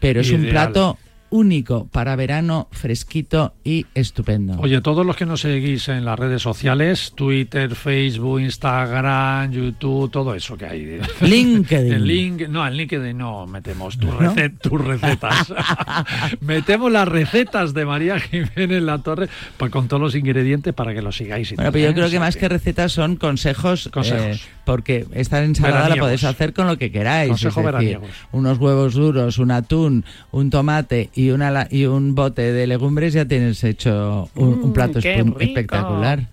Pero 0.00 0.20
es 0.20 0.30
un 0.30 0.48
plato 0.48 0.98
único 1.38 1.88
para 1.88 2.14
verano, 2.14 2.68
fresquito 2.70 3.54
y 3.64 3.86
estupendo. 3.94 4.56
Oye, 4.60 4.80
todos 4.80 5.04
los 5.04 5.16
que 5.16 5.26
nos 5.26 5.40
seguís 5.40 5.88
en 5.88 6.04
las 6.04 6.16
redes 6.16 6.40
sociales, 6.42 7.12
Twitter, 7.16 7.74
Facebook, 7.74 8.40
Instagram, 8.40 9.50
YouTube, 9.50 10.12
todo 10.12 10.32
eso 10.36 10.56
que 10.56 10.66
hay. 10.66 11.00
LinkedIn. 11.20 11.92
El 11.92 12.06
link, 12.06 12.48
no, 12.48 12.64
en 12.64 12.74
LinkedIn 12.74 13.18
no 13.18 13.48
metemos 13.48 13.98
tus 13.98 14.10
recet- 14.10 14.58
tus 14.60 14.80
recetas. 14.80 15.52
metemos 16.40 16.92
las 16.92 17.08
recetas 17.08 17.74
de 17.74 17.84
María 17.84 18.20
Jiménez 18.20 18.82
La 18.82 18.98
Torre 18.98 19.28
pues, 19.56 19.72
con 19.72 19.88
todos 19.88 20.00
los 20.00 20.14
ingredientes 20.14 20.72
para 20.72 20.94
que 20.94 21.02
los 21.02 21.16
sigáis. 21.16 21.50
y 21.50 21.56
Bueno, 21.56 21.72
pero 21.72 21.84
yo 21.86 21.90
¿eh? 21.90 21.94
creo 21.94 22.10
que 22.10 22.20
más 22.20 22.36
que 22.36 22.48
recetas 22.48 22.92
son 22.92 23.16
consejos, 23.16 23.88
Consejos. 23.92 24.36
eh, 24.36 24.40
porque 24.64 25.06
esta 25.12 25.42
ensalada 25.42 25.88
la 25.88 25.96
podéis 25.96 26.22
hacer 26.22 26.52
con 26.54 26.68
lo 26.68 26.78
que 26.78 26.92
queráis. 26.92 27.30
Consejo 27.30 27.68
es 27.68 27.74
decir, 27.74 27.98
unos 28.30 28.58
huevos 28.58 28.94
duros, 28.94 29.38
un 29.38 29.50
atún, 29.50 30.04
un 30.30 30.50
tomate 30.50 31.10
y, 31.14 31.23
una, 31.30 31.66
y 31.70 31.86
un 31.86 32.14
bote 32.14 32.52
de 32.52 32.66
legumbres 32.66 33.12
ya 33.12 33.26
tienes 33.26 33.62
hecho 33.64 34.28
un, 34.34 34.48
un 34.62 34.70
Mm, 34.70 34.72
plato 34.72 34.98
espectacular. 34.98 36.28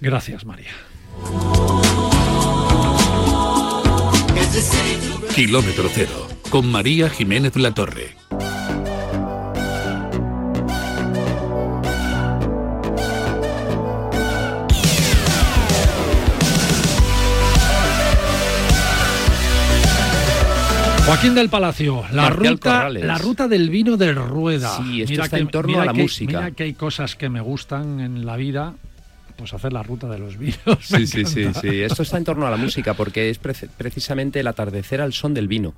Gracias, 0.00 0.44
María. 0.46 0.70
Kilómetro 5.34 5.88
cero, 5.92 6.26
con 6.50 6.70
María 6.70 7.08
Jiménez 7.08 7.56
La 7.56 7.72
Joaquín 21.06 21.34
del 21.34 21.48
Palacio, 21.48 22.04
la 22.12 22.22
Marcial 22.22 22.52
ruta, 22.54 22.70
Corrales. 22.72 23.04
la 23.04 23.18
ruta 23.18 23.48
del 23.48 23.68
vino 23.68 23.96
de 23.96 24.12
Rueda. 24.12 24.76
Sí, 24.76 25.02
esto 25.02 25.22
está 25.24 25.38
en 25.38 25.48
torno 25.48 25.68
mira 25.72 25.82
a 25.82 25.86
la 25.86 25.92
que- 25.92 26.02
música. 26.02 26.38
Mira 26.38 26.50
que 26.52 26.62
hay 26.64 26.74
cosas 26.74 27.16
que 27.16 27.28
me 27.28 27.40
gustan 27.40 27.98
en 28.00 28.24
la 28.24 28.36
vida, 28.36 28.74
pues 29.40 29.52
hacer 29.54 29.72
la 29.72 29.82
ruta 29.82 30.08
de 30.08 30.18
los 30.18 30.36
vinos. 30.38 30.56
Sí, 30.80 31.06
sí, 31.06 31.24
sí, 31.24 31.46
sí. 31.60 31.80
Esto 31.82 32.02
está 32.02 32.16
en 32.18 32.24
torno 32.24 32.46
a 32.46 32.50
la 32.50 32.56
música 32.56 32.94
porque 32.94 33.30
es 33.30 33.40
prece- 33.42 33.68
precisamente 33.76 34.40
el 34.40 34.46
atardecer 34.46 35.00
al 35.00 35.12
son 35.12 35.34
del 35.34 35.48
vino, 35.48 35.74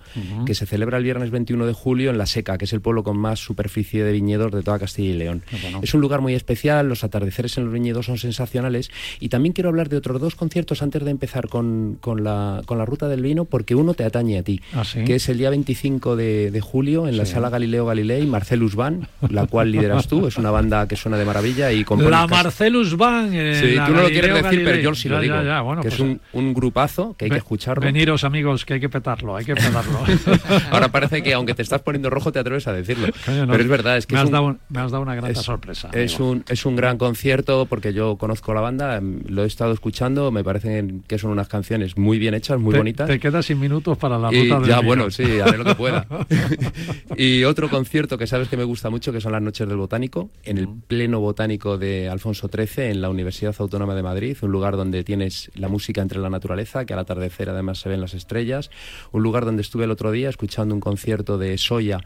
que 0.47 0.55
se 0.55 0.67
celebra 0.67 0.99
el 0.99 1.05
viernes 1.05 1.31
21 1.31 1.65
de 1.67 1.73
julio 1.73 2.11
en 2.11 2.19
La 2.19 2.27
Seca, 2.27 2.59
que 2.59 2.65
es 2.67 2.73
el 2.73 2.81
pueblo 2.81 3.03
con 3.03 3.17
más 3.17 3.39
superficie 3.39 4.05
de 4.05 4.13
viñedos 4.13 4.53
de 4.53 4.63
toda 4.63 4.79
Castilla 4.79 5.11
y 5.15 5.17
León. 5.17 5.43
Bueno. 5.63 5.81
Es 5.83 5.95
un 5.95 6.01
lugar 6.01 6.21
muy 6.21 6.35
especial, 6.35 6.89
los 6.89 7.05
atardeceres 7.05 7.57
en 7.59 7.65
los 7.65 7.73
viñedos 7.73 8.07
son 8.07 8.19
sensacionales 8.19 8.91
y 9.21 9.29
también 9.29 9.53
quiero 9.53 9.69
hablar 9.71 9.89
de 9.89 9.97
otros 9.97 10.21
dos 10.21 10.35
conciertos 10.35 10.83
antes 10.83 11.05
de 11.05 11.11
empezar 11.11 11.49
con, 11.49 11.97
con 12.01 12.25
la, 12.25 12.63
con 12.67 12.79
la 12.79 12.85
ruta 12.85 13.09
del 13.09 13.23
vino 13.23 13.45
porque 13.45 13.75
uno 13.75 13.95
te 13.95 14.05
atañe 14.05 14.39
a 14.39 14.43
ti, 14.43 14.61
¿Ah, 14.75 14.85
sí? 14.85 15.05
que 15.05 15.15
es 15.17 15.29
el 15.29 15.39
día 15.39 15.51
25 15.51 16.17
de, 16.17 16.51
de 16.51 16.61
julio 16.61 17.07
en 17.09 17.17
la 17.17 17.27
sala 17.27 17.49
Galileo 17.51 17.87
Galilei, 17.87 18.27
Marcelus 18.27 18.75
Van, 18.75 19.07
la 19.31 19.47
cual 19.47 19.71
lideras 19.73 20.09
tú, 20.09 20.27
es 20.27 20.37
una 20.37 20.51
banda 20.51 20.89
que 20.89 20.97
suena 20.97 21.17
de 21.17 21.25
maravilla 21.25 21.71
y 21.73 21.85
compone 21.85 22.11
La 22.11 22.27
Marcelus 22.27 22.97
Van. 22.97 23.31
eh, 23.35 23.51
Sí, 23.55 23.74
la 23.74 23.86
tú 23.86 23.92
no 23.92 23.96
lo 23.98 24.03
Galileo 24.05 24.22
quieres 24.22 24.42
decir, 24.44 24.59
pero 24.59 24.64
Galilei. 24.70 24.82
yo 24.84 24.94
sí 24.94 25.09
lo 25.09 25.16
Ya, 25.16 25.20
digo. 25.22 25.34
ya, 25.36 25.42
ya, 25.42 25.61
bueno, 25.61 25.82
que 25.82 25.88
pues, 25.88 25.94
es 25.94 26.00
un, 26.00 26.20
un 26.32 26.55
grupazo 26.55 27.14
que 27.16 27.24
hay 27.26 27.30
que 27.30 27.36
escucharlo. 27.38 27.82
Veniros, 27.84 28.24
amigos, 28.24 28.64
que 28.64 28.74
hay 28.74 28.80
que 28.80 28.88
petarlo, 28.88 29.36
hay 29.36 29.44
que 29.44 29.55
petarlo. 29.55 29.98
Ahora 30.70 30.88
parece 30.88 31.22
que 31.22 31.32
aunque 31.34 31.55
te 31.55 31.62
estás 31.62 31.80
poniendo 31.82 32.11
rojo 32.11 32.32
te 32.32 32.38
atreves 32.38 32.66
a 32.68 32.72
decirlo. 32.72 33.09
Coño, 33.26 33.46
no, 33.46 33.53
pero 33.53 33.62
es 33.64 33.68
verdad, 33.68 33.96
es 33.96 34.07
que 34.07 34.14
me, 34.14 34.20
es 34.20 34.22
has 34.22 34.26
un, 34.28 34.32
dado, 34.32 34.44
un- 34.46 34.59
me 34.68 34.80
has 34.80 34.90
dado 34.90 35.03
una 35.03 35.14
grata 35.14 35.30
es- 35.32 35.38
sorpresa. 35.38 35.88
es 35.92 36.14
amigo. 36.14 36.30
un, 36.30 36.44
es 36.48 36.66
un 36.66 36.76
gran 36.76 36.98
concierto 36.98 37.66
porque 37.66 37.92
yo 37.92 38.16
conozco 38.16 38.53
la 38.55 38.61
banda, 38.61 38.96
em, 38.96 39.20
lo 39.28 39.44
he 39.44 39.46
estado 39.46 39.72
escuchando, 39.72 40.30
me 40.30 40.44
parecen 40.44 41.03
que 41.07 41.18
son 41.18 41.30
unas 41.30 41.48
canciones 41.48 41.96
muy 41.98 42.18
bien 42.18 42.34
hechas, 42.34 42.59
muy 42.59 42.72
te, 42.72 42.78
bonitas. 42.78 43.09
Te 43.09 43.18
quedas 43.18 43.46
sin 43.46 43.59
minutos 43.61 43.98
para 43.98 44.18
la 44.18 44.32
Y 44.32 44.44
ruta 44.44 44.61
del 44.61 44.68
ya, 44.68 44.76
vino. 44.76 44.86
bueno, 44.86 45.11
sí, 45.11 45.40
haré 45.40 45.59
lo 45.59 45.64
que 45.64 45.74
pueda. 45.74 46.07
y 47.16 47.44
otro 47.44 47.68
concierto 47.68 48.16
que 48.18 48.26
sabes 48.26 48.48
que 48.48 48.57
me 48.57 48.64
gusta 48.64 48.90
mucho, 48.90 49.12
que 49.12 49.20
son 49.20 49.32
las 49.32 49.42
Noches 49.42 49.66
del 49.68 49.76
Botánico, 49.76 50.30
en 50.44 50.59
el 50.59 50.68
pleno 50.68 51.20
botánico 51.20 51.78
de 51.78 52.09
Alfonso 52.09 52.48
XIII, 52.48 52.84
en 52.90 53.03
la 53.03 53.11
Universidad 53.11 53.41
Autónoma 53.47 53.95
de 53.95 54.03
Madrid, 54.03 54.36
un 54.43 54.53
lugar 54.53 54.76
donde 54.76 55.05
tienes 55.05 55.51
la 55.55 55.68
música 55.68 56.01
entre 56.01 56.20
la 56.20 56.30
naturaleza, 56.30 56.84
que 56.84 56.93
al 56.93 57.01
atardecer 57.01 57.51
además 57.51 57.78
se 57.78 57.88
ven 57.88 58.01
las 58.01 58.14
estrellas, 58.14 58.70
un 59.11 59.22
lugar 59.22 59.45
donde 59.45 59.62
estuve 59.62 59.84
el 59.84 59.90
otro 59.90 60.12
día 60.12 60.28
escuchando 60.28 60.74
un 60.74 60.80
concierto 60.80 61.38
de 61.38 61.59
Soya 61.59 62.01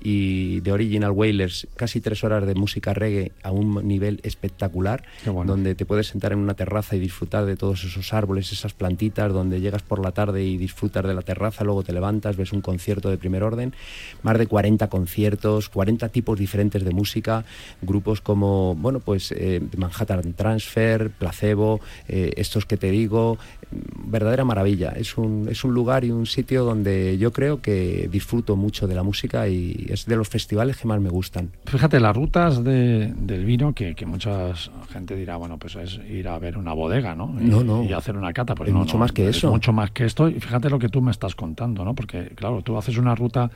y 0.00 0.60
de 0.60 0.72
Original 0.72 1.10
Wailers, 1.10 1.68
casi 1.76 2.00
tres 2.00 2.24
horas 2.24 2.46
de 2.46 2.54
música 2.54 2.94
reggae 2.94 3.32
a 3.42 3.50
un 3.50 3.86
nivel 3.86 4.20
espectacular, 4.22 5.04
donde 5.24 5.74
te 5.74 5.84
puedes 5.84 6.08
sentar 6.08 6.32
en 6.32 6.38
una 6.38 6.54
terraza 6.54 6.96
y 6.96 7.00
disfrutar 7.00 7.44
de 7.44 7.56
todos 7.56 7.84
esos 7.84 8.12
árboles, 8.12 8.52
esas 8.52 8.72
plantitas, 8.72 9.32
donde 9.32 9.60
llegas 9.60 9.82
por 9.82 10.02
la 10.02 10.12
tarde 10.12 10.44
y 10.44 10.56
disfrutas 10.56 11.04
de 11.04 11.14
la 11.14 11.22
terraza, 11.22 11.64
luego 11.64 11.82
te 11.82 11.92
levantas, 11.92 12.36
ves 12.36 12.52
un 12.52 12.60
concierto 12.60 13.10
de 13.10 13.18
primer 13.18 13.42
orden, 13.42 13.74
más 14.22 14.38
de 14.38 14.46
40 14.46 14.88
conciertos, 14.88 15.68
40 15.68 16.08
tipos 16.08 16.38
diferentes 16.38 16.84
de 16.84 16.90
música, 16.90 17.44
grupos 17.82 18.20
como, 18.20 18.74
bueno, 18.74 19.00
pues 19.00 19.32
eh, 19.32 19.60
Manhattan 19.76 20.32
Transfer, 20.34 21.10
Placebo, 21.10 21.80
eh, 22.08 22.32
estos 22.36 22.64
que 22.66 22.76
te 22.76 22.90
digo, 22.90 23.38
verdadera 23.70 24.44
maravilla. 24.44 24.90
Es 24.90 25.16
un, 25.16 25.48
es 25.50 25.64
un 25.64 25.74
lugar 25.74 26.04
y 26.04 26.10
un 26.10 26.26
sitio 26.26 26.64
donde 26.64 27.18
yo 27.18 27.32
creo 27.32 27.60
que 27.60 28.08
disfruto 28.10 28.56
mucho 28.56 28.86
de 28.86 28.94
la 28.94 29.02
música 29.02 29.48
y 29.48 29.89
es 29.90 30.06
de 30.06 30.16
los 30.16 30.28
festivales 30.28 30.76
que 30.76 30.86
más 30.88 31.00
me 31.00 31.10
gustan. 31.10 31.50
Fíjate, 31.66 32.00
las 32.00 32.14
rutas 32.16 32.62
de- 32.64 33.12
del 33.16 33.44
vino, 33.44 33.74
que, 33.74 33.94
que 33.94 34.06
mucha 34.06 34.54
gente 34.92 35.16
dirá, 35.16 35.36
bueno, 35.36 35.58
pues 35.58 35.76
es 35.76 36.00
ir 36.08 36.28
a 36.28 36.38
ver 36.38 36.56
una 36.58 36.72
bodega, 36.72 37.14
¿no? 37.14 37.34
Y, 37.40 37.44
No, 37.44 37.62
no. 37.64 37.82
Y 37.84 37.92
hacer 37.92 38.16
una 38.16 38.32
cata. 38.32 38.54
Pues 38.54 38.68
Es 38.68 38.72
no, 38.74 38.80
mucho 38.80 38.98
más 38.98 39.12
que 39.12 39.28
es 39.28 39.36
eso. 39.36 39.50
mucho 39.50 39.72
más 39.72 39.90
que 39.90 40.04
esto. 40.04 40.28
Y 40.28 40.34
fíjate 40.40 40.68
lo 40.70 40.78
que 40.78 40.88
tú 40.88 41.00
me 41.02 41.10
estás 41.10 41.34
contando, 41.34 41.84
¿no? 41.84 41.94
Porque, 41.94 42.30
claro, 42.34 42.62
tú 42.62 42.76
haces 42.78 42.96
una 42.98 43.14
ruta 43.14 43.50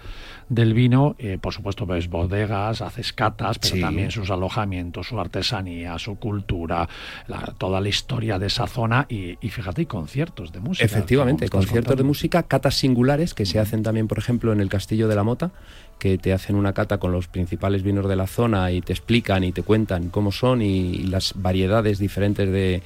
del 0.48 0.74
vino, 0.74 1.16
eh, 1.18 1.38
por 1.40 1.52
supuesto 1.52 1.86
ves 1.86 2.08
bodegas, 2.08 2.82
haces 2.82 3.12
catas, 3.12 3.58
pero 3.58 3.74
Sí. 3.76 3.80
también 3.80 4.10
sus 4.10 4.30
alojamientos, 4.30 5.06
su 5.08 5.18
artesanía, 5.18 5.98
su 5.98 6.16
cultura, 6.16 6.88
la- 7.28 7.54
toda 7.58 7.80
la 7.80 7.88
historia 7.88 8.38
de 8.38 8.46
esa 8.46 8.66
zona 8.66 9.06
y, 9.08 9.36
y 9.40 9.50
fíjate, 9.50 9.82
y 9.82 9.86
conciertos 9.86 10.52
de 10.52 10.60
música. 10.60 10.84
Efectivamente, 10.84 11.48
conciertos 11.48 11.96
de 11.96 12.02
música, 12.04 12.42
catas 12.42 12.74
singulares 12.74 13.34
que 13.34 13.46
se 13.46 13.58
hacen 13.58 13.82
también, 13.82 14.08
por 14.08 14.18
ejemplo, 14.18 14.52
en 14.52 14.60
el 14.60 14.68
Castillo 14.68 15.08
de 15.08 15.14
la 15.16 15.22
Mota, 15.24 15.50
que 15.98 16.18
te 16.18 16.32
hacen 16.32 16.56
una 16.56 16.72
cata 16.72 16.98
con 16.98 17.12
los 17.12 17.28
principales 17.28 17.82
vinos 17.82 18.08
de 18.08 18.16
la 18.16 18.26
zona 18.26 18.70
y 18.72 18.80
te 18.82 18.92
explican 18.92 19.44
y 19.44 19.52
te 19.52 19.62
cuentan 19.62 20.10
cómo 20.10 20.32
son 20.32 20.60
y, 20.62 20.94
y 20.94 21.02
las 21.04 21.32
variedades 21.36 21.98
diferentes 21.98 22.50
de, 22.50 22.82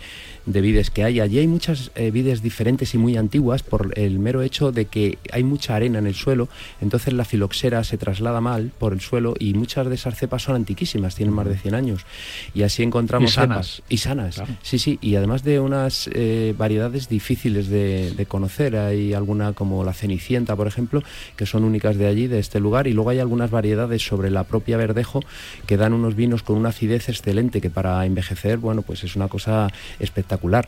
de 0.46 0.60
vides 0.60 0.90
que 0.90 1.04
hay. 1.04 1.20
Allí 1.20 1.38
hay 1.38 1.46
muchas 1.46 1.90
eh, 1.94 2.10
vides 2.10 2.42
diferentes 2.42 2.94
y 2.94 2.98
muy 2.98 3.16
antiguas 3.16 3.62
por 3.62 3.92
el 3.98 4.18
mero 4.18 4.42
hecho 4.42 4.72
de 4.72 4.86
que 4.86 5.18
hay 5.32 5.42
mucha 5.44 5.74
arena 5.74 5.98
en 5.98 6.06
el 6.06 6.14
suelo, 6.14 6.48
entonces 6.80 7.12
la 7.12 7.24
filoxera 7.24 7.84
se 7.84 7.98
traslada 7.98 8.40
mal 8.40 8.70
por 8.78 8.92
el 8.92 9.00
suelo 9.00 9.34
y 9.38 9.54
muchas 9.54 9.88
de 9.88 9.94
esas 9.94 10.16
cepas 10.16 10.42
son 10.42 10.56
antiquísimas, 10.56 11.14
tienen 11.14 11.34
más 11.34 11.46
de 11.46 11.56
100 11.58 11.74
años. 11.74 12.06
Y 12.54 12.62
así 12.62 12.82
encontramos 12.82 13.30
Y 13.30 13.34
sanas. 13.34 13.66
cepas 13.76 13.82
y 13.88 13.96
sanas. 13.98 14.42
Sí, 14.62 14.78
sí, 14.78 14.98
y 15.00 15.16
además 15.16 15.42
de 15.42 15.60
unas 15.60 16.08
eh, 16.12 16.54
variedades 16.56 17.08
difíciles 17.08 17.68
de, 17.68 18.12
de 18.12 18.26
conocer. 18.26 18.76
Hay 18.76 19.12
alguna 19.14 19.52
como 19.52 19.84
la 19.84 19.92
cenicienta, 19.92 20.56
por 20.56 20.66
ejemplo, 20.66 21.02
que 21.36 21.46
son 21.46 21.64
únicas 21.64 21.96
de 21.96 22.06
allí, 22.06 22.26
de 22.26 22.38
este 22.38 22.60
lugar, 22.60 22.86
y 22.86 22.92
luego 22.98 23.10
hay 23.10 23.20
algunas 23.20 23.52
variedades 23.52 24.04
sobre 24.04 24.28
la 24.28 24.42
propia 24.42 24.76
Verdejo 24.76 25.20
que 25.66 25.76
dan 25.76 25.92
unos 25.92 26.16
vinos 26.16 26.42
con 26.42 26.56
una 26.56 26.70
acidez 26.70 27.08
excelente 27.08 27.60
que 27.60 27.70
para 27.70 28.04
envejecer, 28.04 28.58
bueno, 28.58 28.82
pues 28.82 29.04
es 29.04 29.14
una 29.14 29.28
cosa 29.28 29.68
espectacular. 30.00 30.66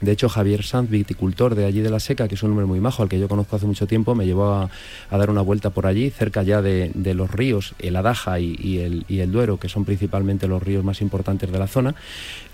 De 0.00 0.12
hecho, 0.12 0.28
Javier 0.28 0.62
Sanz, 0.62 0.90
viticultor 0.90 1.54
de 1.54 1.64
allí 1.64 1.80
de 1.80 1.90
la 1.90 2.00
Seca, 2.00 2.28
que 2.28 2.34
es 2.34 2.42
un 2.42 2.50
hombre 2.50 2.66
muy 2.66 2.80
majo, 2.80 3.02
al 3.02 3.08
que 3.08 3.18
yo 3.18 3.28
conozco 3.28 3.56
hace 3.56 3.66
mucho 3.66 3.86
tiempo, 3.86 4.14
me 4.14 4.26
llevó 4.26 4.52
a, 4.52 4.70
dar 5.10 5.30
una 5.30 5.40
vuelta 5.40 5.70
por 5.70 5.86
allí, 5.86 6.10
cerca 6.10 6.42
ya 6.42 6.62
de, 6.62 6.92
los 7.14 7.30
ríos, 7.30 7.74
el 7.78 7.96
Adaja 7.96 8.40
y, 8.40 8.56
y 8.58 8.78
el, 8.78 9.04
y 9.08 9.20
el 9.20 9.32
Duero, 9.32 9.58
que 9.58 9.68
son 9.68 9.84
principalmente 9.84 10.48
los 10.48 10.62
ríos 10.62 10.84
más 10.84 11.00
importantes 11.00 11.50
de 11.50 11.58
la 11.58 11.66
zona, 11.66 11.94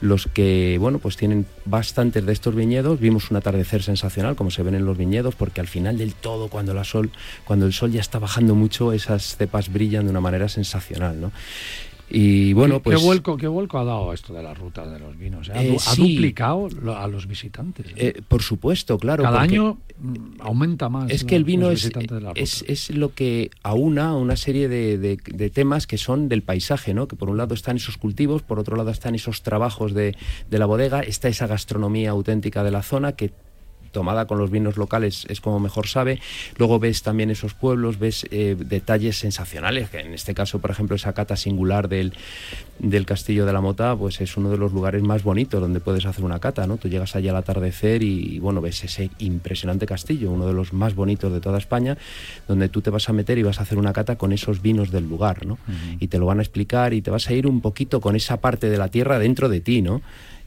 los 0.00 0.26
que, 0.26 0.76
bueno, 0.78 0.98
pues 0.98 1.16
tienen 1.16 1.46
bastantes 1.64 2.24
de 2.24 2.32
estos 2.32 2.54
viñedos. 2.54 3.00
Vimos 3.00 3.30
un 3.30 3.36
atardecer 3.36 3.82
sensacional, 3.82 4.36
como 4.36 4.50
se 4.50 4.62
ven 4.62 4.74
en 4.74 4.84
los 4.84 4.96
viñedos, 4.96 5.34
porque 5.34 5.60
al 5.60 5.68
final 5.68 5.98
del 5.98 6.14
todo, 6.14 6.48
cuando, 6.48 6.74
la 6.74 6.84
sol, 6.84 7.10
cuando 7.44 7.66
el 7.66 7.72
sol 7.72 7.90
ya 7.92 8.00
está 8.00 8.18
bajando 8.18 8.54
mucho, 8.54 8.92
esas 8.92 9.36
cepas 9.36 9.72
brillan 9.72 10.04
de 10.04 10.10
una 10.10 10.20
manera 10.20 10.48
sensacional, 10.48 11.20
¿no? 11.20 11.32
Y 12.12 12.52
bueno, 12.54 12.76
¿Qué- 12.76 12.80
pues... 12.80 12.98
¿Qué 12.98 13.04
vuelco, 13.04 13.36
¿Qué 13.36 13.46
vuelco 13.46 13.78
ha 13.78 13.84
dado 13.84 14.12
esto 14.12 14.34
de 14.34 14.42
las 14.42 14.58
rutas 14.58 14.90
de 14.92 14.98
los 14.98 15.16
vinos? 15.16 15.48
eh? 15.48 15.52
¿Ha, 15.54 15.62
Eh, 15.62 15.76
ha 15.76 15.78
sí. 15.94 16.14
duplicado 16.14 16.68
lo- 16.82 16.96
a 16.96 17.06
los 17.06 17.28
visitantes? 17.28 17.86
eh? 17.90 18.14
Eh, 18.16 18.22
por 18.26 18.42
supuesto, 18.42 18.98
claro. 18.98 19.22
Cada 19.22 19.40
año 19.40 19.78
mm, 20.00 20.40
aumenta 20.40 20.88
más. 20.88 21.10
Es 21.10 21.24
que 21.24 21.36
el 21.36 21.44
vino 21.44 21.70
es, 21.70 21.88
es 22.66 22.90
lo 22.90 23.14
que 23.14 23.50
aúna 23.62 24.16
una 24.16 24.34
serie 24.36 24.68
de, 24.68 24.98
de- 24.98 25.18
de 25.24 25.50
temas 25.50 25.86
que 25.86 25.98
son 25.98 26.28
del 26.28 26.42
paisaje, 26.42 26.94
¿no? 26.94 27.06
Que 27.06 27.14
por 27.16 27.30
un 27.30 27.36
lado 27.36 27.54
están 27.54 27.76
esos 27.76 27.96
cultivos, 27.96 28.42
por 28.42 28.58
otro 28.58 28.76
lado 28.76 28.90
están 28.90 29.14
esos 29.14 29.42
trabajos 29.42 29.94
de, 29.94 30.16
de 30.50 30.58
la 30.58 30.66
bodega, 30.66 31.00
está 31.02 31.28
esa 31.28 31.46
gastronomía 31.46 32.10
auténtica 32.10 32.64
de 32.64 32.72
la 32.72 32.82
zona 32.82 33.12
que 33.12 33.30
tomada 33.90 34.26
con 34.26 34.38
los 34.38 34.50
vinos 34.50 34.76
locales 34.76 35.26
es 35.28 35.40
como 35.40 35.60
mejor 35.60 35.86
sabe. 35.86 36.20
Luego 36.56 36.78
ves 36.78 37.02
también 37.02 37.30
esos 37.30 37.54
pueblos, 37.54 37.98
ves 37.98 38.26
eh, 38.30 38.56
detalles 38.58 39.18
sensacionales, 39.18 39.90
que 39.90 40.00
en 40.00 40.14
este 40.14 40.34
caso, 40.34 40.58
por 40.58 40.70
ejemplo, 40.70 40.96
esa 40.96 41.12
cata 41.12 41.36
singular 41.36 41.88
del, 41.88 42.12
del 42.78 43.06
Castillo 43.06 43.46
de 43.46 43.52
la 43.52 43.60
Mota, 43.60 43.96
pues 43.96 44.20
es 44.20 44.36
uno 44.36 44.50
de 44.50 44.58
los 44.58 44.72
lugares 44.72 45.02
más 45.02 45.22
bonitos 45.22 45.60
donde 45.60 45.80
puedes 45.80 46.06
hacer 46.06 46.24
una 46.24 46.38
cata, 46.38 46.66
¿no? 46.66 46.76
Tú 46.76 46.88
llegas 46.88 47.16
allí 47.16 47.28
al 47.28 47.36
atardecer 47.36 48.02
y, 48.02 48.38
bueno, 48.38 48.60
ves 48.60 48.82
ese 48.84 49.10
impresionante 49.18 49.86
castillo, 49.86 50.30
uno 50.30 50.46
de 50.46 50.52
los 50.52 50.72
más 50.72 50.94
bonitos 50.94 51.32
de 51.32 51.40
toda 51.40 51.58
España, 51.58 51.96
donde 52.48 52.68
tú 52.68 52.80
te 52.80 52.90
vas 52.90 53.08
a 53.08 53.12
meter 53.12 53.38
y 53.38 53.42
vas 53.42 53.58
a 53.58 53.62
hacer 53.62 53.78
una 53.78 53.92
cata 53.92 54.16
con 54.16 54.32
esos 54.32 54.62
vinos 54.62 54.90
del 54.90 55.08
lugar, 55.08 55.46
¿no? 55.46 55.58
Y 55.98 56.08
te 56.08 56.18
lo 56.18 56.26
van 56.26 56.38
a 56.38 56.42
explicar 56.42 56.94
y 56.94 57.02
te 57.02 57.10
vas 57.10 57.28
a 57.28 57.34
ir 57.34 57.46
un 57.46 57.60
poquito 57.60 58.00
con 58.00 58.16
esa 58.16 58.40
parte 58.40 58.70
de 58.70 58.78
la 58.78 58.88
tierra 58.88 59.18
dentro 59.18 59.48
de 59.48 59.60
ti, 59.60 59.82
¿no? 59.82 60.02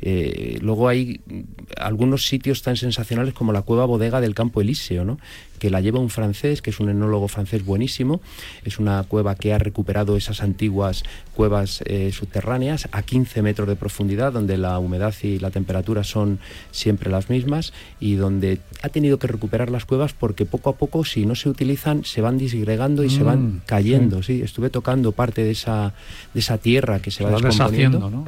Eh, 0.06 0.58
luego 0.62 0.90
hay 0.90 1.22
mm, 1.26 1.40
algunos 1.78 2.26
sitios 2.28 2.62
tan 2.62 2.76
sensacionales 2.76 3.34
como 3.34 3.54
la 3.54 3.62
cueva 3.62 3.86
bodega 3.86 4.20
del 4.20 4.36
Campo 4.36 4.60
Elíseo, 4.60 5.06
¿no? 5.06 5.18
que 5.60 5.70
la 5.70 5.80
lleva 5.80 6.00
un 6.02 6.10
francés, 6.10 6.62
que 6.62 6.72
es 6.72 6.82
un 6.82 6.90
enólogo 6.90 7.30
francés 7.30 7.64
buenísimo. 7.64 8.20
Es 8.66 8.80
una 8.80 9.02
cueva 9.04 9.36
que 9.36 9.54
ha 9.54 9.60
recuperado 9.60 10.18
esas 10.18 10.42
antiguas 10.44 11.04
cuevas 11.36 11.82
eh, 11.86 12.12
subterráneas 12.12 12.90
a 12.92 13.02
15 13.02 13.42
metros 13.42 13.70
de 13.70 13.78
profundidad, 13.78 14.34
donde 14.34 14.58
la 14.58 14.78
humedad 14.78 15.14
y 15.24 15.40
la 15.40 15.52
temperatura 15.52 16.04
son 16.04 16.40
siempre 16.72 17.10
las 17.10 17.30
mismas 17.30 17.72
y 18.02 18.16
donde 18.16 18.60
ha 18.82 18.90
tenido 18.90 19.20
que 19.20 19.28
recuperar 19.28 19.70
las 19.72 19.86
cuevas 19.86 20.12
porque 20.12 20.46
poco 20.46 20.70
a 20.70 20.76
poco, 20.76 21.06
si 21.06 21.26
no 21.26 21.34
se 21.34 21.48
utilizan, 21.48 22.04
se 22.04 22.20
van 22.20 22.38
disgregando 22.38 23.06
y 23.06 23.10
se 23.10 23.24
van 23.24 23.44
Mm, 23.44 23.62
cayendo. 23.66 24.22
Sí. 24.22 24.42
estuve 24.44 24.70
tocando 24.70 25.14
parte 25.14 25.46
de 25.46 25.52
esa, 25.52 25.94
de 26.34 26.40
esa 26.42 26.58
tierra 26.58 27.00
que 27.00 27.10
se 27.10 27.24
va 27.24 27.32
va 27.32 27.40
descomponiendo. 27.40 28.00
deshaciendo, 28.00 28.10
¿no? 28.10 28.26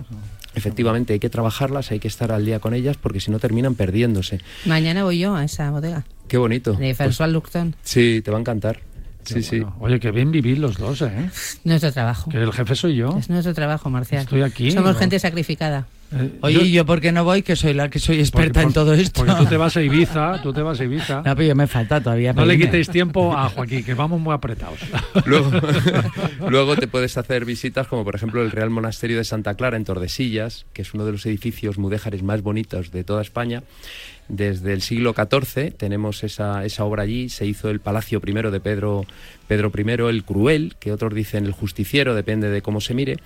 Efectivamente, 0.56 1.14
hay 1.14 1.20
que 1.20 1.30
trabajarlas, 1.30 1.92
hay 1.92 2.00
que 2.00 2.08
estar 2.08 2.32
al 2.32 2.46
día 2.46 2.60
con 2.60 2.74
ellas 2.74 2.98
porque 2.98 3.20
si 3.20 3.30
no 3.32 3.40
terminan 3.40 3.76
perdiéndose. 3.76 4.40
Mañana 4.66 5.04
voy 5.04 5.20
yo 5.20 5.36
a 5.36 5.44
esa 5.44 5.70
bodega 5.72 6.06
Qué 6.28 6.38
bonito. 6.38 6.74
de 6.74 6.96
Pues- 6.96 6.98
François 7.20 7.28
Lucton. 7.32 7.76
sí, 7.84 8.22
te 8.24 8.32
va 8.32 8.38
a 8.38 8.42
encantar. 8.42 8.80
Sí, 9.26 9.42
sí. 9.42 9.64
Oye, 9.80 10.00
que 10.00 10.12
bien 10.12 10.32
vivir 10.32 10.60
los 10.60 10.78
dos, 10.78 11.02
¿eh? 11.02 11.32
Nuestro 11.64 11.92
trabajo. 11.92 12.30
Que 12.30 12.38
el 12.38 12.54
jefe 12.54 12.76
soy 12.76 12.96
yo. 12.96 13.18
Es 13.18 13.28
nuestro 13.28 13.56
trabajo, 13.56 13.90
Marcial. 13.90 14.22
Estoy 14.22 14.44
aquí, 14.44 14.70
Somos 14.70 14.94
¿no? 14.94 15.00
gente 15.00 15.18
sacrificada. 15.18 15.88
Oye, 16.42 16.64
¿y 16.64 16.72
yo 16.72 16.86
por 16.86 17.02
qué 17.02 17.12
no 17.12 17.24
voy? 17.24 17.42
Que 17.42 17.56
soy 17.56 17.74
la 17.74 17.90
que 17.90 18.00
soy 18.00 18.20
experta 18.20 18.62
Porque- 18.62 18.68
en 18.68 18.74
todo 18.74 18.94
esto. 18.94 19.26
Porque 19.26 19.36
tú 19.42 19.46
te 19.46 19.58
vas 19.58 19.76
a 19.78 19.82
Ibiza, 19.82 20.42
tú 20.42 20.54
te 20.54 20.62
vas 20.62 20.80
a 20.80 20.84
Ibiza. 20.84 21.18
No, 21.18 21.36
pero 21.36 21.44
yo 21.44 21.56
me 21.56 21.68
falta 21.68 22.02
todavía. 22.02 22.34
No 22.34 22.46
le 22.46 22.58
quitéis 22.58 22.90
tiempo 22.90 23.36
a 23.36 23.50
Joaquín, 23.50 23.84
que 23.84 23.94
vamos 23.94 24.20
muy 24.20 24.34
apretados. 24.34 24.80
Luego, 25.26 25.52
luego 26.50 26.76
te 26.76 26.88
puedes 26.88 27.18
hacer 27.18 27.46
visitas 27.46 27.88
como 27.88 28.04
por 28.04 28.16
ejemplo 28.16 28.42
el 28.42 28.52
Real 28.52 28.70
Monasterio 28.70 29.18
de 29.18 29.24
Santa 29.24 29.56
Clara 29.56 29.78
en 29.78 29.86
Tordesillas, 29.86 30.66
que 30.74 30.82
es 30.82 30.94
uno 30.94 31.06
de 31.06 31.12
los 31.14 31.26
edificios 31.26 31.78
mudéjares 31.78 32.24
más 32.24 32.42
bonitos 32.42 32.92
de 32.92 33.04
toda 33.04 33.22
España. 33.22 33.64
Desde 34.28 34.74
el 34.74 34.82
siglo 34.82 35.14
XIV 35.14 35.74
tenemos 35.76 36.24
esa, 36.24 36.66
esa 36.66 36.84
obra 36.84 37.04
allí, 37.04 37.30
se 37.30 37.46
hizo 37.46 37.70
el 37.70 37.80
Palacio 37.80 38.20
primero 38.20 38.50
de 38.50 38.60
Pedro, 38.60 39.06
Pedro 39.48 39.72
I, 39.76 40.10
el 40.10 40.24
Cruel, 40.24 40.76
que 40.80 40.92
otros 40.92 41.14
dicen 41.14 41.46
el 41.46 41.52
Justiciero, 41.52 42.16
depende 42.16 42.50
de 42.50 42.62
cómo 42.64 42.82
se 42.82 42.96
mire, 42.96 43.18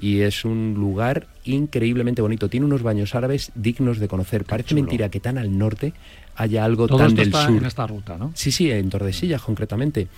y 0.00 0.20
es 0.20 0.44
un 0.44 0.74
lugar 0.74 1.28
increíblemente 1.44 2.22
bonito. 2.22 2.48
Tiene 2.48 2.66
unos 2.66 2.82
baños 2.82 3.14
árabes 3.14 3.52
dignos 3.54 3.98
de 3.98 4.08
conocer. 4.08 4.44
Parece 4.44 4.74
mentira 4.74 5.08
que 5.10 5.20
tan 5.20 5.38
al 5.38 5.56
norte 5.56 5.92
haya 6.34 6.64
algo 6.64 6.86
Todo 6.86 6.98
tan 6.98 7.08
esto 7.08 7.20
del 7.20 7.28
está 7.28 7.46
sur. 7.46 7.56
en 7.56 7.64
esta 7.64 7.86
ruta, 7.86 8.18
¿no? 8.18 8.32
Sí, 8.34 8.50
sí, 8.52 8.70
en 8.70 8.90
Tordesillas 8.90 9.42
concretamente. 9.42 10.08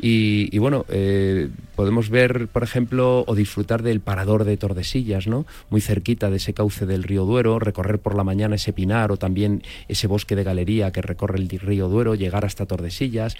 Y, 0.00 0.48
y 0.54 0.58
bueno, 0.58 0.84
eh, 0.88 1.48
podemos 1.74 2.10
ver, 2.10 2.48
por 2.48 2.62
ejemplo, 2.62 3.24
o 3.26 3.34
disfrutar 3.34 3.82
del 3.82 4.00
parador 4.00 4.44
de 4.44 4.56
Tordesillas, 4.56 5.26
¿no? 5.26 5.46
Muy 5.70 5.80
cerquita 5.80 6.30
de 6.30 6.36
ese 6.36 6.54
cauce 6.54 6.86
del 6.86 7.02
río 7.02 7.24
Duero, 7.24 7.58
recorrer 7.58 7.98
por 7.98 8.14
la 8.14 8.24
mañana 8.24 8.56
ese 8.56 8.72
pinar 8.72 9.12
o 9.12 9.16
también 9.16 9.62
ese 9.88 10.06
bosque 10.06 10.36
de 10.36 10.44
galería 10.44 10.92
que 10.92 11.02
recorre 11.02 11.38
el 11.38 11.48
río 11.48 11.88
Duero, 11.88 12.14
llegar 12.14 12.44
hasta 12.44 12.66
Tordesillas, 12.66 13.36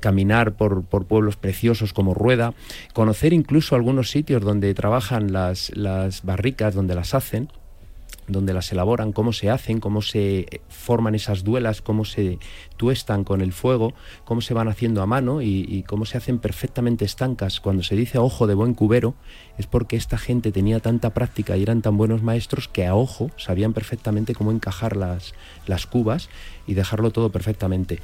caminar 0.00 0.56
por, 0.56 0.84
por 0.84 1.06
pueblos 1.06 1.36
preciosos 1.36 1.92
como 1.92 2.14
Rueda, 2.14 2.54
conocer 2.92 3.32
incluso 3.32 3.74
algunos 3.74 4.10
sitios 4.10 4.42
donde 4.42 4.74
trabajan 4.74 5.32
las, 5.32 5.70
las 5.76 6.22
barricas, 6.24 6.74
donde 6.74 6.94
las 6.94 7.14
hacen 7.14 7.48
donde 8.28 8.52
las 8.52 8.72
elaboran, 8.72 9.12
cómo 9.12 9.32
se 9.32 9.50
hacen, 9.50 9.80
cómo 9.80 10.02
se 10.02 10.60
forman 10.68 11.14
esas 11.14 11.44
duelas, 11.44 11.82
cómo 11.82 12.04
se 12.04 12.38
tuestan 12.76 13.24
con 13.24 13.40
el 13.40 13.52
fuego, 13.52 13.94
cómo 14.24 14.40
se 14.40 14.54
van 14.54 14.68
haciendo 14.68 15.02
a 15.02 15.06
mano 15.06 15.42
y, 15.42 15.84
cómo 15.86 16.04
se 16.04 16.18
hacen 16.18 16.38
perfectamente 16.38 17.04
estancas. 17.04 17.60
Cuando 17.60 17.82
se 17.82 17.96
dice 17.96 18.18
ojo 18.18 18.46
de 18.46 18.54
buen 18.54 18.74
cubero, 18.74 19.14
es 19.58 19.66
porque 19.66 19.96
esta 19.96 20.18
gente 20.18 20.52
tenía 20.52 20.80
tanta 20.80 21.10
práctica 21.10 21.56
y 21.56 21.62
eran 21.62 21.82
tan 21.82 21.96
buenos 21.96 22.22
maestros 22.22 22.68
que 22.68 22.86
a 22.86 22.94
ojo 22.94 23.30
sabían 23.36 23.72
perfectamente 23.72 24.34
cómo 24.34 24.50
encajar 24.50 24.96
las, 24.96 25.34
las 25.66 25.86
cubas 25.86 26.28
y 26.66 26.74
dejarlo 26.74 27.10
todo 27.10 27.30
perfectamente. 27.30 28.00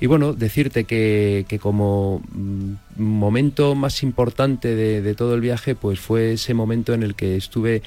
Y 0.00 0.06
bueno, 0.06 0.32
decirte 0.32 0.84
que, 0.84 1.44
que 1.48 1.58
como 1.58 2.22
mm, 2.32 2.72
momento 2.96 3.74
más 3.74 4.02
importante 4.02 4.74
de, 4.74 5.02
de 5.02 5.14
todo 5.14 5.34
el 5.34 5.40
viaje, 5.40 5.74
pues 5.74 6.00
fue 6.00 6.32
ese 6.32 6.54
momento 6.54 6.94
en 6.94 7.02
el 7.02 7.14
que 7.14 7.36
estuve 7.36 7.82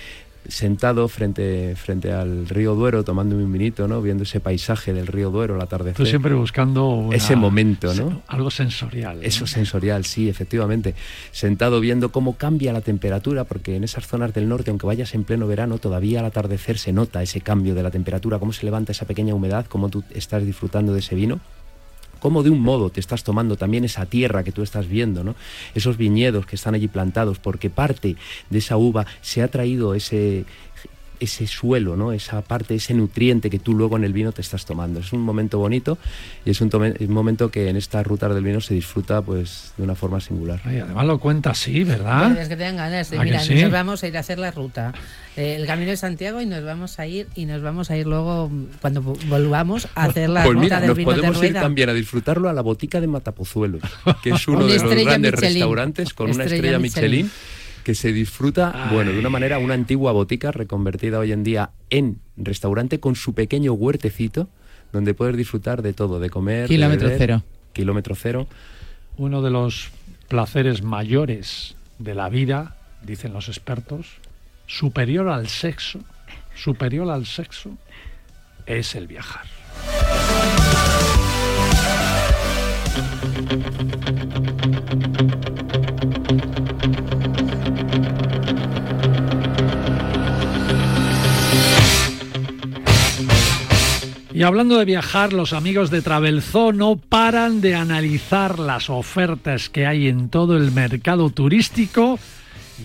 sentado 0.48 1.08
frente, 1.08 1.76
frente 1.76 2.12
al 2.12 2.48
río 2.48 2.76
Duero 2.76 3.04
tomando 3.04 3.36
un 3.36 3.52
vinito, 3.52 3.88
¿no? 3.88 4.02
Viendo 4.02 4.24
ese 4.24 4.40
paisaje 4.40 4.94
del 4.94 5.08
río 5.08 5.30
Duero 5.30 5.56
al 5.56 5.62
atardecer. 5.62 5.96
Tú 5.98 6.06
siempre 6.06 6.34
buscando 6.34 6.88
una- 6.90 7.16
ese 7.16 7.36
momento, 7.36 7.94
¿no? 7.94 8.22
Algo 8.28 8.52
sensorial. 8.52 9.18
¿no? 9.18 9.22
Eso 9.24 9.48
sensorial, 9.48 10.06
sí, 10.06 10.30
efectivamente. 10.30 10.96
Sentado 11.32 11.80
viendo 11.80 12.12
cómo 12.12 12.36
cambia 12.38 12.74
la 12.74 12.82
temperatura, 12.82 13.44
porque 13.44 13.76
en 13.76 13.84
esas 13.84 14.08
zonas 14.08 14.34
del 14.34 14.48
norte, 14.50 14.70
aunque 14.70 14.86
vayas 14.88 15.14
en 15.16 15.24
pleno 15.24 15.48
verano, 15.48 15.78
todavía 15.78 16.20
al 16.20 16.26
atardecer 16.26 16.78
se 16.78 16.94
nota 16.94 17.24
ese 17.24 17.42
cambio 17.42 17.76
de 17.76 17.84
la 17.84 17.92
temperatura, 17.92 18.40
cómo 18.40 18.54
se 18.54 18.66
levanta 18.66 18.92
esa 18.92 19.06
pequeña 19.06 19.34
humedad, 19.36 19.66
cómo 19.68 19.90
tú 19.90 20.04
estás 20.14 20.46
disfrutando 20.46 20.94
de 20.94 21.00
ese 21.00 21.16
vino 21.16 21.40
cómo 22.24 22.42
de 22.42 22.50
un 22.50 22.62
modo 22.62 22.90
te 22.90 23.02
estás 23.02 23.26
tomando 23.26 23.58
también 23.58 23.84
esa 23.84 24.06
tierra 24.06 24.46
que 24.46 24.54
tú 24.54 24.64
estás 24.64 24.88
viendo. 24.88 25.36
Esos 25.76 25.98
viñedos 25.98 26.46
que 26.46 26.56
están 26.56 26.74
allí 26.74 26.88
plantados, 26.88 27.38
porque 27.38 27.70
parte 27.70 28.16
de 28.50 28.58
esa 28.60 28.78
uva 28.78 29.06
se 29.22 29.42
ha 29.42 29.50
traído 29.50 29.94
ese 29.94 30.46
ese 31.24 31.48
suelo, 31.48 31.96
¿no? 31.98 32.12
Esa 32.14 32.42
parte, 32.42 32.76
ese 32.76 32.94
nutriente 32.94 33.50
que 33.50 33.60
tú 33.60 33.74
luego 33.74 33.98
en 33.98 34.04
el 34.04 34.14
vino 34.14 34.32
te 34.32 34.42
estás 34.42 34.66
tomando. 34.66 35.00
Es 35.00 35.12
un 35.14 35.22
momento 35.22 35.58
bonito 35.60 35.98
y 36.46 36.52
es 36.52 36.62
un, 36.62 36.70
tome- 36.70 36.96
un 37.00 37.14
momento 37.14 37.50
que 37.52 37.70
en 37.70 37.76
estas 37.78 38.06
rutas 38.06 38.34
del 38.34 38.44
vino 38.44 38.62
se 38.62 38.74
disfruta 38.74 39.22
pues 39.22 39.74
de 39.78 39.84
una 39.84 39.96
forma 39.96 40.20
singular. 40.22 40.62
Y 40.66 40.80
además 40.80 41.06
lo 41.06 41.20
cuenta 41.20 41.52
así, 41.52 41.84
¿verdad? 41.84 42.38
Es 42.38 42.48
que 42.50 42.56
te 42.56 42.64
dan 42.64 42.78
ganas 42.78 43.10
de, 43.10 43.18
¿A 43.18 43.22
que 43.22 43.26
mira, 43.26 43.40
sí? 43.40 43.56
nos 43.56 43.72
vamos 43.72 44.04
a 44.04 44.08
ir 44.08 44.18
a 44.18 44.20
hacer 44.20 44.40
la 44.40 44.52
ruta, 44.52 44.94
eh, 45.36 45.56
el 45.60 45.66
Camino 45.66 45.90
de 45.92 45.98
Santiago 45.98 46.42
y 46.42 46.46
nos 46.46 46.64
vamos 46.64 47.00
a 47.00 47.08
ir 47.08 47.28
y 47.36 47.46
nos 47.46 47.62
vamos 47.62 47.90
a 47.92 47.98
ir 47.98 48.06
luego 48.08 48.52
cuando 48.82 49.02
vo- 49.02 49.18
volvamos 49.28 49.88
a 49.96 50.04
hacer 50.06 50.30
la 50.30 50.44
pues 50.44 50.54
ruta 50.54 50.64
mira, 50.64 50.80
del 50.80 50.88
nos 50.90 50.98
vino 50.98 51.10
de 51.12 51.16
podemos 51.18 51.38
ir 51.38 51.50
rueda. 51.50 51.62
también 51.62 51.90
a 51.90 51.94
disfrutarlo 51.94 52.50
a 52.50 52.54
la 52.54 52.62
botica 52.62 53.02
de 53.02 53.08
Matapozuelos, 53.08 53.82
que 54.22 54.32
es 54.32 54.48
uno 54.48 54.60
Una 54.66 54.68
de 54.68 54.80
los 54.80 54.84
grandes 55.06 55.32
Michelin. 55.34 55.54
restaurantes 55.54 56.14
con 56.14 56.26
una 56.32 56.44
Estrella 56.44 56.56
estrella 56.56 56.80
Michelin. 56.80 57.26
Michelin 57.26 57.32
que 57.84 57.96
se 57.96 58.14
disfruta, 58.14 58.90
bueno, 58.92 59.12
de 59.12 59.20
una 59.20 59.30
manera, 59.30 59.60
una 59.60 59.74
antigua 59.74 60.12
botica 60.12 60.52
reconvertida 60.52 61.20
hoy 61.20 61.32
en 61.32 61.44
día 61.44 61.72
en 61.90 62.20
restaurante 62.38 63.00
con 63.00 63.16
su 63.16 63.34
pequeño 63.34 63.74
huertecito 63.74 64.48
donde 64.94 65.14
puedes 65.16 65.36
disfrutar 65.36 65.82
de 65.82 65.92
todo, 65.92 66.20
de 66.20 66.30
comer, 66.30 66.62
de 66.64 66.68
Kilómetro 66.68 67.08
beber. 67.08 67.20
cero. 67.20 67.44
Kilómetro 67.74 68.16
cero. 68.16 68.48
Uno 69.18 69.42
de 69.42 69.50
los 69.50 69.90
placeres 70.30 70.84
mayores 70.84 71.76
de 71.98 72.16
la 72.16 72.30
vida, 72.30 72.78
dicen 73.02 73.34
los 73.34 73.50
expertos, 73.50 74.06
superior 74.68 75.28
al 75.30 75.48
sexo, 75.48 76.00
superior 76.56 77.10
al 77.10 77.26
sexo, 77.26 77.72
es 78.66 78.96
el 78.96 79.08
viajar. 79.08 79.46
Y 94.44 94.46
hablando 94.46 94.78
de 94.78 94.84
viajar, 94.84 95.32
los 95.32 95.54
amigos 95.54 95.90
de 95.90 96.02
Travelzoo 96.02 96.74
no 96.74 96.98
paran 96.98 97.62
de 97.62 97.76
analizar 97.76 98.60
las 98.60 98.90
ofertas 98.90 99.70
que 99.70 99.88
hay 99.88 100.10
en 100.10 100.28
todo 100.28 100.58
el 100.58 100.74
mercado 100.74 101.30
turístico 101.30 102.20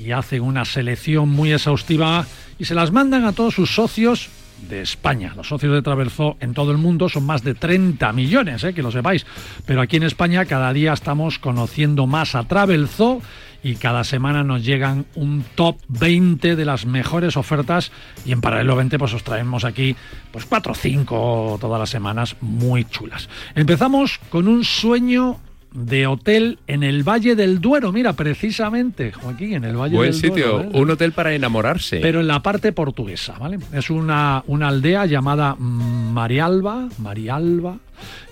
y 0.00 0.12
hacen 0.12 0.42
una 0.42 0.64
selección 0.64 1.30
muy 1.30 1.52
exhaustiva 1.52 2.24
y 2.60 2.64
se 2.66 2.76
las 2.76 2.92
mandan 2.92 3.24
a 3.24 3.32
todos 3.32 3.54
sus 3.54 3.74
socios 3.74 4.28
de 4.68 4.82
España. 4.82 5.32
Los 5.36 5.48
socios 5.48 5.74
de 5.74 5.82
Travelzoo 5.82 6.36
en 6.38 6.54
todo 6.54 6.70
el 6.70 6.78
mundo 6.78 7.08
son 7.08 7.26
más 7.26 7.42
de 7.42 7.54
30 7.54 8.12
millones, 8.12 8.62
eh, 8.62 8.72
que 8.72 8.82
lo 8.82 8.92
sepáis. 8.92 9.26
Pero 9.66 9.80
aquí 9.80 9.96
en 9.96 10.04
España 10.04 10.44
cada 10.44 10.72
día 10.72 10.92
estamos 10.92 11.40
conociendo 11.40 12.06
más 12.06 12.36
a 12.36 12.44
Travelzoo 12.44 13.20
y 13.62 13.76
cada 13.76 14.04
semana 14.04 14.44
nos 14.44 14.64
llegan 14.64 15.06
un 15.14 15.44
top 15.54 15.78
20 15.88 16.56
de 16.56 16.64
las 16.64 16.86
mejores 16.86 17.36
ofertas 17.36 17.90
y 18.24 18.32
en 18.32 18.40
paralelo 18.40 18.76
20 18.76 18.98
pues 18.98 19.14
os 19.14 19.24
traemos 19.24 19.64
aquí 19.64 19.96
pues 20.32 20.44
4 20.44 20.72
o 20.72 20.74
5 20.74 21.58
todas 21.60 21.80
las 21.80 21.90
semanas 21.90 22.36
muy 22.40 22.84
chulas. 22.84 23.28
Empezamos 23.54 24.18
con 24.30 24.48
un 24.48 24.64
sueño 24.64 25.38
de 25.72 26.06
hotel 26.06 26.58
en 26.66 26.82
el 26.82 27.02
Valle 27.02 27.34
del 27.34 27.60
Duero. 27.60 27.92
Mira, 27.92 28.12
precisamente, 28.14 29.12
Joaquín, 29.12 29.54
en 29.54 29.64
el 29.64 29.76
Valle 29.76 29.96
Buen 29.96 30.10
del 30.10 30.20
sitio, 30.20 30.52
Duero. 30.52 30.70
¿eh? 30.70 30.80
un 30.80 30.90
hotel 30.90 31.12
para 31.12 31.34
enamorarse. 31.34 32.00
Pero 32.00 32.20
en 32.20 32.26
la 32.26 32.42
parte 32.42 32.72
portuguesa, 32.72 33.36
¿vale? 33.38 33.58
Es 33.72 33.90
una, 33.90 34.42
una 34.46 34.68
aldea 34.68 35.06
llamada 35.06 35.56
Marialba, 35.58 36.88
Marialba, 36.98 37.78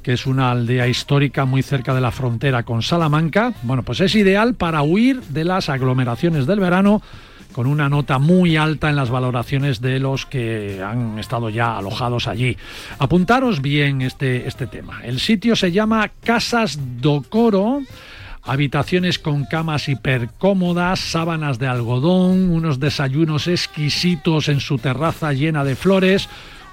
que 0.03 0.12
es 0.12 0.26
una 0.26 0.51
aldea 0.53 0.89
histórica 0.89 1.45
muy 1.45 1.62
cerca 1.62 1.95
de 1.95 2.01
la 2.01 2.11
frontera 2.11 2.62
con 2.62 2.82
Salamanca. 2.82 3.53
Bueno, 3.62 3.82
pues 3.82 4.01
es 4.01 4.14
ideal 4.14 4.55
para 4.55 4.82
huir 4.82 5.20
de 5.22 5.45
las 5.45 5.68
aglomeraciones 5.68 6.47
del 6.47 6.61
verano 6.61 7.03
con 7.57 7.66
una 7.66 7.88
nota 7.88 8.18
muy 8.18 8.59
alta 8.59 8.90
en 8.90 8.96
las 8.96 9.09
valoraciones 9.09 9.80
de 9.80 9.98
los 9.98 10.26
que 10.26 10.82
han 10.82 11.18
estado 11.18 11.48
ya 11.48 11.78
alojados 11.78 12.28
allí. 12.28 12.54
Apuntaros 12.98 13.62
bien 13.62 14.02
este, 14.02 14.46
este 14.46 14.66
tema. 14.66 15.00
El 15.02 15.20
sitio 15.20 15.57
se 15.57 15.72
llama 15.72 16.11
Casas 16.22 16.78
do 17.00 17.24
Coro. 17.26 17.80
Habitaciones 18.42 19.18
con 19.18 19.46
camas 19.46 19.88
hipercómodas, 19.88 21.00
sábanas 21.00 21.59
de 21.59 21.66
algodón, 21.66 22.50
unos 22.50 22.78
desayunos 22.78 23.48
exquisitos 23.48 24.50
en 24.50 24.61
su 24.61 24.76
terraza 24.76 25.32
llena 25.32 25.64
de 25.64 25.76
flores, 25.76 26.28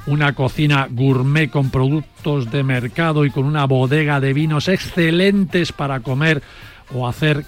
una 0.05 0.33
cocina 0.33 0.89
gourmet 0.91 1.49
con 1.49 1.69
productos 1.69 2.51
de 2.51 2.61
mercado 2.63 3.23
y 3.23 3.31
con 3.31 3.45
una 3.45 3.65
bodega 3.67 4.19
de 4.19 4.33
vinos 4.33 4.67
excelentes 4.67 5.71
para 5.71 6.01
comer 6.01 6.43
o 6.93 7.07
hacer 7.07 7.45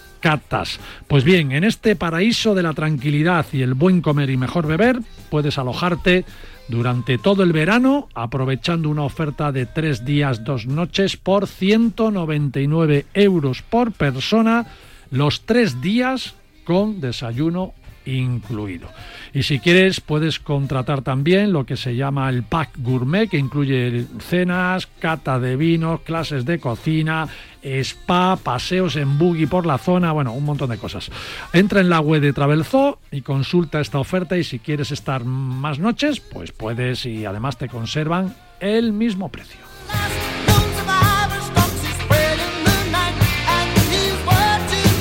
Pues 1.07 1.23
bien, 1.23 1.51
en 1.51 1.63
este 1.63 1.95
paraíso 1.95 2.55
de 2.55 2.63
la 2.63 2.73
tranquilidad 2.73 3.45
y 3.53 3.61
el 3.61 3.75
buen 3.75 4.01
comer 4.01 4.29
y 4.29 4.37
mejor 4.37 4.65
beber, 4.65 4.99
puedes 5.29 5.57
alojarte 5.57 6.25
durante 6.67 7.19
todo 7.19 7.43
el 7.43 7.53
verano 7.53 8.09
aprovechando 8.15 8.89
una 8.89 9.03
oferta 9.03 9.51
de 9.51 9.67
tres 9.67 10.03
días, 10.03 10.43
dos 10.43 10.65
noches 10.65 11.15
por 11.15 11.47
199 11.47 13.05
euros 13.13 13.61
por 13.61 13.91
persona, 13.91 14.65
los 15.11 15.41
tres 15.41 15.79
días 15.81 16.33
con 16.63 17.01
desayuno 17.01 17.73
incluido. 18.05 18.89
Y 19.33 19.43
si 19.43 19.59
quieres 19.59 20.01
puedes 20.01 20.39
contratar 20.39 21.01
también 21.01 21.51
lo 21.51 21.65
que 21.65 21.77
se 21.77 21.95
llama 21.95 22.29
el 22.29 22.43
pack 22.43 22.71
gourmet 22.77 23.29
que 23.29 23.37
incluye 23.37 24.05
cenas, 24.19 24.87
cata 24.99 25.39
de 25.39 25.55
vinos, 25.55 26.01
clases 26.01 26.45
de 26.45 26.59
cocina, 26.59 27.27
spa, 27.63 28.37
paseos 28.37 28.95
en 28.95 29.17
buggy 29.17 29.47
por 29.47 29.65
la 29.65 29.77
zona, 29.77 30.11
bueno, 30.11 30.33
un 30.33 30.45
montón 30.45 30.69
de 30.69 30.77
cosas. 30.77 31.11
Entra 31.53 31.81
en 31.81 31.89
la 31.89 31.99
web 31.99 32.21
de 32.21 32.33
Travelzoo 32.33 32.99
y 33.11 33.21
consulta 33.21 33.81
esta 33.81 33.99
oferta 33.99 34.37
y 34.37 34.43
si 34.43 34.59
quieres 34.59 34.91
estar 34.91 35.25
más 35.25 35.79
noches, 35.79 36.19
pues 36.19 36.51
puedes 36.51 37.05
y 37.05 37.25
además 37.25 37.57
te 37.57 37.67
conservan 37.67 38.35
el 38.59 38.93
mismo 38.93 39.29
precio. 39.29 39.59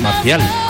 Marcial. 0.01 0.64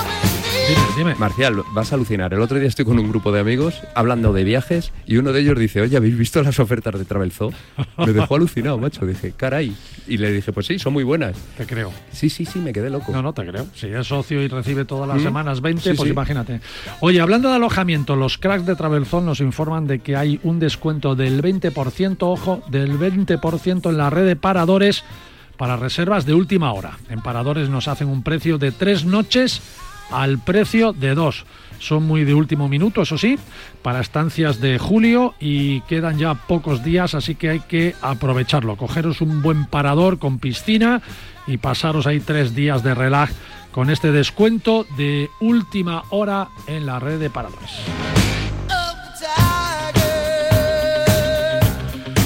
Dime, 0.68 0.82
dime. 0.98 1.16
Marcial, 1.16 1.62
vas 1.74 1.92
a 1.92 1.96
alucinar. 1.96 2.34
El 2.34 2.42
otro 2.42 2.58
día 2.58 2.68
estoy 2.68 2.86
con 2.86 2.98
un 2.98 3.08
grupo 3.10 3.32
de 3.32 3.40
amigos 3.40 3.82
hablando 3.94 4.34
de 4.34 4.44
viajes 4.44 4.92
y 5.06 5.18
uno 5.18 5.32
de 5.32 5.42
ellos 5.42 5.60
dice, 5.60 5.82
oye, 5.82 5.96
¿habéis 5.96 6.18
visto 6.18 6.42
las 6.42 6.60
ofertas 6.60 6.98
de 6.98 7.06
Travel 7.06 7.32
Zoo? 7.32 7.52
Me 7.98 8.14
dejó 8.14 8.36
alucinado, 8.36 8.78
macho. 8.80 9.06
Dije, 9.06 9.32
caray. 9.38 9.76
Y 10.08 10.18
le 10.18 10.32
dije, 10.32 10.52
pues 10.52 10.66
sí, 10.66 10.80
son 10.80 10.94
muy 10.94 11.04
buenas. 11.04 11.36
Te 11.58 11.68
creo. 11.68 11.92
Sí, 12.12 12.30
sí, 12.32 12.46
sí, 12.46 12.58
me 12.60 12.74
quedé 12.74 12.90
loco. 12.90 13.12
No, 13.12 13.22
no 13.22 13.34
te 13.34 13.46
creo. 13.46 13.68
Si 13.76 13.88
es 13.88 14.08
socio 14.08 14.42
y 14.42 14.48
recibe 14.48 14.86
todas 14.86 15.08
las 15.08 15.18
¿Mm? 15.20 15.24
semanas 15.24 15.62
20, 15.62 15.82
Sí, 15.84 15.90
pues 15.96 16.08
sí. 16.08 16.14
imagínate. 16.14 16.60
Oye, 17.00 17.22
hablando 17.22 17.50
de 17.50 17.56
alojamiento, 17.56 18.16
los 18.16 18.40
cracks 18.40 18.66
de 18.66 18.76
Travelzone 18.76 19.26
nos 19.28 19.42
informan 19.42 19.86
de 19.86 20.00
que 20.00 20.16
hay 20.16 20.40
un 20.42 20.60
descuento 20.60 21.16
del 21.16 21.44
20%, 21.44 22.18
ojo, 22.22 22.64
del 22.70 22.98
20% 22.98 23.90
en 23.90 23.98
la 23.98 24.10
red 24.10 24.26
de 24.26 24.36
paradores 24.36 25.04
para 25.58 25.78
reservas 25.78 26.26
de 26.26 26.34
última 26.34 26.74
hora. 26.74 26.98
En 27.10 27.22
paradores 27.22 27.70
nos 27.70 27.88
hacen 27.88 28.08
un 28.08 28.24
precio 28.24 28.58
de 28.58 28.72
tres 28.72 29.06
noches 29.06 29.62
al 30.12 30.40
precio 30.40 30.94
de 30.94 31.16
dos. 31.16 31.46
Son 31.80 32.04
muy 32.04 32.24
de 32.24 32.34
último 32.34 32.70
minuto, 32.70 33.02
eso 33.02 33.18
sí, 33.18 33.38
para 33.82 34.00
estancias 34.00 34.62
de 34.62 34.80
julio 34.80 35.36
y 35.40 35.82
quedan 35.82 36.18
ya 36.18 36.34
pocos 36.34 36.84
días, 36.84 37.14
así 37.16 37.36
que 37.36 37.50
hay 37.50 37.60
que 37.60 37.96
aprovecharlo. 38.02 38.78
Cogeros 38.78 39.22
un 39.22 39.42
buen 39.42 39.66
parador 39.66 40.18
con 40.18 40.40
piscina 40.40 41.02
y 41.48 41.58
pasaros 41.58 42.08
ahí 42.08 42.20
tres 42.22 42.56
días 42.56 42.82
de 42.82 42.96
relax 42.96 43.34
con 43.72 43.90
este 43.90 44.12
descuento 44.12 44.86
de 44.98 45.30
última 45.42 46.04
hora 46.10 46.48
en 46.68 46.86
la 46.86 47.00
red 47.00 47.20
de 47.20 47.30
paradores. 47.30 47.72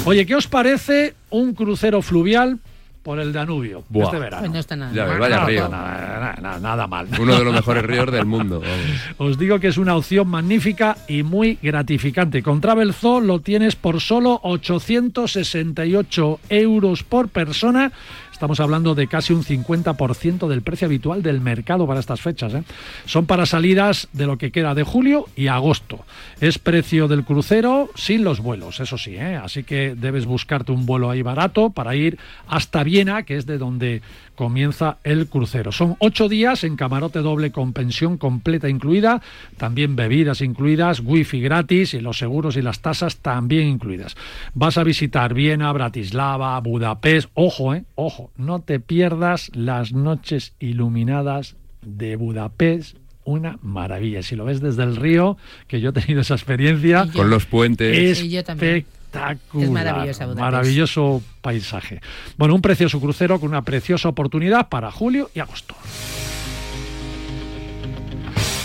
Oye, 0.05 0.25
¿qué 0.25 0.35
os 0.35 0.47
parece 0.47 1.15
un 1.29 1.53
crucero 1.53 2.01
fluvial 2.01 2.59
por 3.03 3.19
el 3.19 3.31
Danubio 3.33 3.83
Buah. 3.89 4.05
este 4.05 4.19
verano? 4.19 4.41
Pues 4.41 4.51
no 4.51 4.59
está 4.59 4.75
nada 4.75 4.91
Ya 4.93 5.03
ves, 5.05 5.11
mal. 5.11 5.19
vaya 5.21 5.45
río. 5.45 5.69
nada, 5.69 6.35
nada, 6.41 6.59
nada 6.59 6.87
mal. 6.87 7.07
Uno 7.19 7.37
de 7.37 7.43
los 7.45 7.53
mejores 7.53 7.83
ríos 7.83 8.11
del 8.11 8.25
mundo. 8.25 8.59
vamos. 8.61 8.77
Os 9.17 9.37
digo 9.39 9.59
que 9.59 9.67
es 9.67 9.77
una 9.77 9.95
opción 9.95 10.27
magnífica 10.27 10.97
y 11.07 11.23
muy 11.23 11.57
gratificante. 11.61 12.43
Con 12.43 12.61
Travel 12.61 12.93
Zoo 12.93 13.21
lo 13.21 13.39
tienes 13.39 13.75
por 13.75 14.01
solo 14.01 14.39
868 14.43 16.39
euros 16.49 17.03
por 17.03 17.29
persona. 17.29 17.91
Estamos 18.39 18.61
hablando 18.61 18.95
de 18.95 19.07
casi 19.07 19.33
un 19.33 19.43
50% 19.43 20.47
del 20.47 20.61
precio 20.61 20.85
habitual 20.85 21.21
del 21.21 21.41
mercado 21.41 21.85
para 21.85 21.99
estas 21.99 22.21
fechas. 22.21 22.53
¿eh? 22.53 22.63
Son 23.03 23.25
para 23.25 23.45
salidas 23.45 24.07
de 24.13 24.27
lo 24.27 24.37
que 24.37 24.49
queda 24.49 24.73
de 24.73 24.83
julio 24.83 25.25
y 25.35 25.47
agosto. 25.47 26.05
Es 26.39 26.57
precio 26.57 27.09
del 27.09 27.25
crucero 27.25 27.89
sin 27.95 28.23
los 28.23 28.39
vuelos, 28.39 28.79
eso 28.79 28.97
sí. 28.97 29.17
¿eh? 29.17 29.35
Así 29.35 29.65
que 29.65 29.93
debes 29.93 30.25
buscarte 30.25 30.71
un 30.71 30.85
vuelo 30.85 31.09
ahí 31.09 31.21
barato 31.21 31.71
para 31.71 31.97
ir 31.97 32.17
hasta 32.47 32.81
Viena, 32.81 33.23
que 33.23 33.35
es 33.35 33.45
de 33.45 33.57
donde 33.57 34.01
comienza 34.39 34.99
el 35.03 35.27
crucero. 35.27 35.73
Son 35.73 35.97
ocho 35.99 36.29
días 36.29 36.63
en 36.63 36.77
camarote 36.77 37.19
doble 37.19 37.51
con 37.51 37.73
pensión 37.73 38.17
completa 38.17 38.69
incluida, 38.69 39.21
también 39.57 39.97
bebidas 39.97 40.39
incluidas, 40.39 41.01
wifi 41.01 41.41
gratis 41.41 41.93
y 41.93 41.99
los 41.99 42.19
seguros 42.19 42.55
y 42.55 42.61
las 42.61 42.79
tasas 42.79 43.17
también 43.17 43.67
incluidas. 43.67 44.15
Vas 44.53 44.77
a 44.77 44.85
visitar 44.85 45.33
Viena, 45.33 45.73
Bratislava, 45.73 46.57
Budapest. 46.61 47.29
Ojo, 47.33 47.75
eh, 47.75 47.83
ojo, 47.95 48.31
no 48.37 48.61
te 48.61 48.79
pierdas 48.79 49.51
las 49.55 49.91
noches 49.91 50.53
iluminadas 50.61 51.57
de 51.81 52.15
Budapest. 52.15 52.95
Una 53.25 53.59
maravilla. 53.61 54.23
Si 54.23 54.37
lo 54.37 54.45
ves 54.45 54.61
desde 54.61 54.83
el 54.83 54.95
río, 54.95 55.35
que 55.67 55.81
yo 55.81 55.89
he 55.89 55.93
tenido 55.93 56.21
esa 56.21 56.35
experiencia. 56.35 57.09
Con 57.13 57.29
los 57.29 57.45
puentes. 57.45 57.97
es 57.97 58.23
Y 58.23 58.29
yo 58.29 58.45
también. 58.45 58.85
Espectacular. 59.09 59.65
Es 59.65 59.69
maravillosa 59.69 60.25
Budapest. 60.25 60.41
Maravilloso 60.41 61.21
paisaje. 61.41 62.01
Bueno, 62.37 62.55
un 62.55 62.61
precioso 62.61 62.99
crucero 62.99 63.39
con 63.39 63.49
una 63.49 63.63
preciosa 63.63 64.09
oportunidad 64.09 64.69
para 64.69 64.91
julio 64.91 65.29
y 65.33 65.39
agosto. 65.39 65.75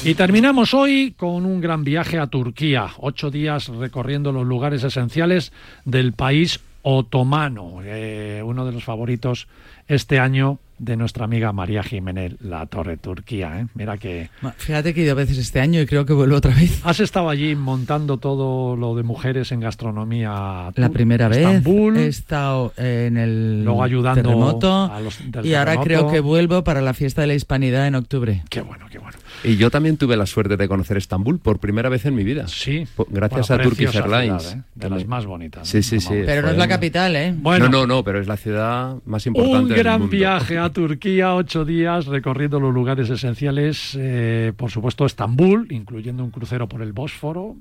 Y 0.04 0.14
terminamos 0.14 0.74
hoy 0.74 1.14
con 1.16 1.46
un 1.46 1.60
gran 1.62 1.82
viaje 1.82 2.18
a 2.18 2.26
Turquía. 2.26 2.88
Ocho 2.98 3.30
días 3.30 3.68
recorriendo 3.68 4.32
los 4.32 4.46
lugares 4.46 4.84
esenciales 4.84 5.50
del 5.86 6.12
país 6.12 6.60
otomano. 6.82 7.78
Eh, 7.82 8.42
uno 8.44 8.66
de 8.66 8.72
los 8.72 8.84
favoritos 8.84 9.48
este 9.88 10.18
año 10.18 10.58
de 10.84 10.96
nuestra 10.96 11.24
amiga 11.24 11.52
María 11.52 11.82
Jiménez 11.82 12.34
La 12.40 12.66
Torre, 12.66 12.96
Turquía. 12.96 13.60
¿eh? 13.60 13.66
Mira 13.74 13.96
que 13.98 14.30
Fíjate 14.56 14.94
que 14.94 15.00
he 15.00 15.04
ido 15.04 15.12
a 15.12 15.16
veces 15.16 15.38
este 15.38 15.60
año 15.60 15.80
y 15.80 15.86
creo 15.86 16.04
que 16.06 16.12
vuelvo 16.12 16.36
otra 16.36 16.54
vez. 16.54 16.80
has 16.84 17.00
estado 17.00 17.28
allí 17.30 17.54
montando 17.54 18.18
todo 18.18 18.76
lo 18.76 18.94
de 18.94 19.02
mujeres 19.02 19.50
en 19.52 19.60
gastronomía. 19.60 20.70
La 20.76 20.88
primera 20.90 21.28
vez 21.28 21.38
Estambul, 21.38 21.96
he 21.96 22.06
estado 22.08 22.72
en 22.76 23.16
el 23.16 23.64
Luego 23.64 23.82
ayudando 23.82 24.22
terremoto 24.22 24.72
a 24.92 25.00
los 25.00 25.18
del 25.30 25.46
y 25.46 25.54
ahora 25.54 25.72
terremoto. 25.72 25.86
creo 26.06 26.10
que 26.10 26.20
vuelvo 26.20 26.64
para 26.64 26.80
la 26.80 26.94
fiesta 26.94 27.20
de 27.22 27.28
la 27.28 27.34
hispanidad 27.34 27.86
en 27.86 27.94
octubre. 27.94 28.42
Qué 28.50 28.60
bueno, 28.60 28.86
qué 28.90 28.98
bueno. 28.98 29.16
Y 29.42 29.56
yo 29.56 29.70
también 29.70 29.96
tuve 29.98 30.16
la 30.16 30.24
suerte 30.26 30.56
de 30.56 30.68
conocer 30.68 30.96
Estambul 30.96 31.38
por 31.38 31.58
primera 31.58 31.88
vez 31.90 32.06
en 32.06 32.14
mi 32.14 32.24
vida. 32.24 32.46
Sí. 32.48 32.86
Gracias 33.10 33.48
Bueno, 33.48 33.62
a 33.62 33.64
Turkish 33.64 33.94
Airlines. 33.94 34.42
ciudad, 34.42 34.58
¿eh? 34.58 34.62
De 34.74 34.80
También. 34.80 35.00
las 35.00 35.08
más 35.08 35.26
bonitas. 35.26 35.68
Sí, 35.68 35.82
sí, 35.82 36.00
sí. 36.00 36.14
Pero 36.24 36.42
no 36.42 36.48
es 36.50 36.56
la 36.56 36.66
capital, 36.68 37.14
¿eh? 37.16 37.34
Bueno, 37.36 37.66
No, 37.68 37.80
no, 37.80 37.86
no, 37.86 38.04
pero 38.04 38.20
es 38.20 38.26
la 38.26 38.36
ciudad 38.38 38.96
más 39.04 39.26
importante 39.26 39.62
un 39.64 39.68
del 39.68 39.78
gran 39.78 40.00
mundo. 40.00 40.16
viaje 40.16 40.56
a 40.58 40.70
Turquía, 40.74 41.34
ocho 41.34 41.64
días 41.64 42.06
recorriendo 42.06 42.60
los 42.60 42.74
lugares 42.74 43.08
esenciales, 43.08 43.96
eh, 43.98 44.52
por 44.56 44.70
supuesto 44.70 45.06
Estambul, 45.06 45.68
incluyendo 45.70 46.24
un 46.24 46.30
crucero 46.30 46.68
por 46.68 46.82
el 46.82 46.92
Bósforo, 46.92 47.56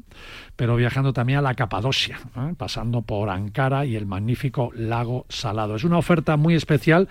pero 0.56 0.76
viajando 0.76 1.14
también 1.14 1.40
a 1.40 1.42
la 1.44 1.54
Capadocia, 1.54 2.20
¿eh? 2.36 2.56
pasando 2.58 3.04
por 3.04 3.30
Ankara 3.30 3.86
y 3.86 3.96
el 3.96 4.08
magnífico 4.08 4.72
lago 4.76 5.26
Salado. 5.30 5.76
Es 5.76 5.84
una 5.84 6.00
oferta 6.00 6.36
muy 6.36 6.56
especial 6.56 7.08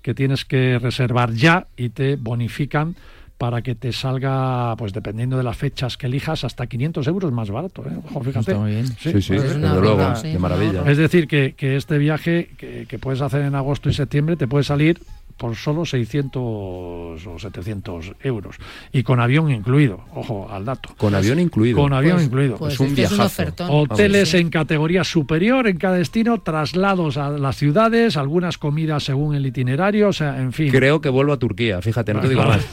que 0.00 0.14
tienes 0.14 0.44
que 0.44 0.78
reservar 0.78 1.32
ya 1.34 1.66
y 1.76 1.90
te 1.90 2.16
bonifican 2.16 2.96
para 3.36 3.60
que 3.60 3.74
te 3.74 3.92
salga, 3.92 4.74
pues 4.76 4.92
dependiendo 4.92 5.36
de 5.36 5.42
las 5.42 5.56
fechas 5.56 5.96
que 5.96 6.06
elijas, 6.06 6.44
hasta 6.44 6.66
500 6.66 7.06
euros 7.08 7.32
más 7.32 7.50
barato. 7.50 7.82
¿eh? 7.82 7.98
Ojo, 8.04 8.20
fíjate. 8.22 8.52
Está 8.52 8.58
muy 8.58 8.70
bien. 8.70 8.86
Sí, 8.86 9.20
sí, 9.20 9.34
Pues 9.34 9.42
desde 9.42 9.80
luego, 9.80 10.14
sí, 10.14 10.28
de 10.28 10.38
maravilla. 10.38 10.84
Es 10.90 10.96
decir, 10.96 11.26
que, 11.26 11.54
que 11.56 11.76
este 11.76 11.98
viaje 11.98 12.50
que, 12.56 12.86
que 12.88 12.98
puedes 12.98 13.20
hacer 13.20 13.42
en 13.42 13.54
agosto 13.54 13.90
y 13.90 13.94
septiembre 13.94 14.36
te 14.36 14.46
puede 14.46 14.64
salir 14.64 15.00
por 15.42 15.56
solo 15.56 15.84
600 15.84 16.40
o 16.40 17.16
700 17.36 18.12
euros. 18.22 18.56
Y 18.92 19.02
con 19.02 19.18
avión 19.18 19.50
incluido, 19.50 20.04
ojo 20.14 20.48
al 20.48 20.64
dato. 20.64 20.94
Con 20.96 21.16
avión 21.16 21.40
incluido. 21.40 21.76
Con 21.78 21.92
avión 21.92 22.14
Pues- 22.14 22.26
incluido. 22.26 22.56
pues 22.58 22.74
Es 22.74 22.80
un 22.80 22.86
este 22.90 23.02
es 23.02 23.10
un 23.10 23.16
viajazo. 23.18 23.42
Hoteles 23.68 24.32
Vamos. 24.32 24.34
en 24.40 24.50
categoría 24.50 25.02
superior 25.02 25.66
en 25.66 25.78
cada 25.78 25.96
destino, 25.96 26.40
traslados 26.42 27.16
a 27.16 27.28
las 27.30 27.56
ciudades, 27.56 28.16
algunas 28.16 28.56
comidas 28.56 29.02
según 29.02 29.34
el 29.34 29.44
itinerario, 29.44 30.10
o 30.10 30.12
sea, 30.12 30.40
en 30.40 30.52
fin. 30.52 30.70
Creo 30.70 31.00
que 31.00 31.08
vuelvo 31.08 31.32
a 31.32 31.38
Turquía, 31.40 31.82
fíjate, 31.82 32.14
no 32.14 32.20
te 32.20 32.28
digo 32.28 32.44
más. 32.44 32.64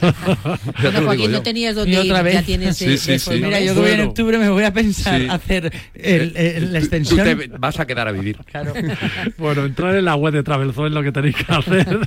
Bueno, 0.80 1.02
Joaquín, 1.06 1.32
no 1.32 1.42
tenías 1.42 1.74
dónde 1.74 1.90
ir, 1.92 1.98
otra 2.12 2.22
vez. 2.22 2.34
ya 2.34 2.42
tienes 2.44 2.76
Sí, 2.76 2.84
eh, 2.84 2.96
sí, 2.98 3.12
eso, 3.14 3.32
sí. 3.32 3.40
Mira, 3.42 3.60
yo 3.60 3.74
voy 3.74 3.90
en 3.90 4.00
octubre 4.02 4.38
me 4.38 4.48
voy 4.48 4.62
a 4.62 4.72
pensar 4.72 5.20
Sí. 5.20 5.26
hacer 5.28 5.72
el- 5.94 6.36
el- 6.36 6.72
la 6.72 6.78
extensión. 6.78 7.18
Tú 7.18 7.24
te 7.24 7.46
vas 7.58 7.80
a 7.80 7.86
quedar 7.86 8.06
a 8.06 8.12
vivir. 8.12 8.38
Bueno, 9.38 9.64
entrar 9.64 9.96
en 9.96 10.04
la 10.04 10.14
web 10.14 10.32
de 10.34 10.42
Travelzoo 10.42 10.86
es 10.86 10.92
lo 10.92 11.02
que 11.02 11.10
tenéis 11.12 11.34
que 11.36 11.52
hacer 11.52 11.98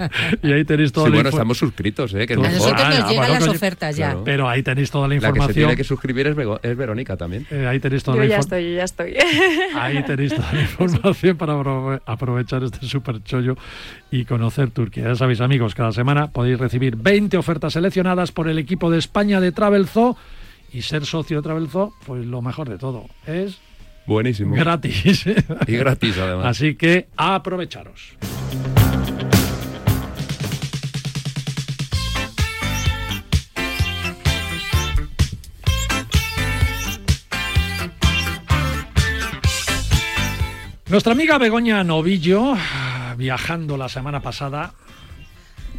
y 0.44 0.52
ahí 0.54 0.66
tenéis 0.66 0.92
toda 0.92 1.06
Sí, 1.08 1.12
la 1.12 1.16
bueno, 1.18 1.30
estamos 1.30 1.58
suscritos, 1.58 2.14
¿eh? 2.14 2.26
Que 2.28 2.34
es 2.34 2.40
A 2.40 2.42
mejor. 2.42 2.58
nosotros 2.58 2.80
nos 2.90 2.98
Ah, 3.00 3.08
llegan 3.10 3.16
bueno, 3.16 3.34
las 3.34 3.40
coño. 3.44 3.52
ofertas 3.52 3.96
ya. 3.96 4.06
Claro. 4.08 4.24
Pero 4.24 4.50
ahí 4.50 4.64
tenéis 4.64 4.92
toda 4.92 5.08
la 5.08 5.16
La 5.16 5.20
que 5.20 5.22
se 5.22 5.28
información. 5.30 5.54
tiene 5.56 5.76
que 5.76 5.84
suscribir 5.84 6.28
es, 6.28 6.38
es 6.64 6.78
Verónica 6.78 7.18
también. 7.18 7.46
Eh, 7.52 7.68
ahí 7.68 7.80
tenéis 7.80 8.04
toda 8.04 8.18
Yo 8.18 8.24
la 8.24 8.30
ya 8.30 8.38
estoy, 8.40 8.64
yo 8.72 8.76
ya 8.78 8.84
estoy. 8.84 9.14
Ahí 9.76 10.04
tenéis 10.04 10.36
toda 10.36 10.54
la 10.54 10.62
información 10.62 11.38
para 11.38 11.54
aprove- 11.56 12.02
aprovechar 12.06 12.64
este 12.64 12.86
super 12.86 13.24
chollo 13.24 13.56
y 14.12 14.26
conocer 14.26 14.70
Turquía. 14.72 15.04
Ya 15.06 15.16
sabéis, 15.16 15.42
amigos, 15.42 15.76
cada 15.76 15.92
semana 15.92 16.28
podéis 16.32 16.60
recibir 16.60 16.96
20 16.96 17.38
ofertas 17.38 17.74
seleccionadas 17.74 18.32
por 18.32 18.48
el 18.48 18.58
equipo 18.60 18.90
de 18.92 19.00
España 19.00 19.40
de 19.40 19.52
Travel 19.52 19.88
Zoo 19.88 20.16
y 20.72 20.82
ser 20.82 21.06
socio 21.06 21.38
de 21.38 21.44
Travel 21.44 21.68
Zoo, 21.70 21.94
pues 22.06 22.26
lo 22.26 22.42
mejor 22.42 22.68
de 22.70 22.78
todo, 22.78 23.06
es 23.28 23.60
Buenísimo. 24.08 24.56
gratis. 24.56 25.26
Y 25.68 25.74
gratis, 25.78 26.18
además. 26.18 26.46
Así 26.48 26.76
que 26.76 27.08
aprovecharos. 27.16 28.18
Nuestra 40.94 41.14
amiga 41.14 41.40
Begoña 41.40 41.84
Novillo, 41.84 42.54
viajando 43.18 43.78
la 43.78 43.90
semana 43.90 44.20
pasada, 44.22 44.74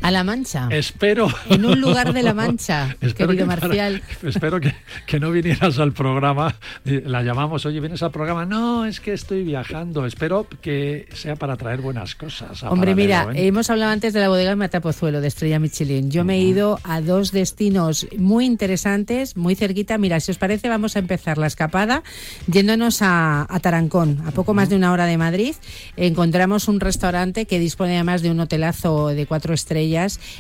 A 0.05 0.11
La 0.11 0.23
Mancha. 0.23 0.69
espero... 0.71 1.29
En 1.49 1.65
un 1.65 1.81
lugar 1.81 2.13
de 2.13 2.23
La 2.23 2.35
Mancha, 2.35 2.95
Espero 3.01 3.29
querido 3.31 3.47
que 3.47 3.49
para- 3.49 3.67
Marcial. 3.69 4.03
espero 4.23 4.61
que, 4.61 4.75
que 5.07 5.19
no 5.19 5.31
vinieras 5.31 5.79
al 5.79 5.93
programa. 5.93 6.55
Y 6.85 7.01
La 7.01 7.23
llamamos, 7.23 7.65
oye, 7.65 7.81
¿vienes 7.81 8.03
al 8.03 8.11
programa? 8.11 8.45
No, 8.45 8.85
es 8.85 9.01
que 9.01 9.15
estoy 9.15 9.45
viajando. 9.45 10.05
Espero 10.05 10.47
que 10.61 11.09
sea 11.15 11.37
para 11.37 11.57
traer 11.57 11.81
buenas 11.81 12.15
cosas. 12.17 12.63
Hombre, 12.65 12.95
mira, 12.95 13.29
¿eh? 13.35 13.47
hemos 13.47 13.71
hablado 13.71 13.93
antes 13.93 14.13
de 14.13 14.21
la 14.21 14.29
bodega 14.29 14.55
Matapozuelo 14.57 15.23
de 15.23 15.29
Estrella 15.29 15.59
Michelin. 15.59 16.11
Yo 16.11 16.23
me 16.23 16.35
he 16.37 16.43
ido 16.43 16.79
a 16.85 17.01
dos 17.01 17.33
destinos 17.33 18.07
muy 18.19 18.45
interesantes, 18.45 19.39
muy 19.39 19.55
cerquita. 19.55 19.97
Mira, 19.97 20.21
si 20.21 20.31
os 20.33 20.37
parece, 20.37 20.69
vamos 20.69 20.97
a 20.97 20.99
empezar 20.99 21.39
la 21.39 21.47
escapada 21.47 22.03
yéndonos 22.47 23.01
a, 23.01 23.47
a 23.49 23.61
Tarancón, 23.61 24.23
a 24.27 24.33
poco 24.33 24.53
más 24.53 24.69
de 24.69 24.77
una 24.77 24.93
hora 24.93 25.07
de 25.07 25.17
Madrid. 25.17 25.55
Encontramos 25.97 26.69
un 26.69 26.79
restaurante 26.81 27.47
que 27.47 27.59
dispone 27.59 27.95
además 27.95 28.21
de 28.21 28.31
un 28.31 28.39
hotelazo 28.41 29.09
de 29.09 29.25
cuatro 29.25 29.55
estrellas. 29.55 29.94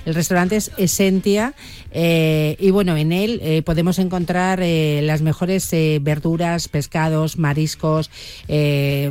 El 0.04 0.14
restaurante 0.14 0.56
es 0.56 0.72
Esentia 0.76 1.54
eh, 1.92 2.56
y 2.58 2.70
bueno, 2.70 2.96
en 2.96 3.12
él 3.12 3.40
eh, 3.42 3.62
podemos 3.62 3.98
encontrar 3.98 4.60
eh, 4.62 5.00
las 5.02 5.22
mejores 5.22 5.70
verduras, 6.00 6.68
pescados, 6.68 7.38
mariscos, 7.38 8.10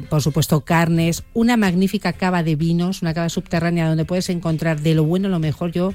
por 0.09 0.21
supuesto 0.21 0.61
carnes, 0.61 1.23
una 1.33 1.57
magnífica 1.57 2.13
cava 2.13 2.43
de 2.43 2.55
vinos, 2.55 3.01
una 3.01 3.13
cava 3.13 3.29
subterránea 3.29 3.87
donde 3.87 4.05
puedes 4.05 4.29
encontrar 4.29 4.81
de 4.81 4.95
lo 4.95 5.03
bueno 5.03 5.29
lo 5.29 5.39
mejor. 5.39 5.71
Yo 5.71 5.93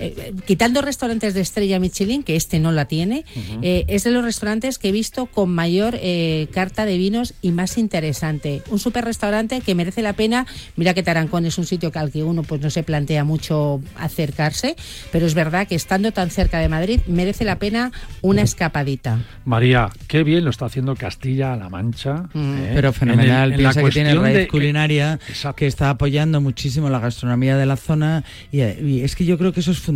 eh, 0.00 0.32
quitando 0.46 0.82
restaurantes 0.82 1.34
de 1.34 1.40
estrella 1.40 1.78
Michelin, 1.78 2.22
que 2.22 2.36
este 2.36 2.58
no 2.58 2.72
la 2.72 2.86
tiene, 2.86 3.24
eh, 3.62 3.84
es 3.88 4.04
de 4.04 4.10
los 4.10 4.24
restaurantes 4.24 4.78
que 4.78 4.88
he 4.88 4.92
visto 4.92 5.26
con 5.26 5.50
mayor 5.50 5.96
eh, 6.00 6.48
carta 6.52 6.86
de 6.86 6.96
vinos 6.98 7.34
y 7.42 7.50
más 7.52 7.78
interesante. 7.78 8.62
Un 8.70 8.78
super 8.78 9.04
restaurante 9.04 9.60
que 9.60 9.74
merece 9.74 10.02
la 10.02 10.12
pena. 10.14 10.46
Mira 10.76 10.94
que 10.94 11.02
Tarancón 11.02 11.46
es 11.46 11.58
un 11.58 11.66
sitio 11.66 11.90
que 11.92 11.98
al 11.98 12.10
que 12.10 12.22
uno 12.22 12.42
pues 12.42 12.60
no 12.60 12.70
se 12.70 12.82
plantea 12.82 13.24
mucho 13.24 13.80
acercarse, 13.96 14.76
pero 15.12 15.26
es 15.26 15.34
verdad 15.34 15.66
que 15.68 15.74
estando 15.74 16.12
tan 16.12 16.30
cerca 16.30 16.58
de 16.58 16.68
Madrid 16.68 17.00
merece 17.06 17.44
la 17.44 17.58
pena 17.58 17.92
una 18.22 18.42
escapadita. 18.42 19.18
María, 19.44 19.90
qué 20.08 20.22
bien 20.22 20.44
lo 20.44 20.50
está 20.50 20.66
haciendo 20.66 20.94
Castilla-La 20.96 21.68
Mancha. 21.68 22.24
¿eh? 22.34 22.72
Pero 22.74 22.88
En 22.88 22.94
fenomenal. 22.94 23.52
el- 23.52 23.60
en 23.60 23.62
la 23.64 23.70
Piensa 23.72 23.82
que 23.84 23.90
tiene 23.90 24.08
cuestión 24.10 24.24
raíz 24.24 24.36
de- 24.38 24.48
culinaria 24.48 25.18
que 25.56 25.66
está 25.66 25.90
apoyando 25.90 26.40
muchísimo 26.40 26.88
la 26.90 26.98
gastronomía 27.00 27.56
de 27.56 27.66
la 27.66 27.76
zona 27.76 28.24
y, 28.52 28.62
y 28.62 29.00
es 29.02 29.14
que 29.16 29.24
yo 29.24 29.36
creo 29.38 29.52
que 29.52 29.60
eso 29.60 29.70
es 29.70 29.78
fundamental. 29.78 29.89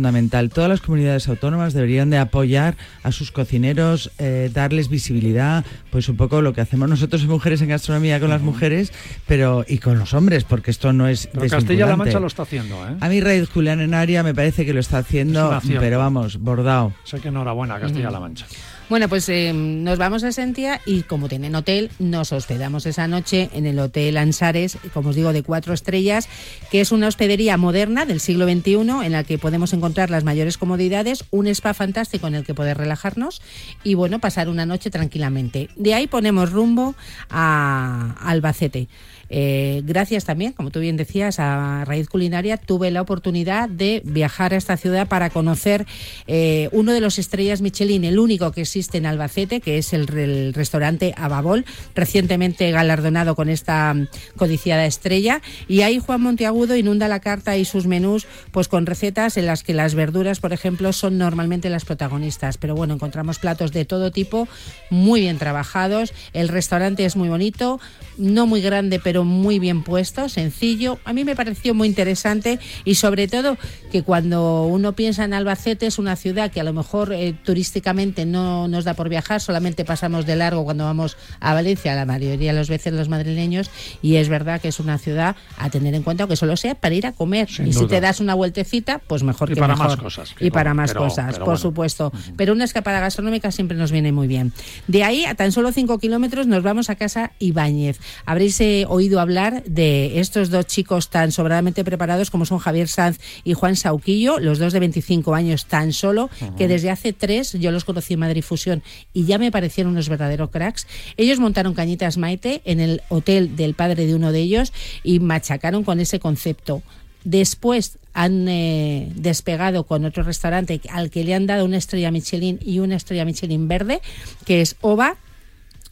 Todas 0.49 0.69
las 0.69 0.81
comunidades 0.81 1.27
autónomas 1.27 1.73
deberían 1.73 2.09
de 2.09 2.17
apoyar 2.17 2.75
a 3.03 3.11
sus 3.11 3.31
cocineros, 3.31 4.11
eh, 4.17 4.49
darles 4.53 4.89
visibilidad, 4.89 5.65
pues 5.89 6.09
un 6.09 6.17
poco 6.17 6.41
lo 6.41 6.53
que 6.53 6.61
hacemos 6.61 6.89
nosotros 6.89 7.21
en 7.23 7.29
mujeres 7.29 7.61
en 7.61 7.69
gastronomía 7.69 8.19
con 8.19 8.29
las 8.29 8.41
mujeres, 8.41 8.91
pero 9.27 9.65
y 9.67 9.79
con 9.79 9.99
los 9.99 10.13
hombres, 10.13 10.43
porque 10.43 10.71
esto 10.71 10.93
no 10.93 11.07
es 11.07 11.27
Pero 11.27 11.47
Castilla-La. 11.47 11.95
Mancha 11.95 12.19
lo 12.19 12.27
está 12.27 12.43
haciendo, 12.43 12.87
¿eh? 12.87 12.95
A 12.99 13.09
mí 13.09 13.21
raíz 13.21 13.49
culinaria 13.49 14.23
me 14.23 14.33
parece 14.33 14.65
que 14.65 14.73
lo 14.73 14.79
está 14.79 14.99
Es 14.99 15.05
haciendo, 15.05 15.59
pero 15.79 15.99
vamos, 15.99 16.37
bordado. 16.37 16.93
Sé 17.03 17.19
que 17.19 17.29
enhorabuena, 17.29 17.79
Castilla-La 17.79 18.19
Mancha. 18.19 18.45
Bueno, 18.87 19.09
pues 19.09 19.27
eh, 19.29 19.51
nos 19.51 19.97
vamos 19.97 20.23
a 20.23 20.31
Sentia 20.31 20.79
y 20.85 21.01
como 21.01 21.27
tienen 21.27 21.55
hotel, 21.55 21.89
nos 21.97 22.31
hospedamos 22.31 22.85
esa 22.85 23.07
noche 23.07 23.49
en 23.53 23.65
el 23.65 23.79
Hotel 23.79 24.15
Ansares, 24.15 24.77
como 24.93 25.09
os 25.09 25.15
digo, 25.15 25.33
de 25.33 25.41
cuatro 25.41 25.73
estrellas, 25.73 26.29
que 26.69 26.81
es 26.81 26.91
una 26.91 27.07
hospedería 27.07 27.57
moderna 27.57 28.05
del 28.05 28.19
siglo 28.19 28.45
XXI 28.45 28.73
en 29.03 29.11
la 29.11 29.23
que 29.23 29.39
podemos 29.39 29.73
encontrar 29.73 30.11
las 30.11 30.23
mayores 30.23 30.59
comodidades, 30.59 31.25
un 31.31 31.47
spa 31.47 31.73
fantástico 31.73 32.27
en 32.27 32.35
el 32.35 32.45
que 32.45 32.53
poder 32.53 32.77
relajarnos 32.77 33.41
y, 33.83 33.95
bueno, 33.95 34.19
pasar 34.19 34.49
una 34.49 34.67
noche 34.67 34.91
tranquilamente. 34.91 35.69
De 35.75 35.95
ahí 35.95 36.05
ponemos 36.05 36.51
rumbo 36.51 36.93
a 37.31 38.15
Albacete. 38.21 38.87
Eh, 39.29 39.81
gracias 39.85 40.25
también, 40.25 40.53
como 40.53 40.71
tú 40.71 40.79
bien 40.79 40.97
decías, 40.97 41.39
a 41.39 41.83
Raíz 41.85 42.09
Culinaria 42.09 42.57
tuve 42.57 42.91
la 42.91 43.01
oportunidad 43.01 43.69
de 43.69 44.01
viajar 44.05 44.53
a 44.53 44.57
esta 44.57 44.77
ciudad 44.77 45.07
para 45.07 45.29
conocer 45.29 45.85
eh, 46.27 46.69
uno 46.71 46.93
de 46.93 47.01
los 47.01 47.17
estrellas 47.19 47.61
Michelin, 47.61 48.03
el 48.03 48.19
único 48.19 48.51
que 48.51 48.61
existe 48.61 48.97
en 48.97 49.05
Albacete, 49.05 49.61
que 49.61 49.77
es 49.77 49.93
el, 49.93 50.05
restaurante 50.53 51.13
Ababol, 51.17 51.65
recientemente 51.95 52.69
galardonado 52.71 53.35
con 53.35 53.49
esta 53.49 53.95
codiciada 54.35 54.85
estrella. 54.85 55.41
Y 55.67 55.81
ahí 55.81 55.99
Juan 55.99 56.21
Monteagudo 56.21 56.75
inunda 56.75 57.07
la 57.07 57.19
carta 57.19 57.57
y 57.57 57.65
sus 57.65 57.87
menús 57.87 58.27
pues 58.51 58.67
con 58.67 58.85
recetas 58.85 59.37
en 59.37 59.45
las 59.45 59.63
que 59.63 59.73
las 59.73 59.95
verduras, 59.95 60.39
por 60.39 60.53
ejemplo, 60.53 60.93
son 60.93 61.17
normalmente 61.17 61.69
las 61.69 61.85
protagonistas. 61.85 62.57
Pero 62.57 62.75
bueno, 62.75 62.93
encontramos 62.93 63.39
platos 63.39 63.71
de 63.71 63.85
todo 63.85 64.11
tipo, 64.11 64.47
muy 64.89 65.21
bien 65.21 65.37
trabajados. 65.37 66.13
El 66.33 66.49
restaurante 66.49 67.05
es 67.05 67.15
muy 67.15 67.29
bonito, 67.29 67.79
no 68.17 68.45
muy 68.47 68.61
grande, 68.61 68.99
pero 68.99 69.14
muy 69.23 69.59
bien 69.59 69.83
puesto, 69.83 70.27
sencillo. 70.27 70.99
A 71.05 71.13
mí 71.13 71.23
me 71.23 71.35
pareció 71.35 71.73
muy 71.73 71.87
interesante 71.87 72.59
y 72.83 72.95
sobre 72.95 73.27
todo 73.27 73.57
que 73.91 74.03
cuando 74.03 74.63
uno 74.65 74.93
piensa 74.93 75.23
en 75.23 75.33
Albacete 75.33 75.85
es 75.85 75.99
una 75.99 76.15
ciudad 76.15 76.51
que 76.51 76.59
a 76.59 76.63
lo 76.63 76.73
mejor 76.73 77.13
eh, 77.13 77.33
turísticamente 77.43 78.25
no 78.25 78.67
nos 78.67 78.83
da 78.83 78.93
por 78.95 79.07
viajar, 79.09 79.39
solamente 79.41 79.85
pasamos 79.85 80.25
de 80.25 80.35
largo 80.35 80.63
cuando 80.65 80.83
vamos 80.83 81.15
a 81.39 81.53
Valencia, 81.53 81.95
la 81.95 82.05
mayoría 82.05 82.51
de 82.51 82.57
las 82.57 82.67
veces 82.69 82.91
los 82.93 83.07
madrileños, 83.07 83.69
y 84.01 84.15
es 84.15 84.27
verdad 84.27 84.59
que 84.59 84.67
es 84.67 84.79
una 84.79 84.97
ciudad 84.97 85.35
a 85.57 85.69
tener 85.69 85.93
en 85.93 86.03
cuenta, 86.03 86.23
aunque 86.23 86.35
solo 86.35 86.57
sea 86.57 86.75
para 86.75 86.95
ir 86.95 87.05
a 87.07 87.11
comer. 87.13 87.49
Sin 87.49 87.67
y 87.67 87.73
si 87.73 87.79
duda. 87.79 87.87
te 87.89 88.01
das 88.01 88.19
una 88.19 88.33
vueltecita, 88.33 88.99
pues 89.07 89.23
mejor 89.23 89.49
Y 89.51 89.53
que 89.53 89.61
para 89.61 89.73
mejor. 89.75 89.87
más 89.91 89.97
cosas, 89.97 90.35
Y 90.39 90.49
para 90.51 90.73
más 90.73 90.91
pero- 90.91 91.03
cosas, 91.03 91.25
pero 91.33 91.37
por 91.39 91.45
bueno. 91.45 91.57
supuesto. 91.59 92.11
Pero 92.35 92.53
una 92.53 92.63
escapada 92.65 92.99
gastronómica 92.99 93.51
siempre 93.51 93.77
nos 93.77 93.91
viene 93.91 94.11
muy 94.11 94.27
bien. 94.27 94.51
De 94.87 95.03
ahí 95.03 95.23
a 95.25 95.35
tan 95.35 95.51
solo 95.51 95.71
5 95.71 95.99
kilómetros 95.99 96.47
nos 96.47 96.63
vamos 96.63 96.89
a 96.89 96.95
casa 96.95 97.31
Ibáñez. 97.39 97.99
Habréis 98.25 98.59
eh, 98.61 98.85
oído 98.89 99.04
hablar 99.13 99.63
de 99.63 100.19
estos 100.19 100.49
dos 100.49 100.65
chicos 100.67 101.09
tan 101.09 101.31
sobradamente 101.31 101.83
preparados 101.83 102.29
como 102.31 102.45
son 102.45 102.59
Javier 102.59 102.87
Sanz 102.87 103.19
y 103.43 103.53
Juan 103.53 103.75
Sauquillo, 103.75 104.39
los 104.39 104.59
dos 104.59 104.73
de 104.73 104.79
25 104.79 105.35
años 105.35 105.65
tan 105.65 105.93
solo, 105.93 106.29
que 106.57 106.67
desde 106.67 106.91
hace 106.91 107.13
tres 107.13 107.53
yo 107.53 107.71
los 107.71 107.85
conocí 107.85 108.15
en 108.15 108.19
Madrid 108.19 108.43
Fusión 108.43 108.83
y 109.13 109.25
ya 109.25 109.37
me 109.37 109.51
parecieron 109.51 109.93
unos 109.93 110.09
verdaderos 110.09 110.49
cracks. 110.49 110.87
Ellos 111.17 111.39
montaron 111.39 111.73
Cañitas 111.73 112.17
Maite 112.17 112.61
en 112.65 112.79
el 112.79 113.01
hotel 113.09 113.55
del 113.55 113.73
padre 113.73 114.05
de 114.05 114.15
uno 114.15 114.31
de 114.31 114.39
ellos 114.39 114.73
y 115.03 115.19
machacaron 115.19 115.83
con 115.83 115.99
ese 115.99 116.19
concepto. 116.19 116.81
Después 117.23 117.97
han 118.13 118.47
eh, 118.47 119.11
despegado 119.15 119.83
con 119.85 120.05
otro 120.05 120.23
restaurante 120.23 120.79
al 120.91 121.09
que 121.09 121.23
le 121.23 121.33
han 121.33 121.47
dado 121.47 121.65
una 121.65 121.77
estrella 121.77 122.11
Michelin 122.11 122.59
y 122.61 122.79
una 122.79 122.95
estrella 122.95 123.25
Michelin 123.25 123.67
verde, 123.67 124.01
que 124.45 124.61
es 124.61 124.75
OVA. 124.81 125.17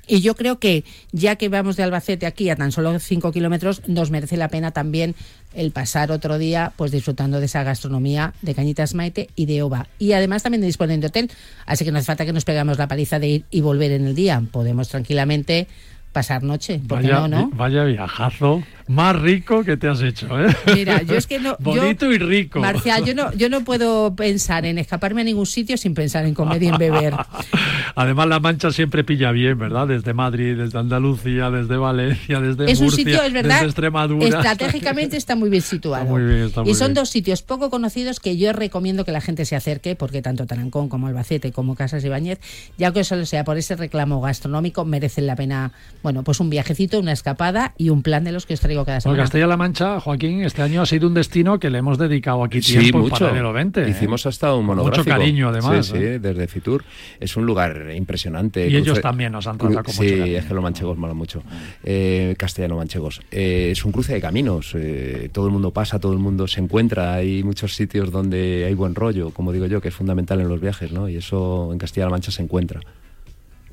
Y 0.08 0.22
yo 0.22 0.36
creo 0.36 0.60
que 0.60 0.84
ya 1.12 1.36
que 1.38 1.50
vamos 1.50 1.78
de 1.78 1.84
Albacete 1.84 2.26
aquí 2.26 2.50
a 2.50 2.56
tan 2.56 2.72
solo 2.72 3.00
5 3.00 3.32
kilómetros, 3.32 3.88
nos 3.88 4.12
merece 4.12 4.38
la 4.38 4.50
pena 4.50 4.72
también 4.72 5.16
el 5.54 5.72
pasar 5.72 6.12
otro 6.12 6.38
día 6.38 6.74
pues 6.76 6.92
disfrutando 6.92 7.40
de 7.40 7.46
esa 7.46 7.64
gastronomía 7.64 8.34
de 8.42 8.54
Cañitas 8.54 8.96
Maite 8.96 9.30
y 9.36 9.46
de 9.46 9.62
OVA. 9.62 9.88
Y 10.00 10.14
además 10.14 10.44
también 10.44 10.62
disponen 10.62 11.00
de 11.00 11.08
hotel, 11.08 11.32
así 11.66 11.86
que 11.86 11.92
no 11.92 12.00
hace 12.00 12.08
falta 12.08 12.26
que 12.26 12.34
nos 12.34 12.46
pegamos 12.46 12.78
la 12.78 12.88
paliza 12.88 13.20
de 13.20 13.28
ir 13.28 13.46
y 13.50 13.62
volver 13.62 13.92
en 13.92 14.06
el 14.06 14.16
día. 14.16 14.44
Podemos 14.52 14.90
tranquilamente 14.90 15.68
pasar 16.12 16.44
noche, 16.44 16.80
¿por 16.88 17.02
qué 17.02 17.08
Vaya, 17.08 17.28
no, 17.28 17.28
no? 17.28 17.50
vaya 17.56 17.84
viajazo. 17.84 18.64
Más 18.88 19.16
rico 19.20 19.64
que 19.64 19.78
te 19.78 19.88
has 19.88 20.02
hecho, 20.02 20.28
¿eh? 20.40 20.54
Mira, 20.74 21.02
yo 21.04 21.16
es 21.16 21.28
que 21.28 21.40
no. 21.40 21.56
Bonito 21.60 22.12
y 22.12 22.18
rico. 22.18 22.60
Marcial, 22.60 23.06
yo 23.06 23.16
no, 23.16 23.34
yo 23.34 23.50
no 23.50 23.64
puedo 23.64 24.16
pensar 24.16 24.66
en 24.66 24.78
escaparme 24.78 25.22
a 25.22 25.24
ningún 25.24 25.46
sitio 25.46 25.78
sin 25.78 25.94
pensar 25.94 26.26
en 26.26 26.34
comer 26.34 26.62
y 26.64 26.68
en 26.68 26.78
beber. 26.78 27.14
Además, 27.96 28.28
La 28.28 28.40
Mancha 28.40 28.72
siempre 28.72 29.04
pilla 29.04 29.32
bien, 29.32 29.58
¿verdad? 29.58 29.88
Desde 29.88 30.14
Madrid, 30.14 30.58
desde 30.58 30.80
Andalucía, 30.80 31.50
desde 31.50 31.78
Valencia, 31.78 32.40
desde 32.40 32.72
es 32.72 32.80
un 32.80 32.86
Murcia, 32.86 33.06
sitio, 33.06 33.24
es 33.24 33.34
verdad. 33.34 33.56
desde 33.56 33.66
Extremadura. 33.68 34.26
Estratégicamente 34.26 35.18
está 35.18 35.36
muy 35.36 35.50
bien 35.50 35.62
situado. 35.62 36.04
Está 36.04 36.12
muy 36.14 36.24
bien, 36.24 36.40
está 36.48 36.62
muy 36.62 36.72
y 36.72 36.76
son 36.76 36.88
bien. 36.88 36.96
dos 36.96 37.10
sitios 37.10 37.42
poco 37.42 37.70
conocidos 37.70 38.20
que 38.20 38.38
yo 38.38 38.52
recomiendo 38.54 39.06
que 39.06 39.12
la 39.12 39.22
gente 39.22 39.46
se 39.46 39.56
acerque, 39.56 39.96
porque 39.96 40.22
tanto 40.22 40.46
Tarancón 40.46 40.90
como 40.90 41.08
Albacete 41.08 41.52
como 41.52 41.76
Casas 41.76 42.04
Ibáñez, 42.04 42.40
ya 42.78 42.92
que 42.92 43.04
solo 43.04 43.26
sea 43.26 43.44
por 43.44 43.58
ese 43.58 43.76
reclamo 43.76 44.22
gastronómico, 44.22 44.86
merecen 44.86 45.28
la 45.28 45.36
pena, 45.36 45.72
bueno, 46.02 46.24
pues 46.24 46.40
un 46.40 46.50
viajecito, 46.50 47.00
una 47.00 47.12
escapada 47.12 47.74
y 47.78 47.90
un 47.90 48.02
plan 48.02 48.24
de 48.24 48.32
los 48.32 48.46
que 48.46 48.56
os 48.56 48.60
traigo 48.74 48.86
cada 48.86 49.00
Bueno. 49.04 49.24
Castilla-La 49.24 49.58
Mancha, 49.58 50.00
Joaquín, 50.00 50.44
este 50.44 50.62
año 50.62 50.82
ha 50.82 50.86
sido 50.86 51.08
un 51.08 51.14
destino 51.14 51.60
que 51.60 51.70
le 51.70 51.78
hemos 51.80 51.98
dedicado 51.98 52.44
aquí 52.44 52.62
Sí, 52.62 52.78
tiempo 52.80 53.00
mucho. 53.00 53.30
20. 53.54 53.84
¿eh? 53.84 53.90
Hicimos 53.90 54.26
hasta 54.26 54.54
un 54.56 54.66
monográfico. 54.66 55.04
Mucho 55.04 55.20
cariño, 55.20 55.50
además. 55.50 55.86
Sí, 55.86 55.92
sí, 55.98 56.04
¿eh? 56.04 56.20
desde 56.20 56.48
Fitur. 56.48 56.84
Es 57.20 57.38
un 57.38 57.46
lugar 57.46 57.92
impresionante. 57.96 58.68
Y 58.68 58.76
ellos 58.76 59.00
también 59.02 59.32
nos 59.32 59.48
han 59.48 59.58
tratado 59.58 59.84
con 59.84 59.94
Sí, 59.94 60.02
mucho 60.12 60.24
es 60.26 60.46
que 60.46 60.54
los 60.54 60.64
manchegos 60.64 60.98
molan 60.98 61.18
mucho. 61.18 61.44
Eh, 61.84 62.36
Castellano-manchegos. 62.38 63.22
Eh, 63.32 63.70
es 63.72 63.86
un 63.86 63.92
cruce 63.92 64.14
de 64.14 64.22
caminos. 64.22 64.74
eh, 64.76 65.30
todo 65.32 65.46
el 65.48 65.52
mundo 65.54 65.72
pasa, 65.72 66.00
todo 66.00 66.14
el 66.14 66.20
mundo 66.20 66.48
se 66.48 66.60
encuentra. 66.62 67.14
Hay 67.14 67.44
muchos 67.44 67.76
sitios 67.76 68.12
donde 68.12 68.66
hay 68.66 68.74
buen 68.74 68.96
rollo, 68.96 69.30
como 69.32 69.52
digo 69.52 69.66
yo, 69.68 69.82
que 69.82 69.90
es 69.90 69.94
fundamental 69.96 70.40
en 70.42 70.48
los 70.48 70.60
viajes, 70.60 70.92
¿no? 70.92 71.10
Y 71.10 71.18
eso 71.18 71.70
en 71.72 71.78
Castilla-La 71.78 72.10
Mancha 72.12 72.32
se 72.32 72.42
encuentra. 72.42 72.80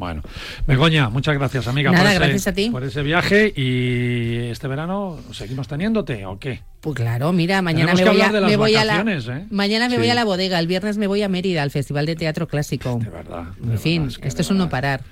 Bueno, 0.00 0.22
Begoña, 0.66 1.10
muchas 1.10 1.34
gracias, 1.34 1.68
amiga, 1.68 1.90
Nada, 1.90 2.04
por, 2.04 2.10
ese, 2.12 2.18
gracias 2.20 2.46
a 2.46 2.52
ti. 2.54 2.70
por 2.70 2.82
ese 2.84 3.02
viaje. 3.02 3.52
¿Y 3.54 4.48
este 4.50 4.66
verano 4.66 5.18
seguimos 5.32 5.68
teniéndote 5.68 6.24
o 6.24 6.38
qué? 6.38 6.62
Pues 6.80 6.96
claro, 6.96 7.32
mira, 7.34 7.60
mañana 7.60 7.92
me 7.92 8.02
que 8.02 8.08
voy, 8.08 8.20
a, 8.22 8.32
de 8.32 8.40
me 8.40 8.56
voy 8.56 8.74
a 8.76 8.84
la 8.86 8.94
vacaciones, 8.94 9.28
¿eh? 9.28 9.44
mañana 9.50 9.88
me 9.90 9.96
Sí. 9.96 10.00
voy 10.00 10.08
a 10.08 10.14
la 10.14 10.24
bodega, 10.24 10.58
el 10.58 10.66
viernes 10.66 10.96
me 10.96 11.06
voy 11.06 11.22
a 11.22 11.28
Mérida 11.28 11.62
al 11.62 11.70
Festival 11.70 12.06
de 12.06 12.16
Teatro 12.16 12.48
Clásico. 12.48 12.98
De 13.04 13.10
verdad. 13.10 13.44
En 13.62 13.78
fin, 13.78 14.08
esto 14.22 14.40
es 14.40 14.48
un 14.50 14.56
no 14.56 14.70
parar. 14.70 15.02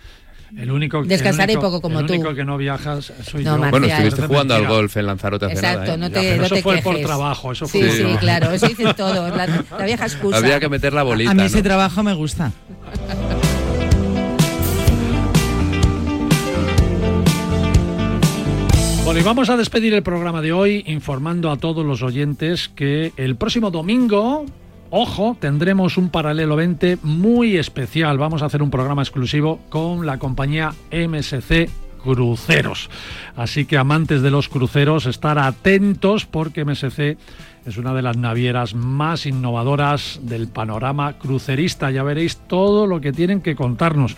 El 0.56 0.70
único, 0.70 1.00
el 1.00 1.08
Descansaré 1.08 1.52
único- 1.52 1.66
poco 1.68 1.82
como 1.82 2.00
el 2.00 2.06
tú. 2.06 2.14
único 2.14 2.34
que 2.34 2.42
no 2.42 2.56
viajas 2.56 3.12
soy 3.22 3.44
No, 3.44 3.56
yo. 3.56 3.58
Marcial. 3.58 3.70
Bueno, 3.70 3.86
estuviste 3.86 4.26
jugando 4.26 4.54
al 4.54 4.66
golf 4.66 4.96
en 4.96 5.04
Lanzarote 5.04 5.44
hace 5.44 5.54
Exacto, 5.56 5.80
nada. 5.80 5.94
¿eh? 5.94 5.98
no 5.98 6.08
Ya, 6.08 6.14
te, 6.14 6.20
pero 6.22 6.36
no 6.38 6.46
eso 6.46 6.54
te 6.54 6.62
fue 6.62 6.78
por 6.80 6.98
trabajo, 7.00 7.52
eso 7.52 7.66
sí, 7.66 7.80
fue 7.80 7.90
sí, 7.92 8.02
por- 8.04 8.18
claro, 8.20 8.50
eso 8.52 8.66
dicen 8.68 8.94
todos, 8.96 9.36
la, 9.36 9.46
la 9.46 9.84
vieja 9.84 10.06
excusa. 10.06 10.38
Había 10.38 10.58
que 10.58 10.70
meter 10.70 10.94
la 10.94 11.02
bolita. 11.02 11.32
A 11.32 11.34
mí 11.34 11.40
¿no? 11.40 11.44
ese 11.46 11.62
trabajo 11.62 12.02
me 12.02 12.14
gusta. 12.14 12.50
Bueno, 19.08 19.22
y 19.22 19.24
vamos 19.24 19.48
a 19.48 19.56
despedir 19.56 19.94
el 19.94 20.02
programa 20.02 20.42
de 20.42 20.52
hoy 20.52 20.84
informando 20.86 21.50
a 21.50 21.56
todos 21.56 21.82
los 21.82 22.02
oyentes 22.02 22.68
que 22.68 23.14
el 23.16 23.36
próximo 23.36 23.70
domingo, 23.70 24.44
ojo, 24.90 25.34
tendremos 25.40 25.96
un 25.96 26.10
paralelo 26.10 26.56
20 26.56 26.98
muy 27.04 27.56
especial. 27.56 28.18
Vamos 28.18 28.42
a 28.42 28.44
hacer 28.44 28.62
un 28.62 28.70
programa 28.70 29.00
exclusivo 29.00 29.60
con 29.70 30.04
la 30.04 30.18
compañía 30.18 30.74
MSC 30.92 31.70
Cruceros. 32.02 32.90
Así 33.34 33.64
que 33.64 33.78
amantes 33.78 34.20
de 34.20 34.30
los 34.30 34.50
cruceros, 34.50 35.06
estar 35.06 35.38
atentos 35.38 36.26
porque 36.26 36.66
MSC 36.66 37.16
es 37.68 37.76
una 37.76 37.92
de 37.92 38.00
las 38.00 38.16
navieras 38.16 38.74
más 38.74 39.26
innovadoras 39.26 40.20
del 40.22 40.48
panorama 40.48 41.18
crucerista. 41.18 41.90
Ya 41.90 42.02
veréis 42.02 42.38
todo 42.48 42.86
lo 42.86 43.00
que 43.00 43.12
tienen 43.12 43.42
que 43.42 43.54
contarnos. 43.54 44.16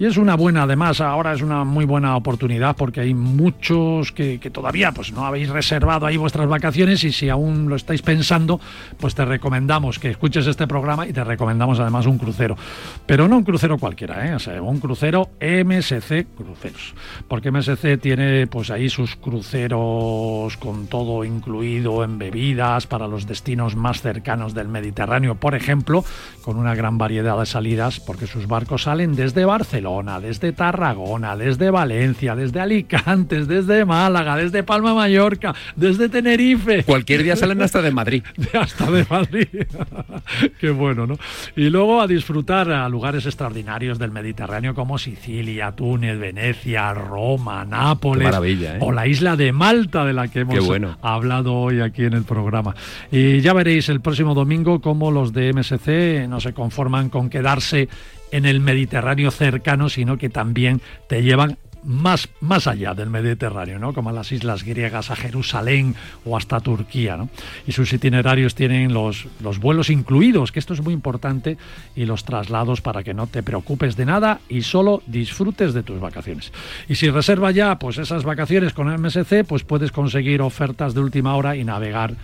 Y 0.00 0.06
es 0.06 0.16
una 0.16 0.34
buena, 0.34 0.62
además, 0.62 1.02
ahora 1.02 1.34
es 1.34 1.42
una 1.42 1.62
muy 1.64 1.84
buena 1.84 2.16
oportunidad 2.16 2.74
porque 2.74 3.02
hay 3.02 3.12
muchos 3.12 4.12
que, 4.12 4.38
todavía 4.50 4.92
pues 4.92 5.12
no 5.12 5.26
habéis 5.26 5.50
reservado 5.50 6.06
ahí 6.06 6.16
vuestras 6.16 6.48
vacaciones 6.48 7.04
y 7.04 7.12
si 7.12 7.28
aún 7.28 7.68
lo 7.68 7.76
estáis 7.76 8.00
pensando, 8.00 8.58
pues 8.98 9.14
te 9.14 9.26
recomendamos 9.26 9.98
que 9.98 10.08
escuches 10.08 10.46
este 10.46 10.66
programa 10.66 11.06
y 11.06 11.12
te 11.12 11.22
recomendamos 11.22 11.80
además 11.80 12.06
un 12.06 12.16
crucero. 12.16 12.56
Pero 13.04 13.28
no 13.28 13.36
un 13.36 13.44
crucero 13.44 13.76
cualquiera, 13.76 14.26
¿eh? 14.26 14.60
Un 14.62 14.80
crucero 14.80 15.32
MSC 15.38 16.28
Cruceros. 16.34 16.94
Porque 17.28 17.50
MSC 17.50 17.98
tiene 18.00 18.46
pues 18.46 18.70
ahí 18.70 18.88
sus 18.88 19.16
cruceros 19.16 20.56
con 20.56 20.86
todo 20.86 21.26
incluido 21.26 22.04
en 22.04 22.16
bebidas 22.16 22.86
para 22.90 23.08
los 23.08 23.26
destinos 23.26 23.76
más 23.76 24.02
cercanos 24.02 24.52
del 24.52 24.68
Mediterráneo, 24.68 25.36
por 25.36 25.54
ejemplo, 25.54 26.04
con 26.42 26.58
una 26.58 26.74
gran 26.74 26.98
variedad 26.98 27.38
de 27.38 27.46
salidas 27.46 28.00
porque 28.00 28.26
sus 28.26 28.46
barcos 28.46 28.82
salen 28.82 29.14
desde 29.14 29.46
Barcelona, 29.46 30.20
desde 30.20 30.52
Tarragona, 30.52 31.36
desde 31.36 31.70
Valencia, 31.70 32.34
desde 32.34 32.60
Alicante, 32.60 33.46
desde 33.46 33.84
Málaga, 33.84 34.36
desde 34.36 34.62
Palma 34.62 34.92
Mallorca, 34.92 35.54
desde 35.76 36.08
Tenerife. 36.08 36.82
Cualquier 36.82 37.22
día 37.22 37.36
salen 37.36 37.62
hasta 37.62 37.80
de 37.80 37.92
Madrid. 37.92 38.22
Hasta 38.52 38.90
de 38.90 39.06
Madrid. 39.08 39.46
Qué 40.60 40.70
bueno, 40.70 41.06
¿no? 41.06 41.16
Y 41.56 41.70
luego 41.70 42.00
a 42.00 42.06
disfrutar 42.06 42.70
a 42.70 42.88
lugares 42.88 43.24
extraordinarios 43.24 43.98
del 43.98 44.10
Mediterráneo 44.10 44.74
como 44.74 44.98
Sicilia, 44.98 45.72
Túnez, 45.72 46.18
Venecia, 46.18 46.92
Roma, 46.92 47.64
Nápoles. 47.64 48.24
Maravilla, 48.24 48.76
¿eh? 48.76 48.78
O 48.80 48.92
la 48.92 49.06
isla 49.06 49.36
de 49.36 49.52
Malta, 49.52 50.04
de 50.04 50.12
la 50.12 50.28
que 50.28 50.40
hemos 50.40 50.66
bueno. 50.66 50.98
hablado 51.00 51.54
hoy 51.54 51.80
aquí 51.80 52.04
en 52.04 52.14
el 52.14 52.24
programa. 52.24 52.69
Y 53.10 53.40
ya 53.40 53.52
veréis 53.52 53.88
el 53.88 54.00
próximo 54.00 54.34
domingo 54.34 54.80
cómo 54.80 55.10
los 55.10 55.32
de 55.32 55.52
MSC 55.52 56.28
no 56.28 56.40
se 56.40 56.52
conforman 56.52 57.08
con 57.08 57.30
quedarse 57.30 57.88
en 58.30 58.46
el 58.46 58.60
Mediterráneo 58.60 59.30
cercano, 59.30 59.88
sino 59.88 60.16
que 60.16 60.28
también 60.28 60.80
te 61.08 61.22
llevan 61.22 61.58
más, 61.82 62.28
más 62.40 62.66
allá 62.66 62.94
del 62.94 63.10
Mediterráneo, 63.10 63.78
¿no? 63.78 63.92
Como 63.92 64.10
a 64.10 64.12
las 64.12 64.32
islas 64.32 64.64
griegas, 64.64 65.10
a 65.10 65.16
Jerusalén 65.16 65.94
o 66.24 66.36
hasta 66.36 66.60
Turquía, 66.60 67.16
¿no? 67.16 67.28
Y 67.66 67.72
sus 67.72 67.92
itinerarios 67.92 68.54
tienen 68.54 68.92
los, 68.92 69.26
los 69.40 69.58
vuelos 69.58 69.90
incluidos, 69.90 70.52
que 70.52 70.58
esto 70.58 70.74
es 70.74 70.82
muy 70.82 70.92
importante, 70.92 71.56
y 71.96 72.04
los 72.04 72.24
traslados 72.24 72.80
para 72.80 73.02
que 73.02 73.14
no 73.14 73.26
te 73.26 73.42
preocupes 73.42 73.96
de 73.96 74.06
nada 74.06 74.40
y 74.48 74.62
solo 74.62 75.02
disfrutes 75.06 75.74
de 75.74 75.82
tus 75.82 76.00
vacaciones. 76.00 76.52
Y 76.88 76.96
si 76.96 77.10
reserva 77.10 77.50
ya 77.50 77.78
pues 77.78 77.98
esas 77.98 78.24
vacaciones 78.24 78.72
con 78.72 78.88
MSC, 78.88 79.44
pues 79.46 79.64
puedes 79.64 79.92
conseguir 79.92 80.42
ofertas 80.42 80.94
de 80.94 81.00
última 81.00 81.34
hora 81.34 81.56
y 81.56 81.64
navegar 81.64 82.14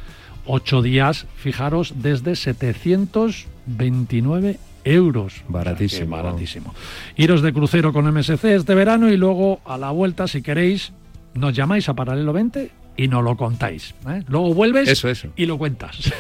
ocho 0.47 0.83
días, 0.83 1.27
fijaros, 1.37 1.95
desde 1.97 2.37
729 2.37 4.59
euros. 4.85 5.43
Baratísimo. 5.49 6.15
O 6.15 6.17
sea 6.17 6.17
que 6.23 6.29
baratísimo. 6.29 6.75
Iros 7.17 7.43
de 7.43 7.53
crucero 7.53 7.93
con 7.93 8.13
MSC 8.13 8.45
este 8.45 8.75
verano 8.75 9.11
y 9.11 9.17
luego 9.17 9.61
a 9.65 9.77
la 9.77 9.91
vuelta, 9.91 10.29
si 10.29 10.43
queréis, 10.43 10.93
nos 11.35 11.55
llamáis 11.55 11.89
a 11.89 11.95
Paralelo 11.95 12.33
20 12.33 12.71
y 12.97 13.09
nos 13.09 13.23
lo 13.23 13.37
contáis. 13.37 13.95
¿eh? 14.09 14.23
Luego 14.29 14.55
vuelves 14.55 14.89
Eso, 14.89 15.09
eso. 15.09 15.29
y 15.37 15.47
lo 15.47 15.59
cuentas. 15.59 16.13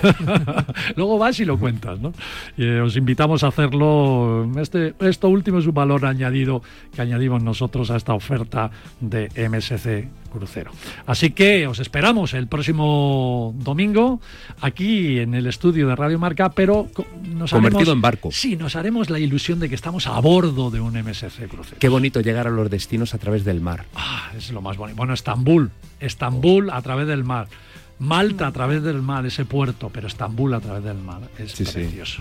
luego 0.97 1.18
vas 1.18 1.41
y 1.41 1.45
lo 1.45 1.59
cuentas. 1.59 1.99
¿no? 2.01 2.12
Y, 2.57 2.64
eh, 2.64 2.81
os 2.81 2.97
invitamos 2.97 3.45
a 3.45 3.49
hacerlo. 3.49 4.51
Este, 4.61 4.95
esto 5.01 5.29
último 5.29 5.59
es 5.59 5.66
un 5.66 5.74
valor 5.74 6.05
añadido 6.05 6.62
que 6.95 7.03
añadimos 7.03 7.43
nosotros 7.43 7.91
a 7.91 7.97
esta 7.97 8.14
oferta 8.14 8.70
de 9.01 9.29
MSC 9.49 10.09
Crucero. 10.37 10.70
Así 11.07 11.30
que 11.30 11.66
os 11.66 11.78
esperamos 11.80 12.34
el 12.34 12.47
próximo 12.47 13.55
domingo 13.59 14.20
aquí 14.61 15.18
en 15.18 15.34
el 15.34 15.47
estudio 15.47 15.89
de 15.89 15.97
Radio 15.97 16.18
Marca, 16.18 16.51
pero 16.51 16.89
nos 17.24 17.51
Convertido 17.51 17.80
haremos- 17.80 17.93
en 17.95 18.01
barco. 18.01 18.28
Sí, 18.32 18.57
nos 18.57 18.76
haremos 18.76 19.11
la 19.11 19.18
ilusión 19.18 19.59
de 19.61 19.68
que 19.68 19.74
estamos 19.74 20.07
a 20.07 20.18
bordo 20.20 20.70
de 20.70 20.80
un 20.80 20.97
MSC 20.97 21.49
Crucero. 21.49 21.76
Qué 21.78 21.89
bonito 21.89 22.20
llegar 22.20 22.47
a 22.47 22.51
los 22.51 22.70
destinos 22.70 23.14
a 23.14 23.18
través 23.18 23.45
del 23.45 23.61
mar. 23.61 23.84
Ah, 23.95 24.30
es 24.37 24.51
lo 24.53 24.61
más 24.61 24.76
bonito. 24.76 24.97
Bueno, 24.97 25.14
Estambul. 25.14 25.70
Estambul 26.01 26.70
a 26.70 26.80
través 26.82 27.07
del 27.07 27.24
mar. 27.24 27.49
Malta 27.99 28.47
a 28.47 28.53
través 28.53 28.82
del 28.82 29.01
mar, 29.01 29.24
ese 29.24 29.47
puerto, 29.47 29.88
pero 29.92 30.07
Estambul 30.07 30.53
a 30.53 30.61
través 30.61 30.84
del 30.84 30.99
mar. 30.99 31.20
Es 31.38 31.53
Sí, 31.53 31.64
sí. 31.64 31.72
precioso. 31.72 32.20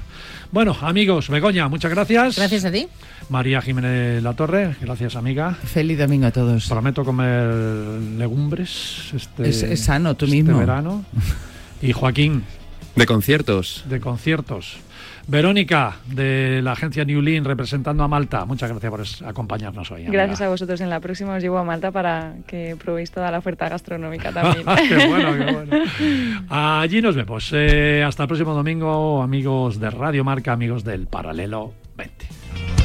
Bueno, 0.51 0.75
amigos, 0.81 1.27
Begoña, 1.29 1.67
muchas 1.67 1.91
gracias. 1.91 2.37
Gracias 2.37 2.63
a 2.63 2.71
ti. 2.71 2.87
María 3.29 3.61
Jiménez 3.61 4.23
Latorre, 4.23 4.75
gracias, 4.79 5.17
amiga. 5.17 5.51
Feliz 5.53 5.97
domingo 5.99 6.27
a 6.27 6.31
todos. 6.31 6.67
Prometo 6.69 7.03
comer 7.03 7.47
legumbres 8.17 9.11
este, 9.13 9.49
Es- 9.49 9.63
es 9.63 9.81
sano, 9.83 10.15
tú 10.15 10.25
este 10.25 10.37
mismo. 10.37 10.57
verano. 10.59 11.03
Y 11.81 11.91
Joaquín, 11.91 12.43
De 12.95 13.05
conciertos. 13.05 13.83
de 13.89 13.99
conciertos. 13.99 14.77
Verónica, 15.27 15.95
de 16.07 16.61
la 16.61 16.73
agencia 16.73 17.03
Newlin, 17.03 17.43
representando 17.43 18.03
a 18.03 18.07
Malta. 18.07 18.45
Muchas 18.45 18.69
gracias 18.69 18.91
por 18.91 19.27
acompañarnos 19.27 19.89
hoy. 19.91 20.01
amiga. 20.01 20.11
Gracias 20.11 20.41
a 20.41 20.49
vosotros. 20.49 20.81
En 20.81 20.89
la 20.89 20.99
próxima 20.99 21.35
os 21.35 21.41
llevo 21.41 21.57
a 21.57 21.63
Malta 21.63 21.91
para 21.91 22.35
que 22.45 22.75
probéis 22.75 23.11
toda 23.11 23.31
la 23.31 23.39
oferta 23.39 23.67
gastronómica 23.67 24.31
también. 24.31 24.65
qué 24.87 25.07
bueno, 25.07 25.33
qué 25.35 25.51
bueno. 25.51 25.85
Allí 26.49 27.01
nos 27.01 27.15
vemos. 27.15 27.49
Eh, 27.53 28.03
hasta 28.05 28.23
el 28.23 28.27
próximo 28.27 28.53
domingo, 28.53 29.23
amigos 29.23 29.79
de 29.79 29.89
Radio 29.89 30.23
Marca, 30.23 30.53
amigos 30.53 30.83
del 30.83 31.07
Paralelo 31.07 31.73
20. 31.97 32.84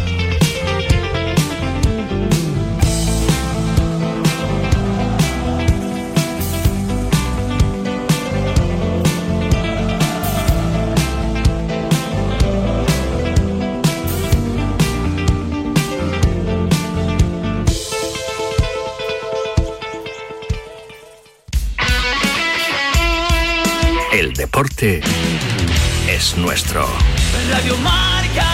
Deporte 24.40 25.02
es 26.08 26.34
nuestro. 26.38 26.88
Radio 27.50 27.76
Marca. 27.76 28.46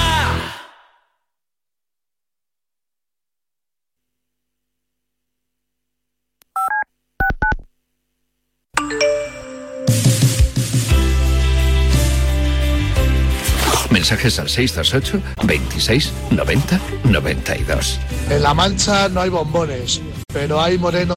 Mensajes 13.91 14.41
al 14.41 14.49
628 14.49 15.23
26 15.47 16.13
90 16.33 16.81
92. 17.05 18.01
En 18.31 18.43
La 18.43 18.55
Mancha 18.55 19.09
no 19.09 19.21
hay 19.21 19.31
bombones, 19.31 20.03
pero 20.33 20.61
hay 20.61 20.79
moreno. 20.79 21.15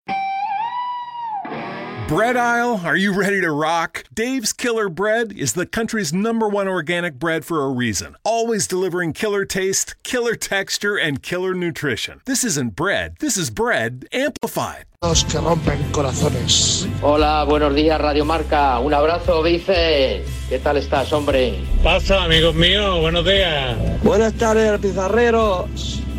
Bread 2.09 2.37
aisle, 2.37 2.81
are 2.85 2.97
you 2.97 3.13
ready 3.13 3.39
to 3.39 3.51
rock? 3.51 4.03
Dave's 4.11 4.51
Killer 4.51 4.89
Bread 4.89 5.31
is 5.31 5.53
the 5.53 5.67
country's 5.67 6.11
number 6.11 6.49
one 6.49 6.67
organic 6.67 7.19
bread 7.19 7.45
for 7.45 7.63
a 7.63 7.69
reason. 7.69 8.15
Always 8.23 8.65
delivering 8.65 9.13
killer 9.13 9.45
taste, 9.45 9.93
killer 10.01 10.33
texture, 10.33 10.97
and 10.97 11.21
killer 11.21 11.53
nutrition. 11.53 12.21
This 12.25 12.43
isn't 12.43 12.75
bread, 12.75 13.17
this 13.19 13.37
is 13.37 13.51
bread 13.51 14.07
amplified. 14.11 14.85
Los 15.03 15.23
que 15.23 15.39
rompen 15.39 15.77
corazones. 15.91 16.87
Hola, 17.03 17.45
buenos 17.47 17.75
días 17.75 18.01
Radio 18.01 18.25
Marca. 18.25 18.79
Un 18.79 18.95
abrazo, 18.95 19.43
Vice. 19.43 20.25
¿Qué 20.49 20.57
tal 20.57 20.77
estás, 20.77 21.13
hombre? 21.13 21.63
Pasa, 21.83 22.23
amigos 22.23 22.55
míos, 22.55 22.99
buenos 23.01 23.23
días. 23.23 23.77
Buenas 24.01 24.33
tardes, 24.33 24.79
pizarreros. 24.79 26.01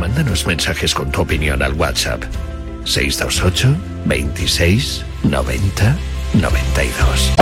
Mándanos 0.00 0.46
mensajes 0.46 0.94
con 0.94 1.12
tu 1.12 1.20
opinión 1.20 1.62
al 1.62 1.74
WhatsApp 1.74 2.22
628 2.86 3.76
26 4.06 5.04
90 5.24 5.96
92. 6.32 7.32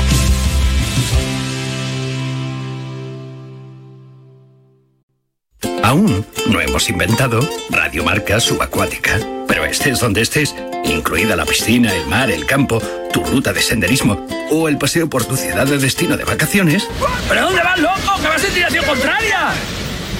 Aún 5.84 6.26
no 6.50 6.60
hemos 6.60 6.90
inventado 6.90 7.38
Radiomarca 7.70 8.40
Subacuática, 8.40 9.20
pero 9.46 9.64
estés 9.64 10.00
donde 10.00 10.22
estés, 10.22 10.56
incluida 10.84 11.36
la 11.36 11.46
piscina, 11.46 11.94
el 11.94 12.08
mar, 12.08 12.28
el 12.28 12.44
campo, 12.44 12.82
tu 13.12 13.22
ruta 13.22 13.52
de 13.52 13.62
senderismo 13.62 14.26
o 14.50 14.68
el 14.68 14.78
paseo 14.78 15.08
por 15.08 15.24
tu 15.24 15.36
ciudad 15.36 15.68
de 15.68 15.78
destino 15.78 16.16
de 16.16 16.24
vacaciones. 16.24 16.88
¿Pero 17.28 17.42
dónde 17.42 17.62
vas, 17.62 17.78
loco? 17.78 18.20
¡Que 18.20 18.26
vas 18.26 18.44
en 18.44 18.54
dirección 18.54 18.84
contraria! 18.84 19.52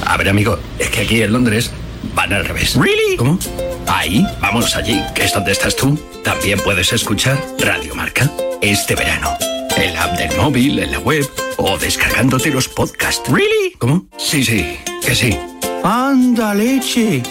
A 0.07 0.17
ver, 0.17 0.29
amigo, 0.29 0.61
es 0.79 0.89
que 0.89 1.01
aquí 1.01 1.21
en 1.21 1.33
Londres 1.33 1.73
van 2.15 2.33
al 2.33 2.45
revés. 2.45 2.75
¿Really? 2.75 3.17
¿Cómo? 3.17 3.39
Ahí, 3.87 4.27
vamos 4.41 4.77
allí, 4.77 5.03
que 5.15 5.25
es 5.25 5.33
donde 5.33 5.53
estás 5.53 5.77
tú. 5.77 5.99
También 6.25 6.59
puedes 6.61 6.93
escuchar 6.93 7.43
Radio 7.59 7.95
Marca 7.95 8.31
este 8.61 8.95
verano. 8.95 9.37
En 9.77 9.95
la 9.95 10.05
app 10.05 10.19
del 10.19 10.37
móvil, 10.37 10.79
en 10.81 10.93
la 10.93 10.99
web 10.99 11.29
o 11.57 11.79
descargándote 11.79 12.51
los 12.51 12.69
podcasts. 12.69 13.29
¿Really? 13.29 13.75
¿Cómo? 13.79 14.07
Sí, 14.17 14.45
sí, 14.45 14.79
que 15.05 15.15
sí. 15.15 15.39
¡Anda, 15.85 16.55
leche! 16.55 17.23